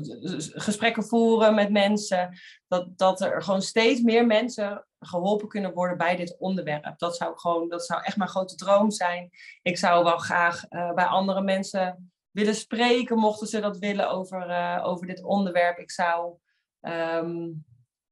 gesprekken 0.53 1.05
voeren 1.05 1.55
met 1.55 1.71
mensen. 1.71 2.39
Dat, 2.67 2.99
dat 2.99 3.21
er 3.21 3.43
gewoon 3.43 3.63
steeds 3.63 4.01
meer 4.01 4.27
mensen 4.27 4.87
geholpen 4.99 5.49
kunnen 5.49 5.73
worden 5.73 5.97
bij 5.97 6.17
dit 6.17 6.37
onderwerp. 6.39 6.99
Dat 6.99 7.17
zou, 7.17 7.39
gewoon, 7.39 7.69
dat 7.69 7.87
zou 7.87 8.03
echt 8.03 8.17
mijn 8.17 8.31
grote 8.31 8.55
droom 8.55 8.91
zijn. 8.91 9.31
Ik 9.63 9.79
zou 9.79 10.05
wel 10.05 10.19
graag 10.19 10.69
bij 10.69 11.05
andere 11.05 11.43
mensen 11.43 12.14
willen 12.35 12.55
spreken, 12.55 13.19
mochten 13.19 13.47
ze 13.47 13.61
dat 13.61 13.79
willen, 13.79 14.11
over, 14.11 14.51
uh, 14.51 14.81
over 14.85 15.07
dit 15.07 15.23
onderwerp. 15.23 15.79
Ik 15.79 15.91
zou. 15.91 16.35
Um, 16.81 17.65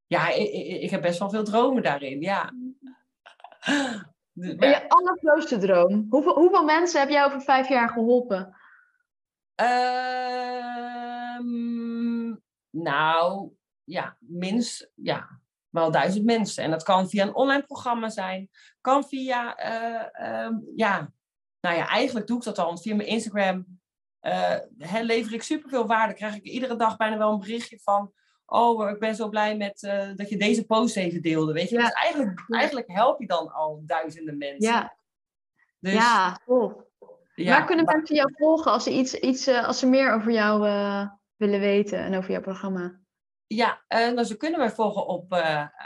ja, 0.06 0.28
ik, 0.28 0.50
ik, 0.82 0.90
heb 0.90 1.02
best 1.02 1.18
wel 1.18 1.30
veel 1.30 1.44
dromen 1.44 1.82
daarin. 1.82 2.20
Ja. 2.20 2.52
Je 4.34 4.88
allergrootste 4.88 5.58
droom. 5.58 6.06
Hoeveel, 6.10 6.34
hoeveel 6.34 6.64
mensen 6.64 7.00
heb 7.00 7.08
jij 7.08 7.24
over 7.24 7.40
vijf 7.40 7.68
jaar 7.68 7.88
geholpen? 7.88 8.56
Um, 11.40 11.52
nou, 12.70 13.50
ja, 13.84 14.16
minst, 14.18 14.90
ja, 14.94 15.40
wel 15.68 15.90
duizend 15.90 16.24
mensen. 16.24 16.64
En 16.64 16.70
dat 16.70 16.82
kan 16.82 17.08
via 17.08 17.26
een 17.26 17.34
online 17.34 17.62
programma 17.62 18.08
zijn, 18.08 18.50
kan 18.80 19.04
via, 19.04 19.64
uh, 19.64 20.44
um, 20.44 20.68
ja, 20.74 21.12
nou 21.60 21.76
ja, 21.76 21.88
eigenlijk 21.88 22.26
doe 22.26 22.36
ik 22.36 22.44
dat 22.44 22.58
al, 22.58 22.78
via 22.78 22.94
mijn 22.94 23.08
Instagram 23.08 23.80
uh, 24.22 24.56
lever 25.02 25.34
ik 25.34 25.42
superveel 25.42 25.86
waarde. 25.86 26.14
Krijg 26.14 26.34
ik 26.34 26.42
iedere 26.42 26.76
dag 26.76 26.96
bijna 26.96 27.18
wel 27.18 27.32
een 27.32 27.38
berichtje 27.38 27.78
van, 27.82 28.12
oh, 28.46 28.90
ik 28.90 28.98
ben 28.98 29.14
zo 29.14 29.28
blij 29.28 29.56
met 29.56 29.82
uh, 29.82 30.08
dat 30.14 30.28
je 30.28 30.36
deze 30.36 30.64
post 30.64 30.96
even 30.96 31.22
deelde, 31.22 31.52
weet 31.52 31.68
je. 31.68 31.76
Ja. 31.76 31.84
Dus 31.84 31.92
eigenlijk, 31.92 32.44
eigenlijk 32.48 32.92
help 32.92 33.20
je 33.20 33.26
dan 33.26 33.52
al 33.52 33.82
duizenden 33.86 34.38
mensen. 34.38 34.72
Ja, 34.72 34.96
dus, 35.78 35.92
ja 35.92 36.38
Waar 37.34 37.64
kunnen 37.64 37.84
mensen 37.84 38.16
jou 38.16 38.32
volgen 38.34 38.72
als 38.72 38.84
ze, 38.84 38.90
iets, 38.90 39.14
iets, 39.14 39.48
uh, 39.48 39.66
als 39.66 39.78
ze 39.78 39.86
meer 39.86 40.12
over 40.12 40.32
jou 40.32 40.66
uh, 40.66 41.08
willen 41.36 41.60
weten 41.60 41.98
en 41.98 42.16
over 42.16 42.30
jouw 42.30 42.40
programma? 42.40 43.00
Ja, 43.46 43.82
uh, 43.88 44.12
nou, 44.12 44.24
ze 44.24 44.36
kunnen 44.36 44.58
mij 44.58 44.70
volgen 44.70 45.06
op 45.06 45.28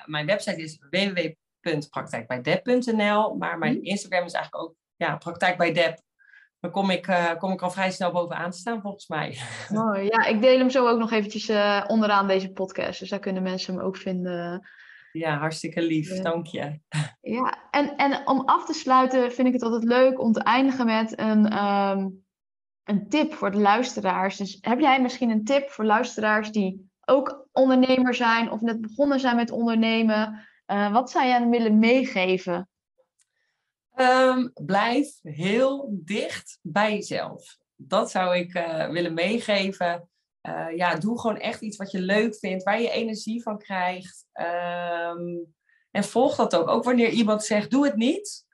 mijn 0.05 0.27
website 0.27 0.63
is 0.63 0.79
www.praktijkbijdep.nl. 0.91 3.37
Maar 3.37 3.59
mijn 3.59 3.77
mhm. 3.77 3.85
Instagram 3.85 4.25
is 4.25 4.33
eigenlijk 4.33 4.65
ook 4.65 4.75
ja, 4.97 5.17
praktijk 5.17 5.57
bij 5.57 5.73
Dep. 5.73 6.05
Dan 6.67 6.75
kom 6.75 6.91
ik, 6.91 7.35
kom 7.39 7.53
ik 7.53 7.63
al 7.63 7.71
vrij 7.71 7.91
snel 7.91 8.13
bovenaan 8.13 8.51
te 8.51 8.59
staan, 8.59 8.81
volgens 8.81 9.09
mij. 9.09 9.39
Mooi. 9.83 10.05
Ja, 10.05 10.25
ik 10.25 10.41
deel 10.41 10.59
hem 10.59 10.71
zo 10.71 10.89
ook 10.89 10.99
nog 10.99 11.13
eventjes 11.13 11.51
onderaan 11.87 12.27
deze 12.27 12.53
podcast. 12.53 13.01
Dus 13.01 13.09
daar 13.09 13.19
kunnen 13.19 13.43
mensen 13.43 13.75
hem 13.75 13.83
ook 13.83 13.97
vinden. 13.97 14.69
Ja, 15.13 15.39
hartstikke 15.39 15.83
lief. 15.83 16.21
Dank 16.21 16.47
je. 16.47 16.79
Ja, 17.21 17.69
en, 17.71 17.97
en 17.97 18.27
om 18.27 18.41
af 18.45 18.67
te 18.67 18.73
sluiten 18.73 19.33
vind 19.33 19.47
ik 19.47 19.53
het 19.53 19.63
altijd 19.63 19.85
leuk 19.85 20.21
om 20.21 20.33
te 20.33 20.41
eindigen 20.41 20.87
met 20.87 21.19
een, 21.19 21.65
um, 21.65 22.25
een 22.85 23.09
tip 23.09 23.35
voor 23.35 23.51
de 23.51 23.59
luisteraars. 23.59 24.37
Dus 24.37 24.59
heb 24.61 24.81
jij 24.81 25.03
misschien 25.03 25.31
een 25.31 25.45
tip 25.45 25.71
voor 25.71 25.85
luisteraars 25.85 26.51
die 26.51 26.91
ook 27.05 27.49
ondernemer 27.53 28.15
zijn 28.15 28.51
of 28.51 28.61
net 28.61 28.81
begonnen 28.81 29.21
zijn 29.21 29.37
met 29.37 29.51
ondernemen? 29.51 30.47
Uh, 30.67 30.93
wat 30.93 31.11
zou 31.11 31.27
jij 31.27 31.49
willen 31.49 31.79
meegeven? 31.79 32.69
Um, 34.01 34.51
blijf 34.55 35.19
heel 35.23 35.89
dicht 35.91 36.59
bij 36.63 36.93
jezelf. 36.93 37.59
Dat 37.77 38.11
zou 38.11 38.37
ik 38.37 38.55
uh, 38.55 38.89
willen 38.89 39.15
meegeven. 39.15 40.09
Uh, 40.43 40.77
ja, 40.77 40.95
doe 40.95 41.21
gewoon 41.21 41.39
echt 41.39 41.61
iets 41.61 41.77
wat 41.77 41.91
je 41.91 42.01
leuk 42.01 42.37
vindt, 42.37 42.65
waar 42.65 42.81
je 42.81 42.91
energie 42.91 43.43
van 43.43 43.59
krijgt. 43.59 44.27
Um, 44.33 45.55
en 45.91 46.05
volg 46.05 46.37
dat 46.37 46.57
ook. 46.57 46.69
Ook 46.69 46.85
wanneer 46.85 47.09
iemand 47.09 47.45
zegt, 47.45 47.71
doe 47.71 47.85
het 47.85 47.97
niet. 47.97 48.47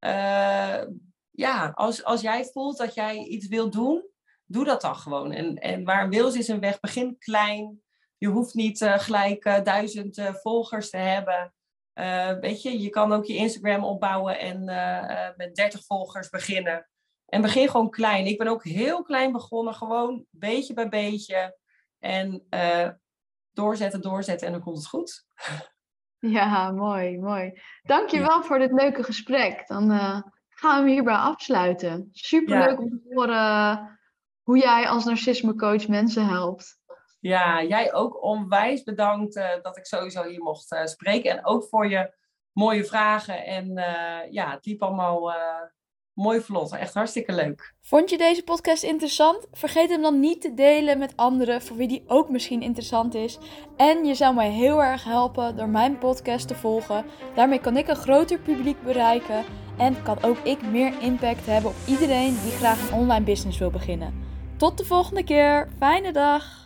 Uh, 0.00 0.82
ja, 1.30 1.72
als, 1.74 2.04
als 2.04 2.20
jij 2.20 2.44
voelt 2.44 2.78
dat 2.78 2.94
jij 2.94 3.16
iets 3.16 3.46
wil 3.46 3.70
doen, 3.70 4.06
doe 4.44 4.64
dat 4.64 4.80
dan 4.80 4.96
gewoon. 4.96 5.32
En, 5.32 5.54
en 5.54 5.84
waar 5.84 6.04
een 6.04 6.10
wil 6.10 6.34
is 6.34 6.48
een 6.48 6.60
weg. 6.60 6.80
Begin 6.80 7.18
klein. 7.18 7.82
Je 8.18 8.28
hoeft 8.28 8.54
niet 8.54 8.84
gelijk 8.84 9.64
duizend 9.64 10.30
volgers 10.32 10.90
te 10.90 10.96
hebben. 10.96 11.54
Weet 12.40 12.62
je, 12.62 12.80
je 12.80 12.90
kan 12.90 13.12
ook 13.12 13.24
je 13.24 13.36
Instagram 13.36 13.84
opbouwen 13.84 14.38
en 14.38 14.64
met 15.36 15.54
30 15.54 15.84
volgers 15.84 16.28
beginnen. 16.28 16.88
En 17.26 17.42
begin 17.42 17.68
gewoon 17.68 17.90
klein. 17.90 18.26
Ik 18.26 18.38
ben 18.38 18.48
ook 18.48 18.64
heel 18.64 19.02
klein 19.02 19.32
begonnen, 19.32 19.74
gewoon 19.74 20.24
beetje 20.30 20.74
bij 20.74 20.88
beetje. 20.88 21.58
En 21.98 22.46
uh, 22.50 22.88
doorzetten, 23.52 24.00
doorzetten 24.00 24.46
en 24.46 24.52
dan 24.52 24.62
komt 24.62 24.76
het 24.76 24.86
goed. 24.86 25.26
Ja, 26.18 26.70
mooi, 26.70 27.18
mooi. 27.18 27.60
Dankjewel 27.82 28.38
ja. 28.38 28.42
voor 28.42 28.58
dit 28.58 28.72
leuke 28.72 29.02
gesprek. 29.02 29.66
Dan 29.66 29.90
uh, 29.90 30.20
gaan 30.48 30.84
we 30.84 30.90
hierbij 30.90 31.14
afsluiten. 31.14 32.08
Superleuk 32.12 32.78
ja. 32.78 32.84
om 32.84 32.88
te 32.88 33.00
horen 33.10 33.98
hoe 34.42 34.58
jij 34.58 34.88
als 34.88 35.04
narcismecoach 35.04 35.88
mensen 35.88 36.26
helpt. 36.26 36.78
Ja, 37.24 37.62
jij 37.62 37.94
ook 37.94 38.22
onwijs 38.22 38.82
bedankt 38.82 39.36
uh, 39.36 39.48
dat 39.62 39.76
ik 39.76 39.86
sowieso 39.86 40.22
hier 40.22 40.42
mocht 40.42 40.72
uh, 40.72 40.84
spreken. 40.84 41.30
En 41.30 41.46
ook 41.46 41.64
voor 41.64 41.88
je 41.88 42.14
mooie 42.52 42.84
vragen. 42.84 43.44
En 43.44 43.68
uh, 43.78 44.32
ja, 44.32 44.50
het 44.50 44.66
liep 44.66 44.82
allemaal 44.82 45.32
mooi 46.12 46.40
vlot. 46.40 46.72
Echt 46.72 46.94
hartstikke 46.94 47.32
leuk. 47.32 47.74
Vond 47.80 48.10
je 48.10 48.18
deze 48.18 48.42
podcast 48.42 48.82
interessant? 48.82 49.46
Vergeet 49.52 49.90
hem 49.90 50.02
dan 50.02 50.20
niet 50.20 50.40
te 50.40 50.54
delen 50.54 50.98
met 50.98 51.16
anderen 51.16 51.62
voor 51.62 51.76
wie 51.76 51.88
die 51.88 52.04
ook 52.06 52.28
misschien 52.28 52.62
interessant 52.62 53.14
is. 53.14 53.38
En 53.76 54.04
je 54.04 54.14
zou 54.14 54.34
mij 54.34 54.50
heel 54.50 54.82
erg 54.82 55.04
helpen 55.04 55.56
door 55.56 55.68
mijn 55.68 55.98
podcast 55.98 56.48
te 56.48 56.54
volgen. 56.54 57.04
Daarmee 57.34 57.60
kan 57.60 57.76
ik 57.76 57.88
een 57.88 57.96
groter 57.96 58.38
publiek 58.38 58.82
bereiken. 58.82 59.44
En 59.78 60.02
kan 60.02 60.22
ook 60.22 60.38
ik 60.38 60.62
meer 60.62 60.92
impact 61.00 61.46
hebben 61.46 61.70
op 61.70 61.76
iedereen 61.86 62.38
die 62.42 62.52
graag 62.52 62.88
een 62.88 62.98
online 62.98 63.24
business 63.24 63.58
wil 63.58 63.70
beginnen. 63.70 64.22
Tot 64.56 64.78
de 64.78 64.84
volgende 64.84 65.24
keer. 65.24 65.68
Fijne 65.78 66.12
dag! 66.12 66.63